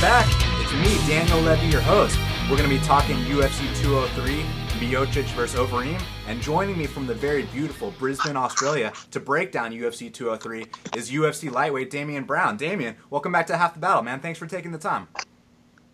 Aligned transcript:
back. 0.00 0.26
It's 0.62 0.72
me, 0.72 0.96
Daniel 1.06 1.40
Levy, 1.40 1.66
your 1.66 1.82
host. 1.82 2.18
We're 2.48 2.56
going 2.56 2.70
to 2.70 2.74
be 2.74 2.82
talking 2.82 3.16
UFC 3.16 3.60
203, 3.82 4.42
Miocic 4.80 5.26
versus 5.34 5.60
Overeem, 5.60 6.00
and 6.26 6.40
joining 6.40 6.78
me 6.78 6.86
from 6.86 7.06
the 7.06 7.12
very 7.12 7.42
beautiful 7.42 7.92
Brisbane, 7.98 8.34
Australia, 8.34 8.94
to 9.10 9.20
break 9.20 9.52
down 9.52 9.72
UFC 9.72 10.10
203 10.12 10.66
is 10.98 11.10
UFC 11.10 11.52
lightweight 11.52 11.90
Damian 11.90 12.24
Brown. 12.24 12.56
Damian, 12.56 12.96
welcome 13.10 13.30
back 13.30 13.46
to 13.48 13.58
Half 13.58 13.74
the 13.74 13.80
Battle, 13.80 14.02
man. 14.02 14.20
Thanks 14.20 14.38
for 14.38 14.46
taking 14.46 14.72
the 14.72 14.78
time. 14.78 15.08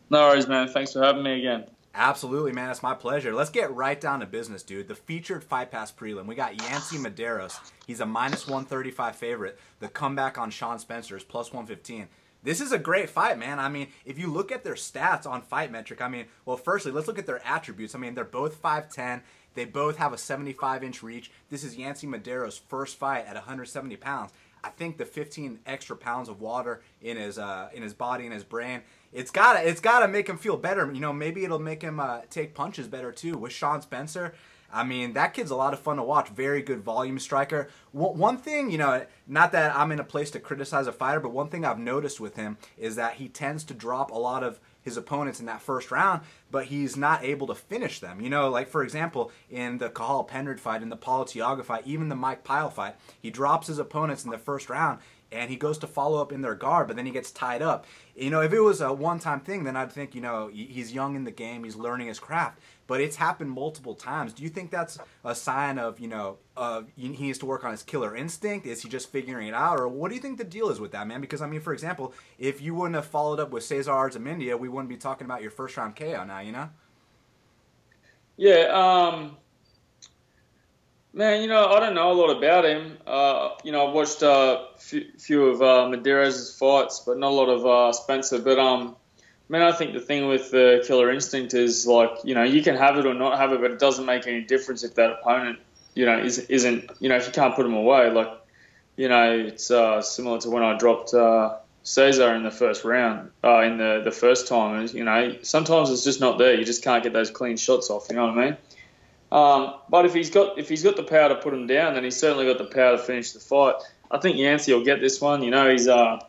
No 0.09 0.29
worries, 0.29 0.47
man. 0.47 0.69
Thanks 0.69 0.93
for 0.93 1.03
having 1.03 1.25
me 1.25 1.41
again. 1.41 1.67
Absolutely, 1.93 2.53
man. 2.53 2.71
It's 2.71 2.85
my 2.85 2.95
pleasure. 2.95 3.35
Let's 3.35 3.51
get 3.51 3.75
right 3.75 4.01
down 4.01 4.21
to 4.21 4.27
business, 4.27 4.63
dude. 4.63 4.87
The 4.87 4.95
featured 4.95 5.43
Fight 5.43 5.73
Pass 5.73 5.91
prelim. 5.91 6.27
We 6.27 6.37
got 6.37 6.63
Yancy 6.63 6.99
Medeiros. 6.99 7.59
He's 7.89 8.01
a 8.01 8.07
minus 8.07 8.47
135 8.47 9.17
favorite. 9.17 9.59
The 9.81 9.89
comeback 9.89 10.39
on 10.39 10.51
Sean 10.51 10.79
Spencer 10.79 11.17
is 11.17 11.25
plus 11.25 11.53
115 11.53 12.07
this 12.47 12.61
is 12.61 12.71
a 12.71 12.79
great 12.79 13.11
fight, 13.11 13.39
man. 13.39 13.59
I 13.59 13.69
mean, 13.69 13.89
if 14.05 14.21
you 14.21 14.33
look 14.33 14.53
at 14.53 14.63
their 14.63 14.75
stats 14.75 15.27
on 15.27 15.43
Fight 15.43 15.73
Metric, 15.73 16.01
I 16.01 16.07
mean, 16.07 16.27
well, 16.45 16.57
firstly, 16.57 16.93
let's 16.93 17.09
look 17.09 17.19
at 17.19 17.27
their 17.27 17.45
attributes. 17.45 17.95
I 17.95 17.99
mean, 17.99 18.15
they're 18.15 18.25
both 18.25 18.63
5'10. 18.63 19.23
They 19.55 19.65
both 19.65 19.97
have 19.97 20.13
a 20.13 20.19
75 20.19 20.85
inch 20.85 21.03
reach. 21.03 21.33
This 21.51 21.65
is 21.65 21.77
Yancy 21.77 22.07
Medeiros' 22.07 22.61
first 22.61 22.99
fight 22.99 23.27
at 23.27 23.35
170 23.35 23.97
pounds. 23.97 24.33
I 24.63 24.69
think 24.69 24.97
the 24.97 25.05
15 25.05 25.59
extra 25.67 25.97
pounds 25.97 26.29
of 26.29 26.41
water 26.41 26.83
in 27.03 27.17
his 27.17 27.37
uh, 27.37 27.69
in 27.75 27.83
his 27.83 27.95
body 27.95 28.25
and 28.25 28.33
his 28.33 28.45
brain, 28.45 28.83
it's 29.13 29.31
gotta 29.31 29.67
it's 29.67 29.81
gotta 29.81 30.07
make 30.07 30.29
him 30.29 30.39
feel 30.39 30.57
better. 30.57 30.91
You 30.93 31.01
know, 31.01 31.13
maybe 31.13 31.45
it'll 31.45 31.59
make 31.59 31.83
him 31.83 31.99
uh, 31.99 32.21
take 32.31 32.55
punches 32.55 32.87
better 32.87 33.11
too. 33.11 33.37
With 33.39 33.53
Sean 33.53 33.83
Spencer, 33.83 34.35
I 34.73 34.85
mean, 34.85 35.13
that 35.15 35.35
kid's 35.35 35.51
a 35.51 35.57
lot 35.57 35.73
of 35.73 35.81
fun 35.81 35.97
to 35.97 36.03
watch. 36.03 36.29
Very 36.29 36.63
good 36.63 36.81
volume 36.81 37.19
striker. 37.19 37.69
One 37.93 38.37
thing, 38.37 38.71
you 38.71 38.79
know, 38.79 39.07
not 39.27 39.53
that 39.53 39.75
I'm 39.77 39.93
in 39.93 40.01
a 40.01 40.05
place 40.05 40.31
to 40.33 40.41
criticize 40.41 40.87
a 40.87 40.93
fighter, 40.93 41.21
but 41.21 41.33
one 41.33 41.49
thing 41.49 41.65
I've 41.65 41.79
noticed 41.79 42.21
with 42.21 42.37
him 42.37 42.59
is 42.77 42.97
that 42.97 43.15
he 43.15 43.29
tends 43.29 43.65
to 43.65 43.75
drop 43.75 44.11
a 44.11 44.19
lot 44.19 44.43
of 44.43 44.61
his 44.87 44.97
opponents 44.97 45.41
in 45.41 45.47
that 45.47 45.61
first 45.61 45.91
round, 45.91 46.21
but 46.49 46.67
he's 46.67 46.97
not 46.97 47.25
able 47.25 47.49
to 47.49 47.55
finish 47.57 47.99
them. 47.99 48.21
You 48.21 48.31
know, 48.31 48.49
like 48.49 48.69
for 48.69 48.85
example, 48.85 49.33
in 49.51 49.79
the 49.79 49.91
Cathal 49.91 50.23
Pendred 50.23 50.61
fight, 50.61 50.81
in 50.81 50.91
the 50.91 50.97
Paulo 50.97 51.25
Thiago 51.25 51.65
fight, 51.65 51.87
even 51.87 52.09
the 52.09 52.15
Mike 52.15 52.45
Pyle 52.45 52.71
fight, 52.71 52.95
he 53.21 53.31
drops 53.31 53.67
his 53.67 53.81
opponents 53.81 54.25
in 54.25 54.31
the 54.31 54.39
first 54.39 54.71
round 54.71 55.01
and 55.37 55.51
he 55.51 55.57
goes 55.57 55.79
to 55.79 55.87
follow 55.87 56.21
up 56.21 56.33
in 56.33 56.43
their 56.43 56.55
guard, 56.55 56.87
but 56.87 56.97
then 56.97 57.07
he 57.07 57.13
gets 57.13 57.31
tied 57.31 57.63
up. 57.63 57.87
You 58.15 58.31
know, 58.31 58.41
if 58.41 58.53
it 58.53 58.61
was 58.61 58.81
a 58.81 58.93
one 58.93 59.19
time 59.19 59.41
thing, 59.41 59.65
then 59.65 59.77
I'd 59.77 59.93
think, 59.93 60.15
you 60.15 60.21
know, 60.21 60.49
he's 60.49 60.93
young 60.93 61.17
in 61.17 61.25
the 61.25 61.31
game, 61.31 61.65
he's 61.65 61.77
learning 61.77 62.09
his 62.09 62.19
craft 62.19 62.59
but 62.87 63.01
it's 63.01 63.17
happened 63.17 63.51
multiple 63.51 63.95
times. 63.95 64.33
Do 64.33 64.43
you 64.43 64.49
think 64.49 64.71
that's 64.71 64.99
a 65.25 65.35
sign 65.35 65.79
of 65.79 65.99
you 66.01 66.09
know 66.09 66.39
uh, 66.57 66.83
he 66.97 67.09
needs 67.09 67.39
to 67.39 67.47
work 67.47 67.65
on 67.65 67.71
his 67.73 67.83
killer 67.83 68.17
instinct? 68.17 68.67
Is 68.67 68.83
he 68.83 68.89
just 68.89 69.11
figuring 69.11 69.49
it 69.49 69.55
out, 69.55 69.79
or 69.79 69.89
what 69.89 70.09
do 70.09 70.15
you 70.15 70.21
think 70.21 70.39
the 70.39 70.45
deal 70.45 70.71
is 70.71 70.81
with 70.81 70.93
that 70.93 71.07
man? 71.07 71.21
Because 71.21 71.43
I 71.43 71.47
mean, 71.47 71.61
for 71.61 71.73
example, 71.73 72.13
if 72.39 72.61
you 72.61 72.75
wouldn't 72.75 72.95
have 72.95 73.07
followed 73.07 73.41
up 73.41 73.51
with 73.51 73.65
Cesar 73.65 73.91
Arzamendia, 73.91 74.59
we 74.59 74.69
wouldn't 74.69 74.89
be 74.89 74.97
talking 74.97 75.25
about 75.25 75.43
your 75.43 75.51
first 75.51 75.77
round 75.77 75.97
KO 75.97 76.25
now. 76.25 76.41
You 76.41 76.53
know? 76.53 76.71
Yeah. 78.37 78.67
Um, 78.73 79.37
man, 81.17 81.43
you 81.43 81.49
know 81.49 81.67
I 81.67 81.81
don't 81.81 81.95
know 81.95 82.13
a 82.13 82.15
lot 82.15 82.37
about 82.37 82.65
him. 82.65 82.99
Uh, 83.07 83.49
you 83.65 83.73
know 83.73 83.89
I've 83.89 83.95
watched 83.95 84.23
a 84.23 84.31
uh, 84.31 84.67
few, 84.79 85.07
few 85.19 85.47
of 85.47 85.63
uh, 85.63 85.89
Medeiros' 85.91 86.57
fights, 86.57 87.03
but 87.05 87.19
not 87.19 87.33
a 87.33 87.35
lot 87.35 87.49
of 87.49 87.67
uh, 87.67 87.93
Spencer. 87.93 88.39
But 88.39 88.59
um 88.59 88.97
I 89.53 89.69
I 89.69 89.73
think 89.73 89.95
the 89.95 90.01
thing 90.01 90.29
with 90.29 90.51
the 90.51 90.85
killer 90.87 91.11
instinct 91.11 91.55
is 91.55 91.87
like, 91.87 92.11
you 92.25 92.35
know, 92.35 92.43
you 92.43 92.63
can 92.63 92.77
have 92.77 92.99
it 92.99 93.07
or 93.07 93.15
not 93.15 93.39
have 93.39 93.53
it, 93.53 93.61
but 93.61 93.71
it 93.71 93.79
doesn't 93.79 94.05
make 94.05 94.27
any 94.27 94.43
difference 94.43 94.85
if 94.85 94.95
that 94.97 95.11
opponent, 95.13 95.59
you 95.95 96.05
know, 96.05 96.19
is, 96.19 96.39
isn't, 96.39 96.91
you 97.01 97.09
know, 97.09 97.17
if 97.17 97.27
you 97.27 97.33
can't 97.33 97.55
put 97.55 97.63
them 97.63 97.75
away. 97.75 98.11
Like, 98.11 98.31
you 98.97 99.09
know, 99.09 99.33
it's 99.33 99.71
uh, 99.71 100.03
similar 100.03 100.41
to 100.41 100.51
when 100.51 100.65
I 100.65 100.77
dropped 100.77 101.15
uh, 101.15 101.57
Cesar 101.85 102.35
in 102.35 102.43
the 102.43 102.51
first 102.51 102.85
round, 102.85 103.31
uh, 103.45 103.61
in 103.61 103.79
the, 103.79 104.01
the 104.03 104.11
first 104.11 104.49
time. 104.49 104.81
And, 104.81 104.93
you 104.93 105.05
know, 105.05 105.37
sometimes 105.43 105.91
it's 105.91 106.03
just 106.03 106.21
not 106.21 106.39
there. 106.39 106.55
You 106.55 106.65
just 106.65 106.83
can't 106.83 107.05
get 107.05 107.13
those 107.13 107.31
clean 107.31 107.57
shots 107.57 107.89
off. 107.89 108.07
You 108.11 108.17
know 108.17 108.27
what 108.27 108.39
I 108.39 108.45
mean? 108.47 108.57
Um, 109.33 109.75
but 109.89 110.07
if 110.07 110.15
he's 110.15 110.31
got 110.31 110.59
if 110.59 110.69
he's 110.69 110.83
got 110.83 110.97
the 110.97 111.03
power 111.03 111.29
to 111.29 111.37
put 111.37 111.53
him 111.53 111.67
down, 111.67 111.95
then 111.95 112.05
he's 112.05 112.17
certainly 112.17 112.47
got 112.47 112.59
the 112.59 112.65
power 112.65 112.97
to 112.97 112.99
finish 112.99 113.33
the 113.33 113.41
fight. 113.41 113.75
I 114.11 114.19
think 114.19 114.37
Yancy 114.37 114.73
will 114.73 114.85
get 114.85 115.01
this 115.01 115.21
one. 115.21 115.43
You 115.43 115.51
know, 115.51 115.71
he's 115.71 115.89
uh, 115.89 116.21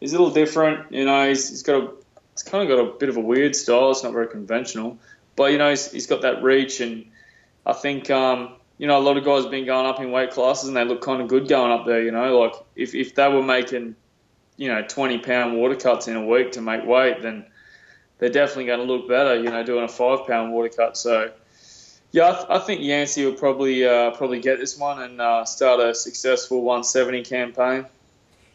he's 0.00 0.12
a 0.12 0.18
little 0.18 0.34
different. 0.34 0.92
You 0.92 1.04
know, 1.04 1.28
he's, 1.28 1.48
he's 1.48 1.62
got 1.62 1.82
a 1.82 1.92
it's 2.32 2.42
kind 2.42 2.68
of 2.68 2.76
got 2.76 2.82
a 2.82 2.98
bit 2.98 3.08
of 3.08 3.16
a 3.16 3.20
weird 3.20 3.54
style. 3.54 3.90
It's 3.90 4.02
not 4.02 4.12
very 4.12 4.26
conventional, 4.26 4.98
but 5.36 5.52
you 5.52 5.58
know 5.58 5.70
he's, 5.70 5.90
he's 5.90 6.06
got 6.06 6.22
that 6.22 6.42
reach, 6.42 6.80
and 6.80 7.06
I 7.66 7.74
think 7.74 8.10
um, 8.10 8.54
you 8.78 8.86
know 8.86 8.98
a 8.98 9.04
lot 9.04 9.16
of 9.16 9.24
guys 9.24 9.42
have 9.42 9.50
been 9.50 9.66
going 9.66 9.86
up 9.86 10.00
in 10.00 10.10
weight 10.10 10.30
classes, 10.30 10.68
and 10.68 10.76
they 10.76 10.84
look 10.84 11.02
kind 11.02 11.20
of 11.20 11.28
good 11.28 11.46
going 11.48 11.70
up 11.70 11.86
there. 11.86 12.02
You 12.02 12.10
know, 12.10 12.40
like 12.40 12.54
if 12.74 12.94
if 12.94 13.14
they 13.14 13.28
were 13.28 13.42
making 13.42 13.96
you 14.56 14.68
know 14.68 14.82
20 14.82 15.18
pound 15.18 15.56
water 15.56 15.76
cuts 15.76 16.08
in 16.08 16.16
a 16.16 16.24
week 16.24 16.52
to 16.52 16.60
make 16.60 16.84
weight, 16.84 17.22
then 17.22 17.44
they're 18.18 18.30
definitely 18.30 18.66
going 18.66 18.80
to 18.80 18.92
look 18.92 19.08
better. 19.08 19.36
You 19.36 19.50
know, 19.50 19.62
doing 19.62 19.84
a 19.84 19.88
five 19.88 20.26
pound 20.26 20.52
water 20.52 20.70
cut. 20.70 20.96
So 20.96 21.30
yeah, 22.12 22.28
I, 22.28 22.32
th- 22.32 22.46
I 22.50 22.58
think 22.58 22.82
Yancy 22.82 23.24
will 23.24 23.32
probably 23.32 23.86
uh, 23.86 24.10
probably 24.12 24.40
get 24.40 24.58
this 24.58 24.78
one 24.78 25.02
and 25.02 25.20
uh, 25.20 25.44
start 25.44 25.80
a 25.80 25.94
successful 25.94 26.62
170 26.62 27.24
campaign. 27.24 27.86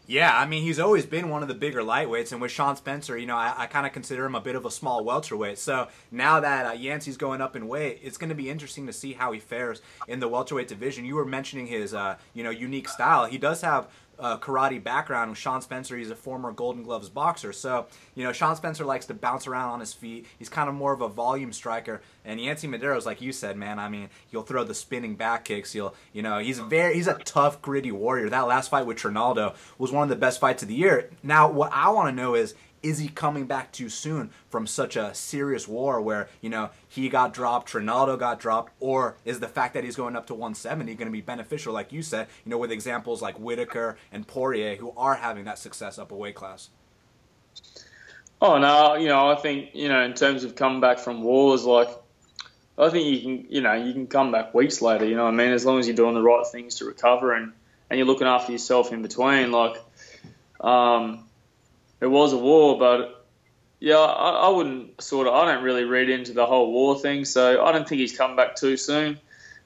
Yeah, 0.10 0.40
I 0.40 0.46
mean, 0.46 0.64
he's 0.64 0.80
always 0.80 1.06
been 1.06 1.28
one 1.28 1.42
of 1.42 1.50
the 1.50 1.54
bigger 1.54 1.82
lightweights, 1.82 2.32
and 2.32 2.40
with 2.40 2.50
Sean 2.50 2.78
Spencer, 2.78 3.18
you 3.18 3.26
know, 3.26 3.36
I, 3.36 3.54
I 3.58 3.66
kind 3.66 3.86
of 3.86 3.92
consider 3.92 4.26
him 4.26 4.36
a 4.36 4.40
bit 4.40 4.56
of 4.56 4.66
a 4.66 4.72
small 4.72 5.04
welterweight. 5.04 5.58
So 5.58 5.90
now 6.12 6.40
that 6.40 6.66
uh, 6.66 6.72
Yancy's 6.72 7.18
going 7.18 7.42
up 7.42 7.58
in 7.58 7.68
weight, 7.68 8.00
it's 8.02 8.18
going 8.18 8.30
to 8.30 8.36
be 8.36 8.50
interesting 8.50 8.88
to 8.88 8.94
see 8.94 9.14
how 9.14 9.34
he 9.34 9.40
fares 9.42 9.82
in 10.08 10.22
the 10.22 10.30
welterweight 10.30 10.70
division. 10.70 11.04
You 11.04 11.16
were 11.16 11.26
mentioning 11.26 11.68
his, 11.68 11.94
uh, 11.94 12.16
you 12.34 12.42
know, 12.42 12.52
unique 12.52 12.88
style. 12.88 13.26
He 13.26 13.38
does 13.38 13.60
have 13.62 13.88
uh, 14.20 14.38
karate 14.38 14.84
background. 14.84 15.38
Sean 15.38 15.62
Spencer, 15.62 15.98
he's 15.98 16.10
a 16.10 16.16
former 16.16 16.52
Golden 16.52 16.84
Gloves 16.84 17.10
boxer. 17.10 17.54
So, 17.54 17.88
you 18.16 18.24
know, 18.24 18.32
Sean 18.32 18.56
Spencer 18.56 18.86
likes 18.86 19.06
to 19.08 19.14
bounce 19.14 19.48
around 19.48 19.70
on 19.70 19.80
his 19.80 19.94
feet. 19.94 20.26
He's 20.38 20.50
kind 20.50 20.70
of 20.70 20.76
more 20.76 20.94
of 20.94 21.02
a 21.02 21.08
volume 21.08 21.54
striker. 21.54 22.02
And 22.26 22.40
Yancy 22.42 22.68
Medeiros, 22.68 23.06
like 23.06 23.22
you 23.22 23.32
said, 23.32 23.58
man, 23.58 23.80
I 23.80 23.90
mean, 23.90 24.10
he'll 24.30 24.44
throw 24.44 24.64
the 24.64 24.74
spinning 24.74 25.16
back 25.16 25.46
kicks. 25.46 25.74
He'll, 25.74 25.96
you 26.14 26.22
know, 26.22 26.40
he's 26.40 26.60
very, 26.60 26.96
he's 26.96 27.08
a 27.08 27.16
tough, 27.20 27.62
gritty 27.62 27.92
warrior. 27.92 28.30
That 28.30 28.48
last 28.48 28.70
fight 28.70 28.86
with 28.86 28.98
Trinaldo 28.98 29.56
was 29.78 29.92
one 29.92 30.04
of 30.04 30.10
the 30.10 30.16
best 30.16 30.40
fights 30.40 30.64
of 30.64 30.70
the 30.70 30.76
year. 30.76 31.10
Now, 31.24 31.50
what 31.50 31.72
I 31.74 31.90
want 31.90 32.10
to 32.10 32.22
know 32.22 32.36
is, 32.36 32.56
is 32.84 33.00
he 33.00 33.08
coming 33.08 33.46
back 33.46 33.72
too 33.72 33.90
soon 33.90 34.30
from 34.50 34.68
such 34.68 34.96
a 34.96 35.14
serious 35.14 35.68
war 35.68 36.02
where 36.02 36.30
you 36.42 36.50
know 36.50 36.70
he 36.88 37.10
got 37.10 37.34
dropped, 37.34 37.70
Trinaldo 37.70 38.18
got 38.18 38.40
dropped, 38.40 38.74
or 38.80 39.18
is 39.26 39.40
the 39.40 39.48
fact 39.48 39.74
that 39.74 39.84
he's 39.84 39.96
going 39.96 40.16
up 40.16 40.28
to 40.28 40.34
170 40.34 40.94
going 40.96 41.08
to 41.08 41.12
be 41.12 41.22
beneficial, 41.22 41.74
like 41.74 41.92
you 41.92 42.02
said, 42.02 42.28
you 42.46 42.52
know, 42.52 42.58
with 42.58 42.72
examples 42.72 43.22
like 43.22 43.40
Whittaker 43.40 43.98
and 44.12 44.28
Poirier 44.28 44.76
who 44.76 44.94
are 44.96 45.16
having 45.16 45.46
that 45.46 45.60
success 45.60 45.98
up 45.98 46.12
a 46.12 46.16
weight 46.16 46.36
class? 46.36 46.70
Oh 48.42 48.58
no, 48.60 48.96
you 48.96 49.08
know, 49.08 49.32
I 49.32 49.36
think 49.36 49.72
you 49.74 49.90
know 49.90 50.02
in 50.02 50.14
terms 50.14 50.44
of 50.44 50.56
coming 50.56 50.82
back 50.82 51.00
from 51.00 51.24
wars, 51.24 51.66
like 51.66 51.90
I 52.78 52.90
think 52.90 53.06
you 53.08 53.22
can, 53.22 53.46
you 53.50 53.62
know, 53.62 53.74
you 53.74 53.94
can 53.94 54.08
come 54.08 54.32
back 54.32 54.54
weeks 54.54 54.82
later. 54.82 55.06
You 55.06 55.16
know 55.16 55.26
I 55.26 55.32
mean? 55.32 55.52
As 55.52 55.66
long 55.66 55.80
as 55.80 55.88
you're 55.88 55.96
doing 55.96 56.14
the 56.14 56.22
right 56.22 56.46
things 56.46 56.76
to 56.76 56.86
recover 56.86 57.34
and 57.34 57.54
and 57.90 57.98
you're 57.98 58.08
looking 58.08 58.28
after 58.28 58.52
yourself 58.52 58.92
in 58.92 59.02
between, 59.02 59.52
like. 59.52 59.78
Um, 60.60 61.27
it 62.00 62.08
was 62.08 62.34
a 62.34 62.38
war, 62.38 62.78
but 62.78 63.26
yeah, 63.80 63.98
I, 63.98 64.48
I, 64.48 64.50
wouldn't 64.50 65.02
sort 65.02 65.28
of. 65.28 65.34
I 65.34 65.52
don't 65.52 65.64
really 65.64 65.84
read 65.84 66.10
into 66.10 66.34
the 66.34 66.46
whole 66.46 66.72
war 66.72 66.98
thing, 66.98 67.26
so 67.26 67.64
I 67.64 67.72
don't 67.72 67.88
think 67.88 68.00
he's 68.00 68.18
come 68.18 68.36
back 68.36 68.56
too 68.56 68.78
soon. 68.78 69.20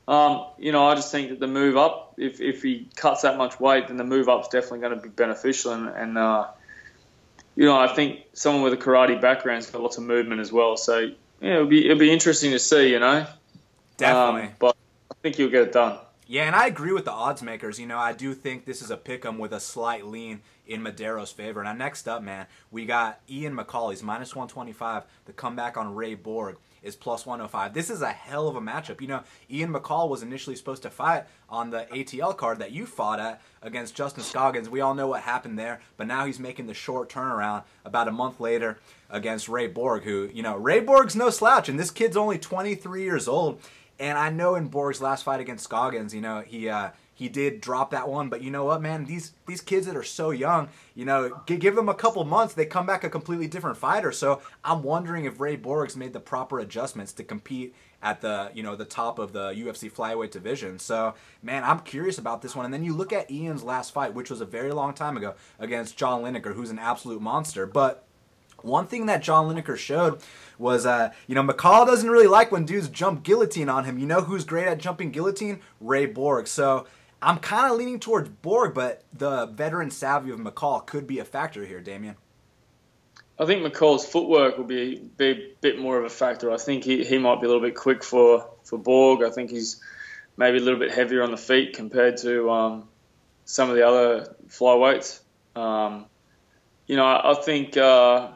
Um, 0.08 0.46
you 0.58 0.72
know, 0.72 0.86
I 0.86 0.96
just 0.96 1.12
think 1.12 1.30
that 1.30 1.40
the 1.40 1.48
move 1.48 1.78
up, 1.78 2.16
if, 2.18 2.42
if 2.42 2.64
he 2.64 2.90
cuts 2.96 3.22
that 3.22 3.38
much 3.38 3.60
weight, 3.60 3.88
then 3.88 3.98
the 3.98 4.04
move 4.04 4.28
up's 4.28 4.50
definitely 4.50 4.80
going 4.80 4.96
to 4.96 5.02
be 5.02 5.10
beneficial. 5.10 5.74
And, 5.74 5.88
and 5.88 6.18
uh, 6.18 6.48
you 7.56 7.66
know, 7.66 7.80
I 7.80 7.88
think 7.94 8.26
someone 8.34 8.64
with 8.64 8.74
a 8.74 8.78
karate 8.78 9.22
background's 9.22 9.70
got 9.70 9.82
lots 9.82 9.98
of 9.98 10.04
movement 10.04 10.42
as 10.42 10.52
well. 10.52 10.76
So 10.76 11.12
yeah, 11.40 11.56
it'll 11.56 11.68
be 11.68 11.86
it'll 11.86 11.98
be 11.98 12.12
interesting 12.12 12.52
to 12.52 12.60
see. 12.60 12.92
You 12.92 13.00
know, 13.00 13.26
definitely. 13.98 14.50
Um, 14.50 14.56
but 14.60 14.76
I 15.10 15.16
think 15.22 15.36
he'll 15.36 15.50
get 15.50 15.64
it 15.64 15.72
done. 15.72 15.98
Yeah, 16.32 16.44
and 16.44 16.56
I 16.56 16.68
agree 16.68 16.94
with 16.94 17.04
the 17.04 17.12
odds 17.12 17.44
makers. 17.44 17.78
You 17.78 17.88
know, 17.88 17.98
I 17.98 18.14
do 18.14 18.34
think 18.34 18.64
this 18.64 18.82
is 18.82 18.90
a 18.90 18.96
pick 18.96 19.26
'em 19.26 19.38
with 19.38 19.52
a 19.52 19.60
slight 19.60 20.06
lean 20.06 20.42
in 20.66 20.82
Medeiros' 20.82 21.34
favor. 21.34 21.62
Now, 21.62 21.74
next 21.74 22.08
up, 22.08 22.24
man, 22.24 22.48
we 22.72 22.86
got 22.86 23.20
Ian 23.30 23.54
McCall. 23.54 23.90
He's 23.90 24.02
minus 24.02 24.34
125. 24.34 25.04
The 25.26 25.34
comeback 25.34 25.76
on 25.76 25.94
Ray 25.94 26.16
Borg 26.16 26.56
is 26.82 26.96
plus 26.96 27.26
105. 27.26 27.74
This 27.74 27.90
is 27.90 28.02
a 28.02 28.14
hell 28.14 28.48
of 28.48 28.56
a 28.56 28.62
matchup. 28.62 29.02
You 29.02 29.08
know, 29.08 29.24
Ian 29.50 29.74
McCall 29.74 30.08
was 30.08 30.24
initially 30.24 30.56
supposed 30.56 30.84
to 30.84 30.90
fight 30.90 31.26
on 31.50 31.70
the 31.70 31.86
ATL 31.94 32.34
card 32.34 32.60
that 32.60 32.72
you 32.72 32.86
fought 32.86 33.20
at 33.20 33.42
against 33.62 33.94
Justin 33.94 34.24
Scoggins. 34.24 34.70
We 34.70 34.80
all 34.80 34.96
know 34.96 35.08
what 35.08 35.24
happened 35.24 35.60
there, 35.60 35.82
but 35.98 36.08
now 36.08 36.26
he's 36.26 36.40
making 36.40 36.68
the 36.68 36.74
short 36.74 37.10
turnaround 37.10 37.64
about 37.84 38.08
a 38.08 38.12
month 38.12 38.40
later 38.40 38.80
against 39.10 39.50
Ray 39.50 39.68
Borg, 39.68 40.04
who, 40.04 40.30
you 40.34 40.44
know, 40.44 40.56
Ray 40.56 40.80
Borg's 40.80 41.16
no 41.16 41.30
slouch, 41.30 41.68
and 41.68 41.78
this 41.78 41.92
kid's 41.92 42.16
only 42.16 42.40
23 42.40 43.04
years 43.04 43.28
old. 43.28 43.62
And 44.02 44.18
I 44.18 44.32
know 44.32 44.56
in 44.56 44.68
Borg's 44.68 45.00
last 45.00 45.24
fight 45.24 45.40
against 45.40 45.64
Scoggins, 45.64 46.12
you 46.12 46.22
know, 46.22 46.42
he 46.42 46.68
uh, 46.68 46.90
he 47.14 47.30
did 47.30 47.62
drop 47.62 47.92
that 47.92 48.10
one, 48.10 48.30
but 48.30 48.42
you 48.42 48.50
know 48.50 48.66
what, 48.66 48.82
man? 48.82 49.06
These 49.06 49.34
these 49.46 49.62
kids 49.62 49.86
that 49.86 49.96
are 49.96 50.04
so 50.04 50.32
young, 50.32 50.70
you 50.96 51.06
know, 51.06 51.40
give 51.46 51.76
them 51.76 51.88
a 51.88 51.94
couple 51.94 52.24
months, 52.24 52.56
they 52.56 52.66
come 52.66 52.88
back 52.88 53.04
a 53.04 53.12
completely 53.12 53.46
different 53.46 53.78
fighter. 53.78 54.12
So 54.12 54.42
I'm 54.64 54.82
wondering 54.82 55.26
if 55.26 55.40
Ray 55.40 55.56
Borg's 55.56 55.96
made 55.96 56.14
the 56.14 56.20
proper 56.20 56.60
adjustments 56.60 57.14
to 57.14 57.24
compete 57.24 57.76
at 58.02 58.22
the 58.22 58.50
you 58.56 58.64
know 58.64 58.76
the 58.76 58.86
top 58.86 59.20
of 59.20 59.34
the 59.34 59.52
UFC 59.52 59.92
flyweight 59.92 60.32
division. 60.32 60.80
So 60.80 61.14
man, 61.44 61.64
I'm 61.64 61.82
curious 61.82 62.18
about 62.18 62.42
this 62.42 62.56
one. 62.56 62.66
And 62.66 62.74
then 62.74 62.84
you 62.84 62.96
look 62.96 63.14
at 63.14 63.30
Ian's 63.30 63.64
last 63.64 63.94
fight, 63.94 64.16
which 64.16 64.32
was 64.32 64.42
a 64.42 64.46
very 64.46 64.72
long 64.72 64.96
time 64.96 65.16
ago 65.16 65.36
against 65.60 65.96
John 65.96 66.24
Lineker, 66.24 66.56
who's 66.56 66.72
an 66.72 66.80
absolute 66.80 67.22
monster, 67.22 67.68
but 67.68 68.08
One 68.64 68.88
thing 68.88 69.06
that 69.08 69.22
John 69.22 69.48
Lineker 69.48 69.78
showed 69.78 70.22
was, 70.58 70.86
uh, 70.86 71.12
you 71.28 71.36
know, 71.36 71.44
McCall 71.44 71.86
doesn't 71.86 72.10
really 72.10 72.28
like 72.28 72.52
when 72.52 72.66
dudes 72.66 72.90
jump 72.90 73.24
guillotine 73.24 73.70
on 73.70 73.86
him. 73.86 73.98
You 73.98 74.06
know 74.06 74.22
who's 74.22 74.46
great 74.46 74.68
at 74.68 74.78
jumping 74.78 75.12
guillotine? 75.12 75.60
Ray 75.80 76.06
Borg. 76.06 76.48
So 76.48 76.86
I'm 77.22 77.38
kind 77.38 77.72
of 77.72 77.78
leaning 77.78 78.00
towards 78.00 78.30
Borg, 78.30 78.74
but 78.74 79.04
the 79.14 79.48
veteran 79.48 79.92
savvy 79.92 80.32
of 80.32 80.40
McCall 80.40 80.86
could 80.86 81.08
be 81.08 81.20
a 81.20 81.26
factor 81.26 81.66
here, 81.66 81.82
Damian. 81.82 82.16
I 83.40 83.46
think 83.46 83.66
McCall's 83.66 84.06
footwork 84.06 84.58
will 84.58 84.66
be, 84.66 85.10
be 85.18 85.30
a 85.32 85.54
bit 85.62 85.80
more 85.80 85.98
of 85.98 86.06
a 86.06 86.10
factor. 86.10 86.52
I 86.52 86.58
think 86.58 86.84
he, 86.84 87.04
he 87.04 87.18
might 87.18 87.42
be 87.42 87.46
a 87.46 87.50
little 87.50 87.64
bit 87.64 87.76
quick 87.76 88.04
for, 88.04 88.48
for 88.64 88.78
Borg. 88.78 89.24
I 89.24 89.32
think 89.32 89.50
he's 89.50 89.82
maybe 90.38 90.58
a 90.58 90.62
little 90.62 90.80
bit 90.80 90.92
heavier 90.92 91.24
on 91.24 91.32
the 91.32 91.38
feet 91.38 91.76
compared 91.76 92.18
to 92.18 92.50
um, 92.52 92.88
some 93.46 93.70
of 93.70 93.76
the 93.76 93.88
other 93.88 94.36
flyweights. 94.48 95.22
Um, 95.56 96.06
you 96.88 96.96
know, 96.96 97.06
I, 97.06 97.32
I 97.32 97.34
think 97.36 97.78
uh, 97.78 98.30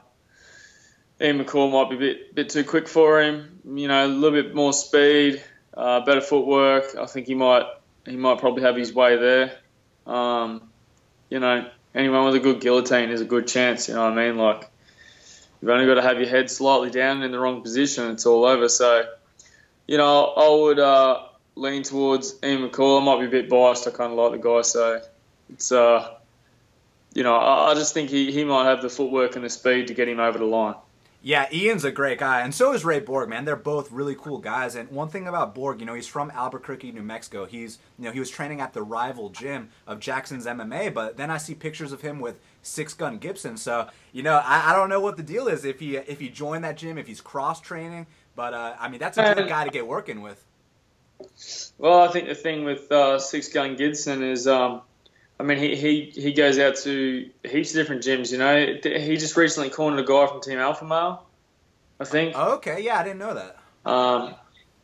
Ian 1.22 1.44
McCall 1.44 1.72
might 1.72 1.90
be 1.90 1.96
a 1.96 2.00
bit, 2.00 2.36
bit 2.36 2.50
too 2.50 2.64
quick 2.64 2.88
for 2.88 3.22
him. 3.22 3.60
You 3.66 3.88
know, 3.88 4.06
a 4.06 4.08
little 4.08 4.42
bit 4.42 4.54
more 4.54 4.74
speed, 4.74 5.44
uh, 5.76 6.02
better 6.02 6.22
footwork. 6.22 6.96
I 6.96 7.06
think 7.06 7.28
he 7.28 7.36
might 7.36 7.66
he 8.06 8.18
might 8.18 8.40
probably 8.40 8.64
have 8.64 8.76
his 8.76 8.94
way 8.94 9.18
there. 9.18 9.58
Um, 10.06 10.70
you 11.30 11.40
know, 11.40 11.70
anyone 11.94 12.26
with 12.26 12.36
a 12.36 12.40
good 12.40 12.62
guillotine 12.62 13.10
is 13.10 13.22
a 13.22 13.26
good 13.26 13.48
chance. 13.48 13.88
You 13.88 13.96
know 13.96 14.04
what 14.04 14.18
I 14.18 14.28
mean? 14.28 14.38
Like 14.38 14.70
You've 15.66 15.72
only 15.72 15.88
got 15.88 15.96
to 15.96 16.04
have 16.04 16.20
your 16.20 16.30
head 16.30 16.52
slightly 16.52 16.92
down 16.92 17.24
in 17.24 17.32
the 17.32 17.40
wrong 17.40 17.64
position. 17.64 18.12
It's 18.12 18.28
all 18.28 18.46
over. 18.46 18.70
So, 18.70 19.04
you 19.88 19.98
know, 19.98 20.26
I 20.26 20.62
would 20.62 20.78
uh, 20.78 21.24
lean 21.56 21.82
towards 21.82 22.36
Ian 22.44 22.70
McCall. 22.70 23.02
I 23.02 23.04
might 23.04 23.20
be 23.22 23.26
a 23.26 23.42
bit 23.42 23.50
biased. 23.50 23.88
I 23.88 23.90
kind 23.90 24.12
of 24.12 24.18
like 24.20 24.34
the 24.34 24.48
guy. 24.48 24.62
So 24.62 25.02
it's, 25.52 25.72
uh, 25.72 26.14
you 27.16 27.24
know, 27.24 27.36
I, 27.36 27.74
just 27.74 27.96
think 27.96 28.12
he, 28.12 28.32
he 28.32 28.44
might 28.44 28.66
have 28.66 28.84
the 28.84 28.90
footwork 28.90 29.36
and 29.36 29.44
the 29.44 29.50
speed 29.50 29.88
to 29.88 29.96
get 29.96 30.08
him 30.08 30.20
over 30.20 30.38
the 30.38 30.46
line. 30.46 30.76
Yeah, 31.26 31.48
Ian's 31.52 31.84
a 31.84 31.92
great 31.92 32.20
guy, 32.20 32.42
and 32.42 32.54
so 32.54 32.72
is 32.74 32.86
Ray 32.86 33.00
Borg, 33.00 33.30
man. 33.30 33.46
They're 33.46 33.56
both 33.56 33.92
really 33.92 34.14
cool 34.14 34.38
guys. 34.38 34.76
And 34.76 34.92
one 34.92 35.10
thing 35.10 35.28
about 35.28 35.56
Borg, 35.56 35.80
you 35.80 35.86
know, 35.88 35.96
he's 35.96 36.06
from 36.06 36.30
Albuquerque, 36.30 36.92
New 36.92 37.02
Mexico. 37.02 37.46
He's, 37.46 37.80
you 37.98 38.06
know, 38.06 38.12
he 38.12 38.20
was 38.20 38.30
training 38.30 38.62
at 38.62 38.74
the 38.74 38.84
rival 38.84 39.32
gym 39.32 39.70
of 39.88 40.00
Jackson's 40.00 40.46
MMA, 40.46 40.94
but 40.94 41.18
then 41.18 41.32
I 41.32 41.38
see 41.38 41.56
pictures 41.56 41.92
of 41.92 42.02
him 42.02 42.20
with 42.20 42.40
Six 42.62 42.94
Gun 42.94 43.18
Gibson. 43.18 43.58
So, 43.58 43.88
you 44.12 44.22
know, 44.22 44.40
I, 44.46 44.70
I 44.70 44.76
don't 44.76 44.88
know 44.88 45.00
what 45.00 45.18
the 45.18 45.24
deal 45.24 45.48
is 45.48 45.66
if 45.66 45.80
he 45.80 45.98
if 45.98 46.20
he 46.20 46.30
joined 46.30 46.64
that 46.64 46.78
gym, 46.78 47.00
if 47.00 47.08
he's 47.08 47.22
cross 47.22 47.60
training. 47.60 48.06
But 48.36 48.54
uh, 48.54 48.76
I 48.80 48.88
mean, 48.88 49.00
that's 49.00 49.18
a 49.18 49.34
good 49.34 49.50
guy 49.50 49.64
to 49.64 49.72
get 49.72 49.88
working 49.88 50.22
with. 50.22 50.46
Well, 51.80 52.02
I 52.02 52.10
think 52.10 52.28
the 52.28 52.36
thing 52.36 52.66
with 52.66 52.92
uh, 52.92 53.18
Six 53.18 53.48
Gun 53.48 53.76
Gibson 53.76 54.22
is, 54.22 54.46
um, 54.46 54.84
I 55.40 55.44
mean, 55.44 55.58
he, 55.58 55.76
he, 55.76 56.02
he 56.16 56.34
goes 56.34 56.58
out 56.60 56.78
to 56.78 57.30
heaps 57.44 57.72
of 57.72 57.76
different 57.76 58.04
gyms. 58.04 58.32
You 58.32 58.38
know, 58.38 58.78
he 58.82 59.18
just 59.18 59.36
recently 59.36 59.70
cornered 59.70 60.00
a 60.00 60.04
guy 60.04 60.28
from 60.28 60.42
Team 60.42 60.60
Alpha 60.60 60.86
Male. 60.86 61.26
I 62.00 62.06
think. 62.06 62.34
Oh, 62.36 62.56
okay, 62.56 62.82
yeah, 62.82 63.00
I 63.00 63.04
didn't 63.04 63.20
know 63.20 63.34
that. 63.34 63.58
Um, 63.90 64.36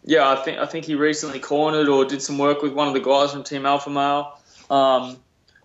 yeah, 0.04 0.30
I 0.30 0.36
think 0.38 0.60
I 0.60 0.66
think 0.66 0.86
he 0.86 0.96
recently 0.96 1.40
cornered 1.40 1.88
or 1.88 2.06
did 2.06 2.22
some 2.22 2.38
work 2.38 2.62
with 2.62 2.74
one 2.74 2.88
of 2.88 2.94
the 2.94 3.00
guys 3.00 3.32
from 3.32 3.44
Team 3.44 3.66
Alpha 3.66 3.90
Male. 3.90 4.38
Um, 4.70 5.18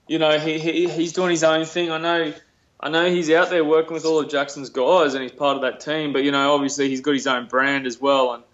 you 0.08 0.18
know, 0.18 0.38
he, 0.38 0.58
he 0.58 0.88
he's 0.88 1.12
doing 1.12 1.30
his 1.30 1.44
own 1.44 1.64
thing. 1.64 1.90
I 1.90 1.98
know. 1.98 2.32
I 2.78 2.90
know 2.90 3.08
he's 3.08 3.30
out 3.30 3.48
there 3.48 3.64
working 3.64 3.94
with 3.94 4.04
all 4.04 4.20
of 4.20 4.28
Jackson's 4.28 4.68
guys, 4.68 5.14
and 5.14 5.22
he's 5.22 5.32
part 5.32 5.56
of 5.56 5.62
that 5.62 5.80
team. 5.80 6.12
But 6.12 6.24
you 6.24 6.30
know, 6.30 6.54
obviously, 6.54 6.88
he's 6.88 7.00
got 7.00 7.14
his 7.14 7.26
own 7.26 7.46
brand 7.46 7.86
as 7.86 8.00
well, 8.00 8.34
and 8.34 8.44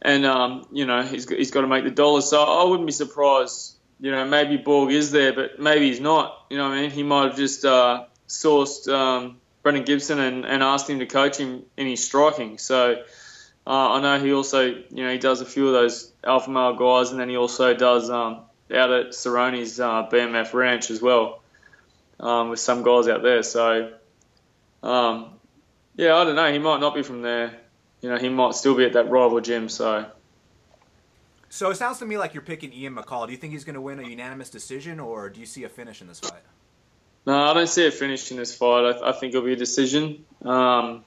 and 0.00 0.24
um, 0.24 0.66
you 0.72 0.86
know, 0.86 1.02
he's 1.02 1.28
he's 1.28 1.50
got 1.50 1.62
to 1.62 1.66
make 1.66 1.84
the 1.84 1.90
dollars. 1.90 2.28
So 2.30 2.42
I 2.42 2.64
wouldn't 2.64 2.86
be 2.86 2.92
surprised 2.92 3.71
you 4.02 4.10
know, 4.10 4.26
maybe 4.26 4.56
Borg 4.56 4.90
is 4.90 5.12
there, 5.12 5.32
but 5.32 5.60
maybe 5.60 5.86
he's 5.86 6.00
not. 6.00 6.46
You 6.50 6.56
know 6.56 6.68
what 6.68 6.76
I 6.76 6.80
mean? 6.82 6.90
He 6.90 7.04
might 7.04 7.26
have 7.26 7.36
just 7.36 7.64
uh, 7.64 8.06
sourced 8.26 8.92
um, 8.92 9.36
Brandon 9.62 9.84
Gibson 9.84 10.18
and, 10.18 10.44
and 10.44 10.60
asked 10.60 10.90
him 10.90 10.98
to 10.98 11.06
coach 11.06 11.36
him 11.36 11.62
in 11.76 11.86
his 11.86 12.04
striking. 12.04 12.58
So 12.58 13.04
uh, 13.64 13.70
I 13.92 14.00
know 14.02 14.22
he 14.22 14.32
also, 14.32 14.64
you 14.64 15.04
know, 15.04 15.12
he 15.12 15.18
does 15.18 15.40
a 15.40 15.44
few 15.44 15.68
of 15.68 15.72
those 15.74 16.12
alpha 16.24 16.50
male 16.50 16.74
guys, 16.74 17.12
and 17.12 17.20
then 17.20 17.28
he 17.28 17.36
also 17.36 17.74
does 17.74 18.10
um, 18.10 18.40
out 18.74 18.90
at 18.90 19.14
Cerrone's 19.14 19.78
uh, 19.78 20.08
BMF 20.10 20.52
ranch 20.52 20.90
as 20.90 21.00
well 21.00 21.40
um, 22.18 22.50
with 22.50 22.58
some 22.58 22.82
guys 22.82 23.06
out 23.06 23.22
there. 23.22 23.44
So 23.44 23.92
um, 24.82 25.26
yeah, 25.94 26.16
I 26.16 26.24
don't 26.24 26.34
know. 26.34 26.52
He 26.52 26.58
might 26.58 26.80
not 26.80 26.96
be 26.96 27.04
from 27.04 27.22
there. 27.22 27.56
You 28.00 28.08
know, 28.08 28.18
he 28.18 28.30
might 28.30 28.54
still 28.54 28.74
be 28.74 28.84
at 28.84 28.94
that 28.94 29.10
rival 29.10 29.40
gym. 29.40 29.68
So. 29.68 30.06
So 31.52 31.68
it 31.68 31.76
sounds 31.76 31.98
to 31.98 32.06
me 32.06 32.16
like 32.16 32.32
you're 32.32 32.42
picking 32.42 32.72
Ian 32.72 32.94
McCall. 32.94 33.26
Do 33.26 33.32
you 33.32 33.36
think 33.36 33.52
he's 33.52 33.64
going 33.64 33.74
to 33.74 33.80
win 33.82 34.00
a 34.00 34.08
unanimous 34.08 34.48
decision, 34.48 34.98
or 34.98 35.28
do 35.28 35.38
you 35.38 35.44
see 35.44 35.64
a 35.64 35.68
finish 35.68 36.00
in 36.00 36.06
this 36.06 36.18
fight? 36.18 36.40
No, 37.26 37.50
I 37.50 37.52
don't 37.52 37.68
see 37.68 37.86
a 37.86 37.90
finish 37.90 38.30
in 38.30 38.38
this 38.38 38.56
fight. 38.56 38.86
I, 38.86 39.10
I 39.10 39.12
think 39.12 39.34
it'll 39.34 39.44
be 39.44 39.52
a 39.52 39.56
decision. 39.56 40.24
Um, 40.46 41.04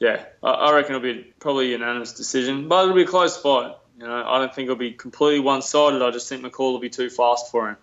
yeah, 0.00 0.26
I, 0.42 0.50
I, 0.50 0.74
reckon 0.74 0.96
it'll 0.96 1.14
be 1.14 1.32
probably 1.40 1.68
a 1.68 1.78
unanimous 1.78 2.12
decision, 2.12 2.68
but 2.68 2.82
it'll 2.82 2.94
be 2.94 3.04
a 3.04 3.06
close 3.06 3.38
fight. 3.38 3.74
You 3.98 4.06
know, 4.06 4.22
I 4.22 4.38
don't 4.38 4.54
think 4.54 4.66
it'll 4.66 4.76
be 4.76 4.92
completely 4.92 5.40
one-sided. 5.40 6.02
I 6.02 6.10
just 6.10 6.28
think 6.28 6.44
McCall 6.44 6.72
will 6.72 6.78
be 6.78 6.90
too 6.90 7.08
fast 7.08 7.50
for 7.50 7.70
him. 7.70 7.78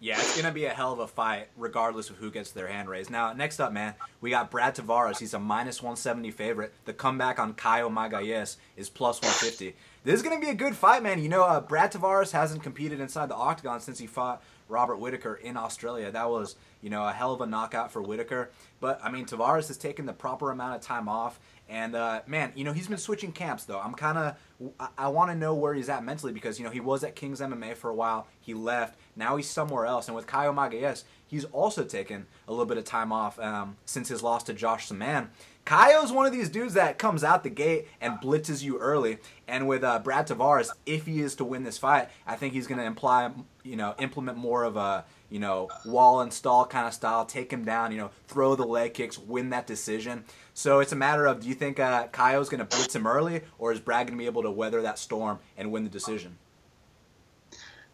Yeah, 0.00 0.18
it's 0.18 0.32
going 0.32 0.46
to 0.46 0.52
be 0.52 0.64
a 0.64 0.70
hell 0.70 0.94
of 0.94 1.00
a 1.00 1.06
fight, 1.06 1.48
regardless 1.56 2.08
of 2.08 2.16
who 2.16 2.30
gets 2.30 2.50
their 2.50 2.66
hand 2.66 2.88
raised. 2.88 3.10
Now, 3.10 3.34
next 3.34 3.60
up, 3.60 3.72
man, 3.72 3.94
we 4.22 4.30
got 4.30 4.50
Brad 4.50 4.74
Tavares. 4.74 5.18
He's 5.18 5.34
a 5.34 5.38
minus 5.38 5.82
170 5.82 6.30
favorite. 6.30 6.72
The 6.86 6.94
comeback 6.94 7.38
on 7.38 7.52
Caio 7.52 7.90
Magalhães 7.90 8.56
is 8.76 8.88
plus 8.88 9.20
150. 9.20 9.76
This 10.04 10.16
is 10.16 10.22
going 10.22 10.34
to 10.34 10.44
be 10.44 10.50
a 10.50 10.54
good 10.54 10.74
fight, 10.74 11.00
man. 11.00 11.22
You 11.22 11.28
know, 11.28 11.44
uh, 11.44 11.60
Brad 11.60 11.92
Tavares 11.92 12.32
hasn't 12.32 12.64
competed 12.64 12.98
inside 12.98 13.28
the 13.28 13.36
octagon 13.36 13.78
since 13.78 14.00
he 14.00 14.08
fought 14.08 14.42
Robert 14.68 14.96
Whittaker 14.96 15.36
in 15.36 15.56
Australia. 15.56 16.10
That 16.10 16.28
was, 16.28 16.56
you 16.80 16.90
know, 16.90 17.06
a 17.06 17.12
hell 17.12 17.32
of 17.32 17.40
a 17.40 17.46
knockout 17.46 17.92
for 17.92 18.02
Whittaker. 18.02 18.50
But, 18.80 18.98
I 19.00 19.12
mean, 19.12 19.26
Tavares 19.26 19.68
has 19.68 19.78
taken 19.78 20.06
the 20.06 20.12
proper 20.12 20.50
amount 20.50 20.74
of 20.74 20.80
time 20.80 21.08
off. 21.08 21.38
And, 21.68 21.94
uh, 21.94 22.22
man, 22.26 22.50
you 22.56 22.64
know, 22.64 22.72
he's 22.72 22.88
been 22.88 22.98
switching 22.98 23.30
camps, 23.30 23.62
though. 23.62 23.78
I'm 23.78 23.94
kind 23.94 24.18
of, 24.18 24.74
I, 24.80 24.88
I 24.98 25.08
want 25.08 25.30
to 25.30 25.36
know 25.36 25.54
where 25.54 25.72
he's 25.72 25.88
at 25.88 26.04
mentally 26.04 26.32
because, 26.32 26.58
you 26.58 26.64
know, 26.64 26.72
he 26.72 26.80
was 26.80 27.04
at 27.04 27.14
King's 27.14 27.40
MMA 27.40 27.76
for 27.76 27.88
a 27.88 27.94
while. 27.94 28.26
He 28.40 28.54
left. 28.54 28.98
Now 29.14 29.36
he's 29.36 29.48
somewhere 29.48 29.86
else. 29.86 30.08
And 30.08 30.16
with 30.16 30.26
Caio 30.26 30.52
Magalhães, 30.52 31.04
he's 31.32 31.46
also 31.46 31.82
taken 31.82 32.26
a 32.46 32.50
little 32.50 32.66
bit 32.66 32.76
of 32.76 32.84
time 32.84 33.10
off 33.10 33.40
um, 33.40 33.78
since 33.86 34.08
his 34.10 34.22
loss 34.22 34.44
to 34.44 34.52
Josh 34.52 34.88
Samman. 34.88 35.28
Caio's 35.64 36.12
one 36.12 36.26
of 36.26 36.32
these 36.32 36.50
dudes 36.50 36.74
that 36.74 36.98
comes 36.98 37.24
out 37.24 37.42
the 37.42 37.48
gate 37.48 37.88
and 38.00 38.18
blitzes 38.20 38.62
you 38.62 38.78
early. 38.78 39.18
And 39.48 39.66
with 39.66 39.82
uh, 39.82 40.00
Brad 40.00 40.26
Tavares, 40.28 40.70
if 40.84 41.06
he 41.06 41.20
is 41.20 41.36
to 41.36 41.44
win 41.44 41.62
this 41.62 41.78
fight, 41.78 42.10
I 42.26 42.36
think 42.36 42.52
he's 42.52 42.66
going 42.66 42.78
to 42.78 42.84
imply, 42.84 43.30
you 43.62 43.76
know, 43.76 43.94
implement 43.98 44.36
more 44.36 44.64
of 44.64 44.76
a, 44.76 45.04
you 45.30 45.38
know, 45.38 45.70
wall 45.86 46.20
and 46.20 46.32
stall 46.32 46.66
kind 46.66 46.86
of 46.86 46.92
style, 46.92 47.24
take 47.24 47.50
him 47.50 47.64
down, 47.64 47.92
you 47.92 47.98
know, 47.98 48.10
throw 48.28 48.54
the 48.54 48.66
leg 48.66 48.92
kicks, 48.92 49.18
win 49.18 49.50
that 49.50 49.66
decision. 49.66 50.24
So 50.52 50.80
it's 50.80 50.92
a 50.92 50.96
matter 50.96 51.24
of, 51.24 51.40
do 51.40 51.48
you 51.48 51.54
think 51.54 51.80
uh, 51.80 52.08
Caio's 52.08 52.50
going 52.50 52.58
to 52.58 52.76
blitz 52.76 52.94
him 52.94 53.06
early, 53.06 53.40
or 53.58 53.72
is 53.72 53.80
Brad 53.80 54.06
going 54.06 54.18
to 54.18 54.22
be 54.22 54.26
able 54.26 54.42
to 54.42 54.50
weather 54.50 54.82
that 54.82 54.98
storm 54.98 55.38
and 55.56 55.72
win 55.72 55.84
the 55.84 55.90
decision? 55.90 56.36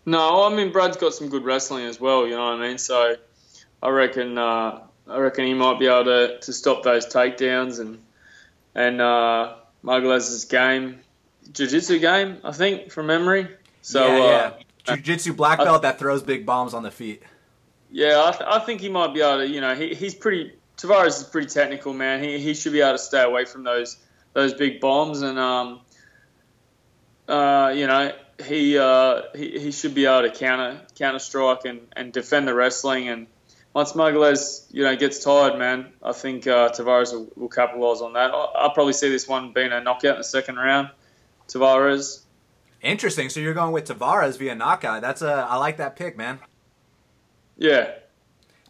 No, 0.08 0.50
I 0.50 0.54
mean 0.54 0.72
Brad's 0.72 0.96
got 0.96 1.12
some 1.12 1.28
good 1.28 1.44
wrestling 1.44 1.84
as 1.84 2.00
well. 2.00 2.26
You 2.26 2.34
know 2.34 2.44
what 2.44 2.54
I 2.54 2.68
mean? 2.68 2.78
So 2.78 3.16
I 3.82 3.88
reckon 3.90 4.38
uh, 4.38 4.80
I 5.08 5.18
reckon 5.18 5.46
he 5.46 5.54
might 5.54 5.78
be 5.78 5.86
able 5.86 6.04
to, 6.04 6.38
to 6.40 6.52
stop 6.52 6.82
those 6.82 7.06
takedowns 7.06 7.80
and 7.80 7.98
and 8.74 9.00
uh, 9.00 9.56
game, 10.48 11.00
jiu-jitsu 11.52 11.98
game, 11.98 12.38
I 12.44 12.52
think, 12.52 12.90
from 12.92 13.06
memory. 13.06 13.48
So 13.82 14.06
yeah, 14.06 14.16
yeah. 14.16 14.52
Uh, 14.86 14.96
jiu-jitsu 14.96 15.32
black 15.34 15.58
belt 15.58 15.82
that 15.82 15.98
throws 15.98 16.22
big 16.22 16.44
bombs 16.44 16.74
on 16.74 16.82
the 16.82 16.90
feet. 16.90 17.22
Yeah, 17.90 18.22
I, 18.26 18.30
th- 18.32 18.44
I 18.46 18.58
think 18.60 18.80
he 18.80 18.88
might 18.88 19.14
be 19.14 19.22
able 19.22 19.38
to. 19.38 19.48
You 19.48 19.60
know, 19.60 19.74
he, 19.74 19.94
he's 19.94 20.14
pretty. 20.14 20.52
Tavares 20.76 21.18
is 21.18 21.24
pretty 21.24 21.48
technical, 21.48 21.92
man. 21.92 22.22
He, 22.22 22.38
he 22.38 22.54
should 22.54 22.72
be 22.72 22.80
able 22.80 22.92
to 22.92 22.98
stay 22.98 23.22
away 23.22 23.44
from 23.44 23.64
those 23.64 23.96
those 24.34 24.54
big 24.54 24.80
bombs, 24.80 25.22
and 25.22 25.38
um, 25.38 25.80
uh, 27.26 27.72
you 27.74 27.86
know, 27.86 28.12
he 28.44 28.78
uh, 28.78 29.22
he 29.34 29.58
he 29.58 29.72
should 29.72 29.94
be 29.94 30.06
able 30.06 30.28
to 30.28 30.30
counter 30.30 30.80
counter 30.96 31.18
strike 31.18 31.64
and, 31.64 31.80
and 31.96 32.12
defend 32.12 32.46
the 32.46 32.54
wrestling 32.54 33.08
and 33.08 33.26
once 33.74 33.92
Magalhães, 33.92 34.66
you 34.70 34.82
know, 34.82 34.96
gets 34.96 35.22
tired, 35.22 35.58
man, 35.58 35.92
I 36.02 36.12
think 36.12 36.46
uh, 36.46 36.70
Tavares 36.70 37.12
will, 37.12 37.30
will 37.36 37.48
capitalise 37.48 38.00
on 38.00 38.14
that. 38.14 38.30
I'll, 38.30 38.52
I'll, 38.56 38.70
probably 38.70 38.92
see 38.92 39.08
this 39.08 39.28
one 39.28 39.52
being 39.52 39.72
a 39.72 39.80
knockout 39.80 40.14
in 40.14 40.18
the 40.18 40.24
second 40.24 40.56
round. 40.56 40.90
Tavares. 41.48 42.22
Interesting. 42.82 43.28
So 43.28 43.40
you're 43.40 43.54
going 43.54 43.72
with 43.72 43.86
Tavares 43.86 44.38
via 44.38 44.54
knockout. 44.54 45.00
That's 45.02 45.22
a 45.22 45.46
I 45.48 45.56
like 45.56 45.78
that 45.78 45.96
pick, 45.96 46.16
man. 46.16 46.38
Yeah. 47.56 47.92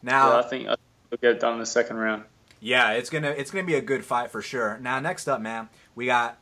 Now 0.03 0.33
yeah, 0.33 0.39
I 0.39 0.43
think 0.43 0.69
we'll 1.11 1.19
get 1.21 1.33
it 1.33 1.41
done 1.41 1.55
in 1.55 1.61
the 1.61 1.67
second 1.67 1.97
round. 1.97 2.25
Yeah, 2.61 2.93
it's 2.93 3.11
gonna 3.11 3.31
it's 3.31 3.51
gonna 3.51 3.67
be 3.67 3.75
a 3.75 3.83
good 3.83 4.05
fight 4.05 4.31
for 4.31 4.41
sure. 4.41 4.79
Now 4.81 4.99
next 5.01 5.29
up, 5.29 5.41
man, 5.41 5.69
we 5.95 6.07
got 6.07 6.39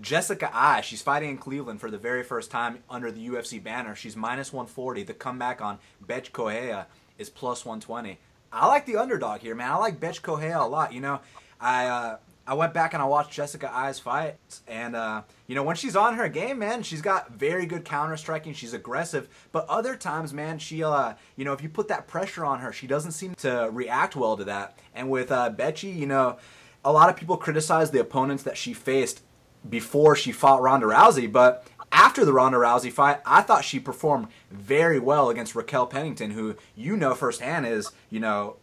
Jessica 0.00 0.50
Eye. 0.52 0.82
She's 0.82 1.02
fighting 1.02 1.30
in 1.30 1.38
Cleveland 1.38 1.80
for 1.80 1.90
the 1.90 1.98
very 1.98 2.22
first 2.22 2.50
time 2.50 2.80
under 2.90 3.10
the 3.10 3.26
UFC 3.26 3.62
banner. 3.62 3.94
She's 3.94 4.16
minus 4.16 4.52
140. 4.52 5.04
The 5.04 5.14
comeback 5.14 5.60
on 5.60 5.78
Bethe 6.04 6.32
Correia 6.32 6.86
is 7.18 7.28
plus 7.28 7.64
120. 7.64 8.18
I 8.52 8.66
like 8.66 8.86
the 8.86 8.96
underdog 8.96 9.40
here, 9.40 9.54
man. 9.54 9.70
I 9.70 9.76
like 9.76 10.00
Bethe 10.00 10.22
Correia 10.22 10.60
a 10.60 10.66
lot. 10.66 10.92
You 10.92 11.00
know, 11.00 11.20
I 11.60 11.86
uh, 11.86 12.16
I 12.46 12.54
went 12.54 12.72
back 12.72 12.94
and 12.94 13.02
I 13.02 13.06
watched 13.06 13.32
Jessica 13.32 13.70
Eye's 13.70 13.98
fight, 13.98 14.36
and 14.66 14.96
uh, 14.96 15.22
you 15.46 15.54
know 15.54 15.62
when 15.62 15.76
she's 15.76 15.94
on 15.94 16.14
her 16.14 16.28
game, 16.30 16.58
man, 16.58 16.82
she's 16.82 17.02
got 17.02 17.32
very 17.32 17.66
good 17.66 17.84
counter 17.84 18.16
striking. 18.16 18.54
She's 18.54 18.72
aggressive, 18.72 19.28
but 19.52 19.68
other 19.68 19.96
times, 19.96 20.32
man, 20.32 20.58
she, 20.58 20.82
uh, 20.82 21.12
you 21.36 21.44
know, 21.44 21.52
if 21.52 21.62
you 21.62 21.68
put 21.68 21.88
that 21.88 22.08
pressure 22.08 22.46
on 22.46 22.60
her, 22.60 22.72
she 22.72 22.86
doesn't 22.86 23.12
seem 23.12 23.34
to 23.36 23.68
react 23.70 24.16
well 24.16 24.36
to 24.38 24.44
that. 24.44 24.78
And 24.94 25.10
with 25.10 25.30
uh, 25.30 25.50
Betchy, 25.50 25.94
you 25.94 26.06
know, 26.06 26.38
a 26.84 26.92
lot 26.92 27.10
of 27.10 27.16
people 27.16 27.36
criticize 27.36 27.90
the 27.90 28.00
opponents 28.00 28.44
that 28.44 28.56
she 28.56 28.72
faced 28.72 29.22
before 29.68 30.16
she 30.16 30.32
fought 30.32 30.62
Ronda 30.62 30.86
Rousey, 30.86 31.30
but 31.30 31.66
after 31.92 32.24
the 32.24 32.32
Ronda 32.32 32.58
Rousey 32.58 32.92
fight, 32.92 33.20
I 33.24 33.42
thought 33.42 33.64
she 33.64 33.80
performed 33.80 34.28
very 34.50 34.98
well 34.98 35.30
against 35.30 35.54
Raquel 35.54 35.86
Pennington, 35.86 36.32
who 36.32 36.56
you 36.74 36.96
know 36.96 37.14
firsthand 37.14 37.66
is, 37.66 37.90
you 38.10 38.20
know, 38.20 38.56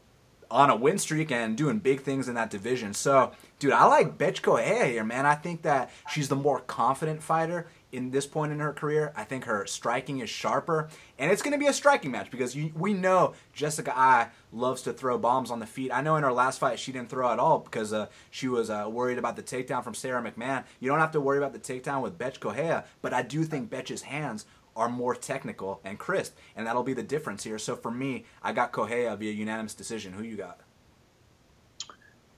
on 0.52 0.70
a 0.70 0.76
win 0.76 0.98
streak 0.98 1.32
and 1.32 1.58
doing 1.58 1.80
big 1.80 2.02
things 2.02 2.28
in 2.28 2.36
that 2.36 2.50
division. 2.50 2.94
So, 2.94 3.32
dude, 3.60 3.74
I 3.74 3.86
like 3.86 4.18
Correia 4.42 4.86
here, 4.86 5.04
man. 5.04 5.26
I 5.26 5.36
think 5.36 5.64
that 5.64 5.92
she's 6.10 6.30
the 6.30 6.36
more 6.36 6.60
confident 6.62 7.24
fighter 7.24 7.68
in 7.92 8.12
this 8.12 8.26
point 8.26 8.52
in 8.52 8.60
her 8.60 8.74
career. 8.74 9.14
I 9.16 9.24
think 9.24 9.46
her 9.46 9.66
striking 9.66 10.20
is 10.20 10.30
sharper, 10.30 10.90
and 11.18 11.32
it's 11.32 11.42
going 11.42 11.54
to 11.54 11.58
be 11.58 11.68
a 11.68 11.74
striking 11.74 12.12
match 12.12 12.32
because 12.32 12.56
you, 12.56 12.72
we 12.76 12.94
know 12.94 13.34
Jessica 13.54 13.98
Eye 13.98 14.28
loves 14.52 14.82
to 14.84 14.94
throw 14.94 15.18
bombs 15.18 15.52
on 15.52 15.60
the 15.60 15.66
feet. 15.66 15.92
I 15.94 16.02
know 16.02 16.16
in 16.16 16.24
her 16.24 16.34
last 16.34 16.60
fight 16.60 16.80
she 16.80 16.92
didn't 16.92 17.10
throw 17.10 17.32
at 17.32 17.40
all 17.40 17.60
because 17.60 17.94
uh, 17.94 18.08
she 18.30 18.48
was 18.48 18.70
uh, 18.70 18.86
worried 18.90 19.18
about 19.18 19.36
the 19.36 19.44
takedown 19.44 19.84
from 19.84 19.94
Sara 19.94 20.22
McMann. 20.22 20.64
You 20.80 20.90
don't 20.90 21.00
have 21.00 21.12
to 21.12 21.22
worry 21.22 21.38
about 21.38 21.54
the 21.54 21.60
takedown 21.60 22.02
with 22.02 22.18
Bethe 22.18 22.40
Correia, 22.40 22.86
but 23.02 23.14
I 23.14 23.22
do 23.22 23.44
think 23.44 23.70
Betch's 23.70 24.04
hands 24.04 24.46
are 24.76 24.90
more 24.90 25.16
technical 25.16 25.80
and 25.86 25.98
crisp, 25.98 26.36
and 26.56 26.68
that'll 26.68 26.84
be 26.84 26.94
the 26.94 27.04
difference 27.04 27.44
here. 27.44 27.58
So 27.58 27.76
for 27.76 27.92
me, 27.92 28.26
I 28.44 28.52
got 28.52 28.72
Correia 28.72 29.16
via 29.16 29.32
unanimous 29.32 29.74
decision. 29.74 30.12
Who 30.14 30.24
you 30.24 30.36
got? 30.36 30.60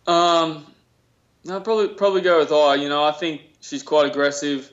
Um, 0.05 0.65
I'll 1.49 1.61
probably 1.61 1.89
probably 1.89 2.21
go 2.21 2.39
with 2.39 2.51
Eye. 2.51 2.75
You 2.75 2.89
know, 2.89 3.03
I 3.03 3.11
think 3.11 3.41
she's 3.59 3.83
quite 3.83 4.05
aggressive, 4.05 4.71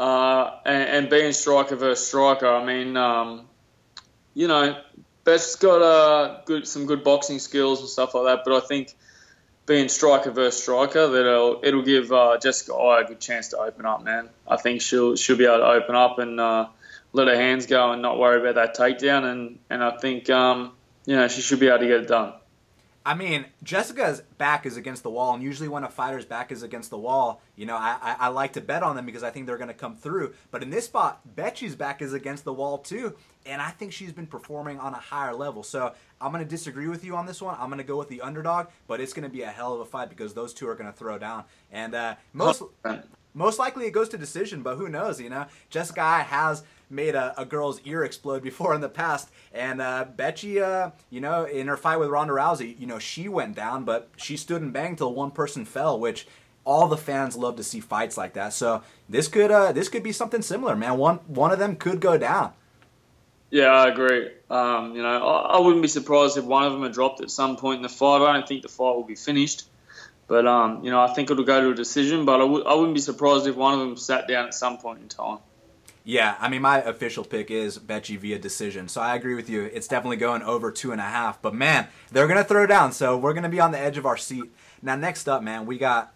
uh, 0.00 0.60
and, 0.64 0.88
and 0.88 1.10
being 1.10 1.32
striker 1.32 1.76
versus 1.76 2.08
striker. 2.08 2.46
I 2.46 2.64
mean, 2.64 2.96
um, 2.96 3.42
you 4.32 4.48
know, 4.48 4.76
Beth's 5.24 5.56
got 5.56 5.82
uh, 5.82 6.40
good 6.46 6.66
some 6.66 6.86
good 6.86 7.04
boxing 7.04 7.38
skills 7.38 7.80
and 7.80 7.88
stuff 7.88 8.14
like 8.14 8.24
that, 8.24 8.42
but 8.44 8.64
I 8.64 8.66
think 8.66 8.94
being 9.66 9.88
striker 9.88 10.30
versus 10.30 10.62
striker, 10.62 11.06
that 11.08 11.20
it'll 11.20 11.60
it'll 11.62 11.82
give 11.82 12.10
uh, 12.12 12.38
Jessica 12.38 12.74
Eye 12.74 13.02
a 13.02 13.04
good 13.08 13.20
chance 13.20 13.48
to 13.48 13.58
open 13.58 13.84
up, 13.84 14.02
man. 14.02 14.30
I 14.48 14.56
think 14.56 14.80
she'll 14.80 15.16
she'll 15.16 15.36
be 15.36 15.44
able 15.44 15.58
to 15.58 15.66
open 15.66 15.94
up 15.94 16.18
and 16.18 16.40
uh, 16.40 16.68
let 17.12 17.28
her 17.28 17.36
hands 17.36 17.66
go 17.66 17.92
and 17.92 18.00
not 18.00 18.18
worry 18.18 18.40
about 18.40 18.54
that 18.54 18.76
takedown. 18.76 19.30
And, 19.30 19.58
and 19.68 19.84
I 19.84 19.98
think, 19.98 20.30
um, 20.30 20.72
you 21.04 21.16
know, 21.16 21.28
she 21.28 21.42
should 21.42 21.60
be 21.60 21.68
able 21.68 21.80
to 21.80 21.86
get 21.86 22.00
it 22.00 22.08
done. 22.08 22.32
I 23.04 23.14
mean, 23.14 23.46
Jessica's 23.62 24.20
back 24.36 24.66
is 24.66 24.76
against 24.76 25.02
the 25.02 25.10
wall, 25.10 25.32
and 25.32 25.42
usually 25.42 25.68
when 25.68 25.84
a 25.84 25.88
fighter's 25.88 26.26
back 26.26 26.52
is 26.52 26.62
against 26.62 26.90
the 26.90 26.98
wall, 26.98 27.40
you 27.56 27.64
know, 27.64 27.76
I, 27.76 27.96
I, 28.02 28.16
I 28.20 28.28
like 28.28 28.52
to 28.54 28.60
bet 28.60 28.82
on 28.82 28.94
them 28.94 29.06
because 29.06 29.22
I 29.22 29.30
think 29.30 29.46
they're 29.46 29.56
going 29.56 29.68
to 29.68 29.74
come 29.74 29.96
through. 29.96 30.34
But 30.50 30.62
in 30.62 30.68
this 30.68 30.84
spot, 30.84 31.20
Betchy's 31.34 31.74
back 31.74 32.02
is 32.02 32.12
against 32.12 32.44
the 32.44 32.52
wall 32.52 32.76
too, 32.76 33.16
and 33.46 33.62
I 33.62 33.70
think 33.70 33.92
she's 33.92 34.12
been 34.12 34.26
performing 34.26 34.78
on 34.78 34.92
a 34.92 34.98
higher 34.98 35.34
level. 35.34 35.62
So 35.62 35.94
I'm 36.20 36.30
going 36.30 36.44
to 36.44 36.48
disagree 36.48 36.88
with 36.88 37.02
you 37.02 37.16
on 37.16 37.24
this 37.24 37.40
one. 37.40 37.56
I'm 37.58 37.68
going 37.68 37.78
to 37.78 37.84
go 37.84 37.96
with 37.96 38.08
the 38.08 38.20
underdog, 38.20 38.66
but 38.86 39.00
it's 39.00 39.14
going 39.14 39.24
to 39.24 39.34
be 39.34 39.42
a 39.42 39.50
hell 39.50 39.72
of 39.72 39.80
a 39.80 39.86
fight 39.86 40.10
because 40.10 40.34
those 40.34 40.52
two 40.52 40.68
are 40.68 40.74
going 40.74 40.90
to 40.92 40.96
throw 40.96 41.16
down. 41.16 41.44
And 41.72 41.94
uh, 41.94 42.16
most 42.34 42.62
most 43.32 43.58
likely 43.58 43.86
it 43.86 43.92
goes 43.92 44.10
to 44.10 44.18
decision, 44.18 44.62
but 44.62 44.76
who 44.76 44.88
knows? 44.88 45.20
You 45.20 45.30
know, 45.30 45.46
Jessica 45.70 46.22
has 46.22 46.64
made 46.90 47.14
a, 47.14 47.34
a, 47.40 47.44
girl's 47.44 47.80
ear 47.84 48.04
explode 48.04 48.42
before 48.42 48.74
in 48.74 48.80
the 48.80 48.88
past. 48.88 49.30
And 49.52 49.80
uh, 49.80 50.06
Betchy, 50.16 50.60
uh, 50.60 50.90
you 51.08 51.20
know, 51.20 51.44
in 51.44 51.68
her 51.68 51.76
fight 51.76 51.98
with 51.98 52.10
Ronda 52.10 52.34
Rousey, 52.34 52.78
you 52.78 52.86
know, 52.86 52.98
she 52.98 53.28
went 53.28 53.54
down, 53.54 53.84
but 53.84 54.08
she 54.16 54.36
stood 54.36 54.62
and 54.62 54.72
banged 54.72 54.98
till 54.98 55.14
one 55.14 55.30
person 55.30 55.64
fell, 55.64 55.98
which 55.98 56.26
all 56.64 56.88
the 56.88 56.96
fans 56.96 57.36
love 57.36 57.56
to 57.56 57.64
see 57.64 57.80
fights 57.80 58.16
like 58.16 58.34
that. 58.34 58.52
So 58.52 58.82
this 59.08 59.28
could 59.28 59.50
uh, 59.50 59.72
this 59.72 59.88
could 59.88 60.02
be 60.02 60.12
something 60.12 60.42
similar, 60.42 60.76
man. 60.76 60.98
One 60.98 61.16
one 61.26 61.52
of 61.52 61.58
them 61.58 61.76
could 61.76 62.00
go 62.00 62.18
down. 62.18 62.52
Yeah, 63.50 63.70
I 63.70 63.88
agree. 63.88 64.30
Um, 64.48 64.94
you 64.94 65.02
know, 65.02 65.26
I, 65.26 65.56
I, 65.56 65.60
wouldn't 65.60 65.82
be 65.82 65.88
surprised 65.88 66.36
if 66.36 66.44
one 66.44 66.62
of 66.62 66.72
them 66.72 66.82
had 66.84 66.92
dropped 66.92 67.20
at 67.20 67.32
some 67.32 67.56
point 67.56 67.78
in 67.78 67.82
the 67.82 67.88
fight. 67.88 68.24
I 68.24 68.32
don't 68.34 68.46
think 68.46 68.62
the 68.62 68.68
fight 68.68 68.94
will 68.94 69.02
be 69.02 69.16
finished. 69.16 69.64
But 70.28 70.46
um, 70.46 70.84
you 70.84 70.92
know, 70.92 71.00
I 71.00 71.12
think 71.12 71.30
it'll 71.30 71.44
go 71.44 71.60
to 71.60 71.70
a 71.70 71.74
decision. 71.74 72.24
But 72.24 72.36
I 72.36 72.44
w- 72.44 72.64
I 72.64 72.74
wouldn't 72.74 72.94
be 72.94 73.00
surprised 73.00 73.48
if 73.48 73.56
one 73.56 73.74
of 73.74 73.80
them 73.80 73.96
sat 73.96 74.28
down 74.28 74.46
at 74.46 74.54
some 74.54 74.78
point 74.78 75.00
in 75.00 75.08
time. 75.08 75.38
Yeah, 76.04 76.36
I 76.40 76.48
mean, 76.48 76.62
my 76.62 76.78
official 76.78 77.24
pick 77.24 77.50
is 77.50 77.78
Betchy 77.78 78.18
via 78.18 78.38
decision. 78.38 78.88
So 78.88 79.00
I 79.00 79.14
agree 79.14 79.34
with 79.34 79.50
you. 79.50 79.64
It's 79.64 79.86
definitely 79.86 80.16
going 80.16 80.42
over 80.42 80.72
two 80.72 80.92
and 80.92 81.00
a 81.00 81.04
half. 81.04 81.42
But 81.42 81.54
man, 81.54 81.88
they're 82.10 82.26
going 82.26 82.38
to 82.38 82.44
throw 82.44 82.66
down. 82.66 82.92
So 82.92 83.18
we're 83.18 83.34
going 83.34 83.44
to 83.44 83.50
be 83.50 83.60
on 83.60 83.72
the 83.72 83.78
edge 83.78 83.98
of 83.98 84.06
our 84.06 84.16
seat. 84.16 84.44
Now, 84.82 84.96
next 84.96 85.28
up, 85.28 85.42
man, 85.42 85.66
we 85.66 85.76
got 85.76 86.14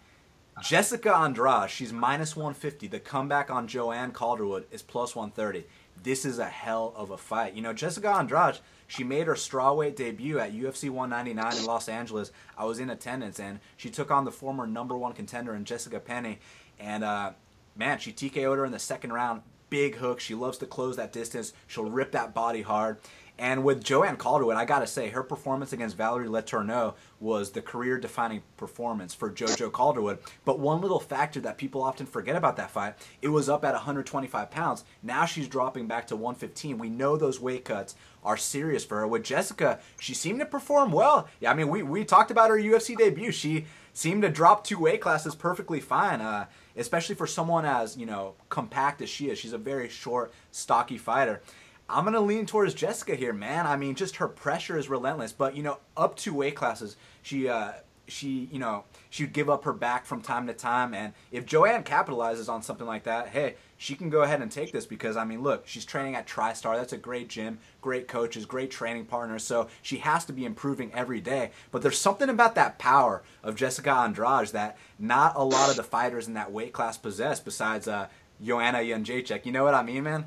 Jessica 0.61 1.15
Andrade. 1.15 1.69
She's 1.69 1.93
minus 1.93 2.35
150. 2.35 2.87
The 2.87 2.99
comeback 2.99 3.51
on 3.51 3.67
Joanne 3.67 4.11
Calderwood 4.11 4.65
is 4.71 4.81
plus 4.81 5.15
130. 5.15 5.67
This 6.01 6.25
is 6.25 6.39
a 6.39 6.45
hell 6.45 6.93
of 6.95 7.11
a 7.11 7.17
fight. 7.17 7.53
You 7.53 7.61
know, 7.61 7.73
Jessica 7.73 8.09
Andrade, 8.09 8.59
she 8.87 9.03
made 9.03 9.27
her 9.27 9.35
strawweight 9.35 9.95
debut 9.95 10.39
at 10.39 10.53
UFC 10.53 10.89
199 10.89 11.57
in 11.57 11.65
Los 11.65 11.87
Angeles. 11.87 12.31
I 12.57 12.65
was 12.65 12.79
in 12.79 12.89
attendance, 12.89 13.39
and 13.39 13.59
she 13.77 13.89
took 13.91 14.09
on 14.09 14.25
the 14.25 14.31
former 14.31 14.65
number 14.65 14.97
one 14.97 15.13
contender 15.13 15.55
in 15.55 15.63
Jessica 15.63 15.99
Penne. 15.99 16.37
And, 16.79 17.03
uh, 17.03 17.31
man, 17.75 17.99
she 17.99 18.11
TKO'd 18.11 18.57
her 18.57 18.65
in 18.65 18.71
the 18.71 18.79
second 18.79 19.13
round 19.13 19.43
big 19.75 19.95
hook. 19.97 20.21
She 20.21 20.35
loves 20.35 20.57
to 20.59 20.65
close 20.65 20.95
that 20.95 21.11
distance. 21.11 21.51
She'll 21.67 21.83
rip 21.83 22.13
that 22.13 22.33
body 22.33 22.61
hard. 22.61 22.97
And 23.37 23.65
with 23.65 23.83
Joanne 23.83 24.15
Calderwood, 24.15 24.55
I 24.55 24.63
gotta 24.63 24.87
say, 24.87 25.09
her 25.09 25.21
performance 25.21 25.73
against 25.73 25.97
Valerie 25.97 26.29
Letourneau 26.29 26.93
was 27.19 27.51
the 27.51 27.61
career-defining 27.61 28.43
performance 28.55 29.13
for 29.13 29.29
JoJo 29.29 29.73
Calderwood. 29.73 30.19
But 30.45 30.59
one 30.59 30.79
little 30.79 31.01
factor 31.01 31.41
that 31.41 31.57
people 31.57 31.83
often 31.83 32.05
forget 32.05 32.37
about 32.37 32.55
that 32.55 32.71
fight, 32.71 32.93
it 33.21 33.27
was 33.27 33.49
up 33.49 33.65
at 33.65 33.73
125 33.73 34.49
pounds. 34.49 34.85
Now 35.03 35.25
she's 35.25 35.49
dropping 35.49 35.87
back 35.87 36.07
to 36.07 36.15
115. 36.15 36.77
We 36.77 36.87
know 36.87 37.17
those 37.17 37.41
weight 37.41 37.65
cuts 37.65 37.95
are 38.23 38.37
serious 38.37 38.85
for 38.85 38.99
her. 38.99 39.07
With 39.07 39.25
Jessica, 39.25 39.79
she 39.99 40.13
seemed 40.13 40.39
to 40.39 40.45
perform 40.45 40.93
well. 40.93 41.27
Yeah, 41.41 41.51
I 41.51 41.53
mean, 41.53 41.67
we, 41.67 41.83
we 41.83 42.05
talked 42.05 42.31
about 42.31 42.49
her 42.49 42.57
UFC 42.57 42.97
debut. 42.97 43.33
She 43.33 43.65
seemed 43.91 44.21
to 44.21 44.29
drop 44.29 44.63
two 44.63 44.79
weight 44.79 45.01
classes 45.01 45.35
perfectly 45.35 45.81
fine. 45.81 46.21
Uh, 46.21 46.45
especially 46.77 47.15
for 47.15 47.27
someone 47.27 47.65
as 47.65 47.97
you 47.97 48.05
know 48.05 48.35
compact 48.49 49.01
as 49.01 49.09
she 49.09 49.29
is. 49.29 49.39
She's 49.39 49.53
a 49.53 49.57
very 49.57 49.89
short, 49.89 50.31
stocky 50.51 50.97
fighter. 50.97 51.41
I'm 51.89 52.03
gonna 52.03 52.19
lean 52.19 52.45
towards 52.45 52.73
Jessica 52.73 53.15
here, 53.15 53.33
man. 53.33 53.67
I 53.67 53.75
mean, 53.75 53.95
just 53.95 54.17
her 54.17 54.27
pressure 54.27 54.77
is 54.77 54.89
relentless. 54.89 55.33
But 55.33 55.55
you 55.55 55.63
know, 55.63 55.79
up 55.95 56.15
two 56.15 56.33
weight 56.33 56.55
classes, 56.55 56.97
she 57.21 57.47
uh, 57.47 57.73
she 58.07 58.49
you 58.51 58.59
know 58.59 58.85
she'd 59.09 59.33
give 59.33 59.49
up 59.49 59.65
her 59.65 59.73
back 59.73 60.05
from 60.05 60.21
time 60.21 60.47
to 60.47 60.53
time. 60.53 60.93
And 60.93 61.13
if 61.31 61.45
Joanne 61.45 61.83
capitalizes 61.83 62.49
on 62.49 62.61
something 62.63 62.87
like 62.87 63.03
that, 63.03 63.29
hey, 63.29 63.55
she 63.77 63.95
can 63.95 64.09
go 64.09 64.21
ahead 64.21 64.41
and 64.41 64.51
take 64.51 64.71
this 64.71 64.85
because 64.85 65.17
I 65.17 65.25
mean, 65.25 65.43
look, 65.43 65.67
she's 65.67 65.85
training 65.85 66.15
at 66.15 66.27
TriStar. 66.27 66.77
That's 66.77 66.93
a 66.93 66.97
great 66.97 67.27
gym, 67.29 67.59
great 67.81 68.07
coaches, 68.07 68.45
great 68.45 68.71
training 68.71 69.05
partners. 69.05 69.43
So 69.43 69.67
she 69.81 69.97
has 69.97 70.25
to 70.25 70.33
be 70.33 70.45
improving 70.45 70.93
every 70.93 71.21
day. 71.21 71.51
But 71.71 71.81
there's 71.81 71.97
something 71.97 72.29
about 72.29 72.55
that 72.55 72.79
power 72.79 73.23
of 73.43 73.55
Jessica 73.55 73.91
Andrade 73.91 74.49
that 74.49 74.77
not 74.97 75.35
a 75.35 75.43
lot 75.43 75.69
of 75.69 75.75
the 75.75 75.83
fighters 75.83 76.27
in 76.27 76.33
that 76.35 76.51
weight 76.51 76.73
class 76.73 76.97
possess. 76.97 77.39
Besides 77.39 77.87
uh, 77.87 78.07
Joanna 78.43 78.79
Jędrzejczyk. 78.79 79.45
You 79.45 79.51
know 79.51 79.63
what 79.63 79.73
I 79.73 79.83
mean, 79.83 80.03
man? 80.03 80.25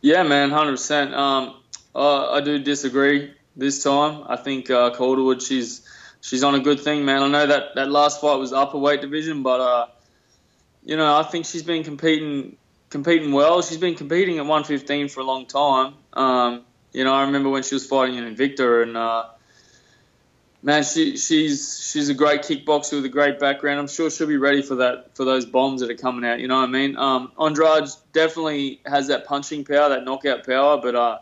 Yeah, 0.00 0.22
man, 0.22 0.50
hundred 0.50 0.70
um, 0.70 0.74
percent. 0.74 1.14
Uh, 1.14 2.32
I 2.32 2.40
do 2.40 2.58
disagree 2.58 3.32
this 3.56 3.82
time. 3.82 4.24
I 4.26 4.36
think 4.36 4.70
uh, 4.70 4.90
Calderwood, 4.90 5.42
she's 5.42 5.86
she's 6.20 6.42
on 6.44 6.54
a 6.54 6.60
good 6.60 6.80
thing, 6.80 7.04
man. 7.04 7.22
I 7.22 7.28
know 7.28 7.46
that 7.46 7.74
that 7.76 7.90
last 7.90 8.20
fight 8.20 8.36
was 8.36 8.52
upper 8.52 8.78
weight 8.78 9.00
division, 9.00 9.42
but 9.42 9.60
uh, 9.60 9.86
you 10.84 10.96
know, 10.96 11.16
I 11.16 11.22
think 11.22 11.46
she's 11.46 11.62
been 11.62 11.82
competing 11.84 12.56
competing 12.90 13.32
well. 13.32 13.62
She's 13.62 13.78
been 13.78 13.94
competing 13.94 14.38
at 14.38 14.46
115 14.46 15.08
for 15.08 15.20
a 15.20 15.24
long 15.24 15.46
time. 15.46 15.94
Um, 16.12 16.62
you 16.92 17.02
know, 17.04 17.12
I 17.12 17.22
remember 17.24 17.48
when 17.48 17.62
she 17.62 17.74
was 17.74 17.86
fighting 17.86 18.16
in 18.16 18.36
Invicta, 18.36 18.82
and 18.82 18.96
uh, 18.96 19.24
man, 20.62 20.84
she 20.84 21.16
she's 21.16 21.90
she's 21.90 22.08
a 22.08 22.14
great 22.14 22.42
kickboxer 22.42 22.94
with 22.94 23.04
a 23.04 23.08
great 23.08 23.40
background. 23.40 23.80
I'm 23.80 23.88
sure 23.88 24.10
she'll 24.10 24.28
be 24.28 24.36
ready 24.36 24.62
for 24.62 24.76
that 24.76 25.16
for 25.16 25.24
those 25.24 25.46
bombs 25.46 25.80
that 25.80 25.90
are 25.90 25.96
coming 25.96 26.28
out. 26.28 26.38
You 26.38 26.48
know 26.48 26.60
what 26.60 26.68
I 26.68 26.72
mean? 26.72 26.96
Um, 26.96 27.32
Andrade 27.40 27.88
definitely 28.12 28.80
has 28.86 29.08
that 29.08 29.26
punching 29.26 29.64
power, 29.64 29.88
that 29.88 30.04
knockout 30.04 30.46
power, 30.46 30.80
but 30.80 30.94
uh, 30.94 31.18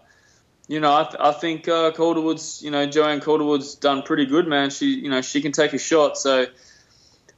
you 0.69 0.81
know, 0.81 0.95
I, 0.95 1.05
th- 1.05 1.17
I 1.21 1.33
think 1.33 1.69
uh, 1.69 1.91
Calderwood's, 1.93 2.63
you 2.63 2.71
know, 2.71 2.87
Joanne 2.87 3.21
Calderwood's 3.21 3.75
done 3.75 4.03
pretty 4.03 4.27
good, 4.27 4.47
man. 4.47 4.71
She, 4.71 4.87
you 4.87 5.11
know, 5.11 5.21
she 5.21 5.41
can 5.41 5.53
take 5.53 5.73
a 5.73 5.79
shot, 5.79 6.17
so 6.17 6.47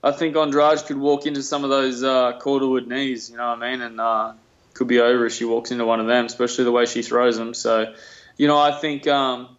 I 0.05 0.13
think 0.13 0.37
Andrade 0.37 0.85
could 0.85 0.99
walk 0.99 1.25
into 1.25 1.43
some 1.43 1.65
of 1.65 1.71
those 1.71 2.05
uh, 2.05 2.39
Calderwood 2.39 2.87
knees, 2.87 3.31
you 3.31 3.39
know 3.39 3.49
what 3.49 3.63
I 3.63 3.71
mean, 3.71 3.81
and 3.81 3.99
uh, 3.99 4.35
could 4.75 4.87
be 4.87 5.01
over 5.01 5.25
if 5.25 5.33
she 5.33 5.47
walks 5.47 5.71
into 5.71 5.87
one 5.87 5.99
of 5.99 6.07
them, 6.07 6.27
especially 6.27 6.65
the 6.65 6.73
way 6.73 6.85
she 6.85 7.01
throws 7.01 7.39
them. 7.39 7.55
So, 7.55 7.95
you 8.37 8.47
know, 8.47 8.59
I 8.59 8.73
think 8.73 9.07
um, 9.07 9.57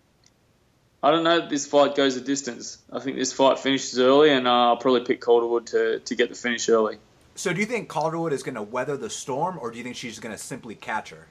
I 1.02 1.10
don't 1.10 1.24
know 1.24 1.40
if 1.40 1.50
this 1.50 1.66
fight 1.66 1.96
goes 1.96 2.16
a 2.16 2.22
distance. 2.22 2.78
I 2.94 3.00
think 3.00 3.18
this 3.18 3.34
fight 3.34 3.58
finishes 3.58 3.98
early, 4.00 4.30
and 4.30 4.48
uh, 4.48 4.52
I'll 4.52 4.78
probably 4.78 5.02
pick 5.02 5.20
Calderwood 5.20 5.66
to 5.68 6.00
to 6.00 6.16
get 6.16 6.30
the 6.30 6.36
finish 6.36 6.70
early. 6.70 7.00
So, 7.34 7.52
do 7.52 7.60
you 7.60 7.66
think 7.66 7.90
Calderwood 7.90 8.32
is 8.32 8.44
going 8.44 8.56
to 8.56 8.62
weather 8.62 8.98
the 8.98 9.10
storm, 9.10 9.58
or 9.60 9.72
do 9.72 9.80
you 9.80 9.84
think 9.84 9.96
she's 9.96 10.20
going 10.20 10.36
to 10.36 10.42
simply 10.42 10.76
catch 10.76 11.10
her? 11.10 11.26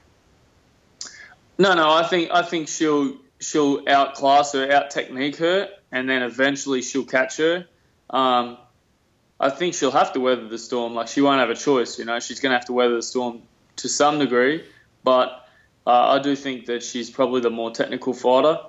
No, 1.57 1.73
no, 1.73 1.89
I 1.89 2.03
think 2.03 2.31
I 2.31 2.41
think 2.41 2.67
she'll 2.67 3.15
she'll 3.39 3.87
outclass 3.87 4.51
her, 4.51 4.69
out 4.69 4.91
technique 4.91 5.37
her, 5.37 5.69
and 5.89 6.09
then 6.09 6.21
eventually 6.21 6.81
she'll 6.81 7.05
catch 7.05 7.37
her. 7.37 7.65
Um, 8.09 8.57
I 9.39 9.49
think 9.49 9.73
she'll 9.73 9.91
have 9.91 10.13
to 10.13 10.19
weather 10.19 10.47
the 10.47 10.57
storm. 10.57 10.93
Like 10.93 11.07
she 11.07 11.21
won't 11.21 11.39
have 11.39 11.49
a 11.49 11.55
choice. 11.55 11.99
You 11.99 12.05
know, 12.05 12.19
she's 12.19 12.39
going 12.39 12.51
to 12.51 12.57
have 12.57 12.65
to 12.65 12.73
weather 12.73 12.95
the 12.95 13.03
storm 13.03 13.41
to 13.77 13.89
some 13.89 14.19
degree. 14.19 14.63
But 15.03 15.47
uh, 15.85 16.17
I 16.17 16.19
do 16.19 16.35
think 16.35 16.65
that 16.67 16.83
she's 16.83 17.09
probably 17.09 17.41
the 17.41 17.49
more 17.49 17.71
technical 17.71 18.13
fighter, 18.13 18.59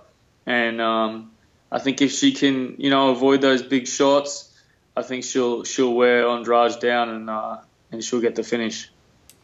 and 0.44 0.80
um, 0.80 1.32
I 1.72 1.78
think 1.78 2.02
if 2.02 2.12
she 2.12 2.32
can, 2.32 2.76
you 2.78 2.90
know, 2.90 3.10
avoid 3.10 3.40
those 3.40 3.62
big 3.62 3.88
shots, 3.88 4.52
I 4.96 5.02
think 5.02 5.24
she'll 5.24 5.64
she'll 5.64 5.94
wear 5.94 6.28
Andrade 6.28 6.78
down 6.80 7.08
and 7.08 7.30
uh, 7.30 7.58
and 7.90 8.04
she'll 8.04 8.20
get 8.20 8.34
the 8.34 8.42
finish. 8.42 8.90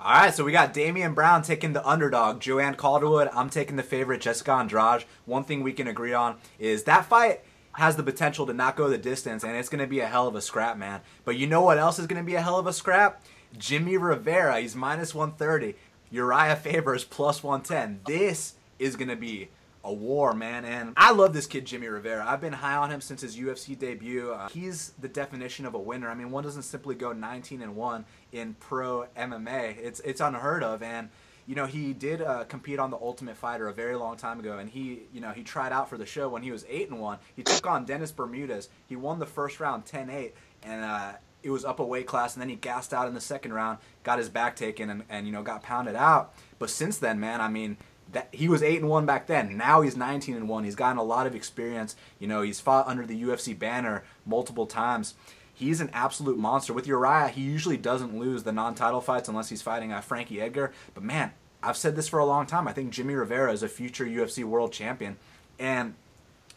All 0.01 0.13
right, 0.13 0.35
so 0.35 0.43
we 0.43 0.51
got 0.51 0.75
Damian 0.75 1.15
Brown 1.15 1.43
taking 1.43 1.75
the 1.75 1.87
underdog, 1.89 2.41
Joanne 2.41 2.75
Calderwood. 2.75 3.31
I'm 3.33 3.49
taking 3.49 3.77
the 3.77 3.85
favorite, 3.85 4.21
Jessica 4.21 4.51
Andrade. 4.51 5.05
One 5.27 5.45
thing 5.45 5.63
we 5.63 5.73
can 5.73 5.87
agree 5.87 6.13
on 6.13 6.39
is 6.59 6.83
that 6.85 7.07
fight 7.07 7.43
has 7.75 7.97
the 7.97 8.03
potential 8.03 8.47
to 8.47 8.53
not 8.53 8.77
go 8.77 8.89
the 8.89 8.99
distance, 8.99 9.45
and 9.45 9.57
it's 9.57 9.69
going 9.69 9.81
to 9.81 9.87
be 9.87 10.01
a 10.01 10.07
hell 10.07 10.29
of 10.29 10.35
a 10.35 10.41
scrap, 10.41 10.77
man. 10.77 11.01
But 11.25 11.37
you 11.37 11.47
know 11.47 11.63
what 11.63 11.79
else 11.79 11.99
is 11.99 12.07
going 12.07 12.23
to 12.23 12.27
be 12.27 12.35
a 12.35 12.43
hell 12.43 12.59
of 12.59 12.67
a 12.67 12.73
scrap? 12.73 13.23
Jimmy 13.57 13.97
Rivera, 13.97 14.61
he's 14.61 14.77
minus 14.77 15.15
130. 15.15 15.75
Uriah 16.11 16.57
Faber's 16.57 17.05
plus 17.05 17.43
110. 17.43 18.01
This 18.07 18.55
is 18.79 18.97
going 18.97 19.09
to 19.09 19.17
be 19.17 19.49
a 19.85 19.93
war, 19.93 20.35
man. 20.35 20.65
And 20.65 20.93
I 20.97 21.13
love 21.13 21.33
this 21.33 21.47
kid, 21.47 21.65
Jimmy 21.65 21.89
Rivera. 21.89 22.25
I've 22.27 22.41
been 22.41 22.53
high 22.53 22.77
on 22.77 22.91
him 22.91 23.01
since 23.01 23.23
his 23.23 23.37
UFC 23.37 23.79
debut. 23.79 24.31
Uh, 24.33 24.49
he's 24.49 24.93
the 24.99 25.09
definition 25.09 25.67
of 25.67 25.75
a 25.75 25.79
winner. 25.79 26.09
I 26.09 26.15
mean, 26.15 26.31
one 26.31 26.45
doesn't 26.45 26.63
simply 26.63 26.95
go 26.95 27.13
19 27.13 27.63
and 27.63 27.75
one 27.75 28.05
in 28.31 28.55
pro 28.61 29.07
MMA. 29.17 29.79
It's 29.79 30.01
it's 30.01 30.21
unheard 30.21 30.63
of. 30.63 30.83
And 30.83 31.09
you 31.47 31.55
know, 31.55 31.67
he 31.67 31.93
did 31.93 32.23
uh, 32.23 32.45
compete 32.45 32.79
on 32.79 32.91
the 32.91 32.97
Ultimate 32.97 33.37
Fighter 33.37 33.69
a 33.69 33.73
very 33.73 33.97
long 33.97 34.17
time 34.17 34.39
ago, 34.39 34.59
and 34.59 34.71
he, 34.71 35.03
you 35.13 35.21
know, 35.21 35.31
he 35.31 35.43
tried 35.43 35.73
out 35.73 35.89
for 35.89 35.99
the 35.99 36.07
show 36.07 36.29
when 36.29 36.43
he 36.43 36.51
was 36.51 36.65
eight 36.69 36.89
and 36.89 37.01
one. 37.01 37.19
He 37.35 37.43
took 37.43 37.67
on 37.67 37.85
Dennis 37.85 38.13
Bermudez. 38.13 38.69
He 38.87 38.97
won 38.97 39.19
the 39.19 39.27
first 39.27 39.59
round 39.59 39.85
10-8, 39.85 40.33
and 40.63 40.85
uh, 40.85 41.13
it 41.43 41.51
was 41.51 41.65
up 41.65 41.81
a 41.81 41.85
weight 41.85 42.07
class, 42.07 42.35
and 42.35 42.43
then 42.43 42.49
he 42.49 42.57
gassed 42.57 42.95
out 42.95 43.09
in 43.09 43.15
the 43.15 43.21
second 43.21 43.53
round, 43.53 43.79
got 44.05 44.19
his 44.19 44.29
back 44.29 44.55
taken, 44.57 44.89
and, 44.89 45.03
and 45.09 45.27
you 45.27 45.33
know, 45.33 45.43
got 45.43 45.63
pounded 45.63 45.97
out. 45.97 46.35
But 46.59 46.71
since 46.71 46.99
then, 46.99 47.19
man, 47.19 47.41
I 47.41 47.49
mean, 47.49 47.77
that 48.13 48.29
he 48.31 48.49
was 48.49 48.63
eight 48.63 48.81
and 48.81 48.89
one 48.89 49.07
back 49.07 49.27
then. 49.27 49.57
Now 49.57 49.81
he's 49.81 49.97
19 49.97 50.37
and 50.37 50.49
one. 50.49 50.65
He's 50.65 50.75
gotten 50.75 50.99
a 50.99 51.03
lot 51.03 51.27
of 51.27 51.35
experience. 51.35 51.97
You 52.19 52.29
know, 52.29 52.43
he's 52.43 52.61
fought 52.61 52.87
under 52.87 53.07
the 53.07 53.21
UFC 53.21 53.59
banner 53.59 54.05
multiple 54.25 54.67
times. 54.67 55.15
He's 55.63 55.81
an 55.81 55.91
absolute 55.93 56.39
monster. 56.39 56.73
With 56.73 56.87
Uriah, 56.87 57.29
he 57.29 57.43
usually 57.43 57.77
doesn't 57.77 58.19
lose 58.19 58.43
the 58.43 58.53
non-title 58.53 59.01
fights 59.01 59.29
unless 59.29 59.49
he's 59.49 59.63
fighting 59.63 59.93
uh, 59.93 60.01
Frankie 60.01 60.41
Edgar. 60.41 60.73
But 60.95 61.05
man, 61.05 61.33
I've 61.63 61.77
said 61.77 61.95
this 61.95 62.09
for 62.09 62.19
a 62.19 62.25
long 62.25 62.47
time. 62.47 62.67
I 62.67 62.73
think 62.73 62.91
Jimmy 62.93 63.15
Rivera 63.15 63.53
is 63.53 63.63
a 63.63 63.69
future 63.69 64.05
UFC 64.05 64.45
world 64.45 64.73
champion, 64.73 65.19
and 65.59 65.95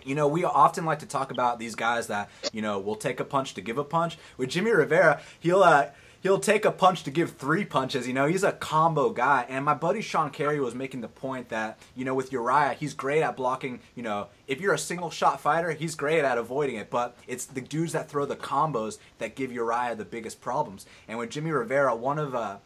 you 0.03 0.15
know, 0.15 0.27
we 0.27 0.43
often 0.43 0.85
like 0.85 0.99
to 0.99 1.05
talk 1.05 1.31
about 1.31 1.59
these 1.59 1.75
guys 1.75 2.07
that, 2.07 2.29
you 2.53 2.61
know, 2.61 2.79
will 2.79 2.95
take 2.95 3.19
a 3.19 3.23
punch 3.23 3.55
to 3.55 3.61
give 3.61 3.77
a 3.77 3.83
punch. 3.83 4.17
With 4.37 4.49
Jimmy 4.49 4.71
Rivera, 4.71 5.19
he'll 5.39 5.63
uh, 5.63 5.87
he'll 6.25 6.39
take 6.39 6.65
a 6.65 6.71
punch 6.71 7.03
to 7.03 7.11
give 7.11 7.33
three 7.33 7.63
punches. 7.63 8.07
You 8.07 8.13
know, 8.15 8.25
he's 8.25 8.43
a 8.43 8.51
combo 8.51 9.11
guy. 9.11 9.45
And 9.47 9.63
my 9.63 9.75
buddy 9.75 10.01
Sean 10.01 10.31
Carey 10.31 10.59
was 10.59 10.73
making 10.73 11.01
the 11.01 11.07
point 11.07 11.49
that, 11.49 11.77
you 11.95 12.03
know, 12.03 12.15
with 12.15 12.31
Uriah, 12.31 12.73
he's 12.73 12.95
great 12.95 13.21
at 13.21 13.37
blocking. 13.37 13.79
You 13.93 14.01
know, 14.01 14.29
if 14.47 14.59
you're 14.59 14.73
a 14.73 14.79
single 14.79 15.11
shot 15.11 15.39
fighter, 15.39 15.73
he's 15.73 15.93
great 15.93 16.23
at 16.23 16.39
avoiding 16.39 16.77
it. 16.77 16.89
But 16.89 17.15
it's 17.27 17.45
the 17.45 17.61
dudes 17.61 17.91
that 17.93 18.09
throw 18.09 18.25
the 18.25 18.35
combos 18.35 18.97
that 19.19 19.35
give 19.35 19.51
Uriah 19.51 19.93
the 19.93 20.03
biggest 20.03 20.41
problems. 20.41 20.87
And 21.07 21.19
with 21.19 21.29
Jimmy 21.29 21.51
Rivera, 21.51 21.95
one 21.95 22.17
of 22.17 22.33
uh, 22.33 22.57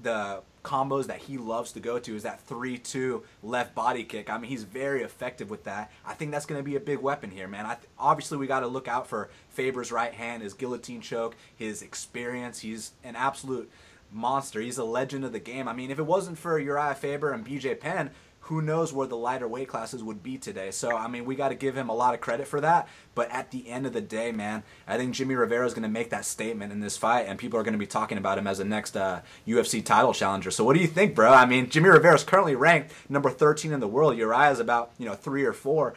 the 0.00 0.42
combos 0.62 1.06
that 1.06 1.18
he 1.18 1.38
loves 1.38 1.72
to 1.72 1.80
go 1.80 1.98
to 1.98 2.16
is 2.16 2.22
that 2.22 2.46
3-2 2.48 3.22
left 3.42 3.74
body 3.74 4.04
kick. 4.04 4.30
I 4.30 4.38
mean, 4.38 4.50
he's 4.50 4.64
very 4.64 5.02
effective 5.02 5.50
with 5.50 5.64
that. 5.64 5.90
I 6.04 6.14
think 6.14 6.30
that's 6.30 6.46
going 6.46 6.58
to 6.58 6.64
be 6.64 6.76
a 6.76 6.80
big 6.80 6.98
weapon 6.98 7.30
here, 7.30 7.48
man. 7.48 7.64
Th- 7.66 7.78
obviously, 7.98 8.38
we 8.38 8.46
got 8.46 8.60
to 8.60 8.66
look 8.66 8.88
out 8.88 9.06
for 9.06 9.30
Faber's 9.48 9.92
right 9.92 10.12
hand, 10.12 10.42
his 10.42 10.54
guillotine 10.54 11.00
choke, 11.00 11.36
his 11.56 11.82
experience. 11.82 12.60
He's 12.60 12.92
an 13.04 13.16
absolute 13.16 13.70
monster. 14.12 14.60
He's 14.60 14.78
a 14.78 14.84
legend 14.84 15.24
of 15.24 15.32
the 15.32 15.38
game. 15.38 15.68
I 15.68 15.72
mean, 15.72 15.90
if 15.90 15.98
it 15.98 16.06
wasn't 16.06 16.38
for 16.38 16.58
Uriah 16.58 16.94
Faber 16.94 17.32
and 17.32 17.46
BJ 17.46 17.78
Penn, 17.78 18.10
who 18.48 18.62
knows 18.62 18.94
where 18.94 19.06
the 19.06 19.16
lighter 19.16 19.46
weight 19.46 19.68
classes 19.68 20.02
would 20.02 20.22
be 20.22 20.38
today. 20.38 20.70
So, 20.70 20.96
I 20.96 21.06
mean, 21.06 21.26
we 21.26 21.36
got 21.36 21.50
to 21.50 21.54
give 21.54 21.76
him 21.76 21.90
a 21.90 21.94
lot 21.94 22.14
of 22.14 22.22
credit 22.22 22.48
for 22.48 22.62
that. 22.62 22.88
But 23.14 23.30
at 23.30 23.50
the 23.50 23.68
end 23.68 23.84
of 23.84 23.92
the 23.92 24.00
day, 24.00 24.32
man, 24.32 24.62
I 24.86 24.96
think 24.96 25.14
Jimmy 25.14 25.34
Rivera 25.34 25.66
is 25.66 25.74
going 25.74 25.82
to 25.82 25.88
make 25.90 26.08
that 26.10 26.24
statement 26.24 26.72
in 26.72 26.80
this 26.80 26.96
fight, 26.96 27.26
and 27.26 27.38
people 27.38 27.60
are 27.60 27.62
going 27.62 27.74
to 27.74 27.78
be 27.78 27.86
talking 27.86 28.16
about 28.16 28.38
him 28.38 28.46
as 28.46 28.56
the 28.56 28.64
next 28.64 28.96
uh, 28.96 29.20
UFC 29.46 29.84
title 29.84 30.14
challenger. 30.14 30.50
So, 30.50 30.64
what 30.64 30.74
do 30.74 30.80
you 30.80 30.86
think, 30.86 31.14
bro? 31.14 31.30
I 31.30 31.44
mean, 31.44 31.68
Jimmy 31.68 31.90
Rivera 31.90 32.14
is 32.14 32.24
currently 32.24 32.54
ranked 32.54 32.92
number 33.10 33.28
13 33.28 33.70
in 33.70 33.80
the 33.80 33.86
world. 33.86 34.16
Uriah 34.16 34.50
is 34.50 34.60
about, 34.60 34.92
you 34.96 35.04
know, 35.04 35.14
three 35.14 35.44
or 35.44 35.52
four. 35.52 35.92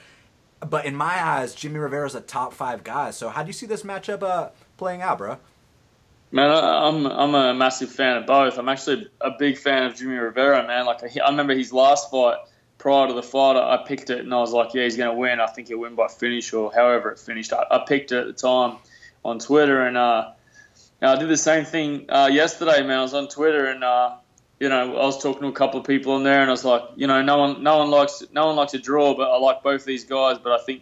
But 0.59 0.85
in 0.85 0.93
my 0.93 1.25
eyes, 1.25 1.55
Jimmy 1.55 1.79
Rivera 1.79 2.05
is 2.05 2.15
a 2.15 2.21
top 2.21 2.53
five 2.53 2.83
guy. 2.83 3.11
So, 3.11 3.29
how 3.29 3.43
do 3.43 3.47
you 3.47 3.53
see 3.53 3.65
this 3.65 3.83
matchup 3.83 4.23
uh, 4.23 4.49
playing 4.75 5.01
out, 5.01 5.19
bro? 5.19 5.37
Man, 6.31 6.49
I'm 6.49 7.05
I'm 7.05 7.35
a 7.35 7.53
massive 7.53 7.91
fan 7.91 8.17
of 8.17 8.25
both. 8.25 8.57
I'm 8.57 8.69
actually 8.69 9.07
a 9.19 9.31
big 9.31 9.57
fan 9.57 9.83
of 9.83 9.95
Jimmy 9.95 10.15
Rivera, 10.15 10.65
man. 10.65 10.85
Like 10.85 11.03
I 11.03 11.29
remember 11.29 11.53
his 11.53 11.73
last 11.73 12.09
fight 12.09 12.37
prior 12.81 13.07
to 13.07 13.13
the 13.13 13.23
fight, 13.23 13.55
I 13.55 13.77
picked 13.85 14.09
it 14.09 14.19
and 14.19 14.33
I 14.33 14.39
was 14.39 14.51
like, 14.51 14.73
yeah, 14.73 14.83
he's 14.83 14.97
going 14.97 15.13
to 15.13 15.15
win. 15.15 15.39
I 15.39 15.45
think 15.45 15.67
he'll 15.67 15.77
win 15.77 15.93
by 15.93 16.07
finish 16.07 16.51
or 16.51 16.73
however 16.73 17.11
it 17.11 17.19
finished. 17.19 17.53
I, 17.53 17.63
I 17.69 17.85
picked 17.87 18.11
it 18.11 18.17
at 18.17 18.25
the 18.25 18.33
time 18.33 18.77
on 19.23 19.37
Twitter 19.37 19.85
and 19.85 19.95
uh, 19.95 20.31
I 20.99 21.15
did 21.15 21.29
the 21.29 21.37
same 21.37 21.63
thing 21.63 22.07
uh, 22.09 22.29
yesterday, 22.31 22.81
man. 22.81 22.99
I 22.99 23.01
was 23.03 23.13
on 23.13 23.27
Twitter 23.27 23.67
and 23.67 23.83
uh, 23.83 24.15
you 24.59 24.67
know 24.69 24.95
I 24.95 25.05
was 25.05 25.21
talking 25.21 25.43
to 25.43 25.47
a 25.47 25.53
couple 25.53 25.79
of 25.79 25.85
people 25.85 26.17
in 26.17 26.23
there 26.23 26.41
and 26.41 26.49
I 26.49 26.53
was 26.53 26.65
like, 26.65 26.81
you 26.95 27.05
know, 27.05 27.21
no 27.21 27.37
one 27.37 27.63
no 27.63 27.77
one 27.77 27.91
likes 27.91 28.23
no 28.33 28.47
one 28.47 28.55
likes 28.55 28.73
a 28.73 28.79
draw, 28.79 29.15
but 29.15 29.29
I 29.29 29.37
like 29.37 29.61
both 29.61 29.85
these 29.85 30.05
guys. 30.05 30.39
But 30.39 30.59
I 30.59 30.63
think 30.63 30.81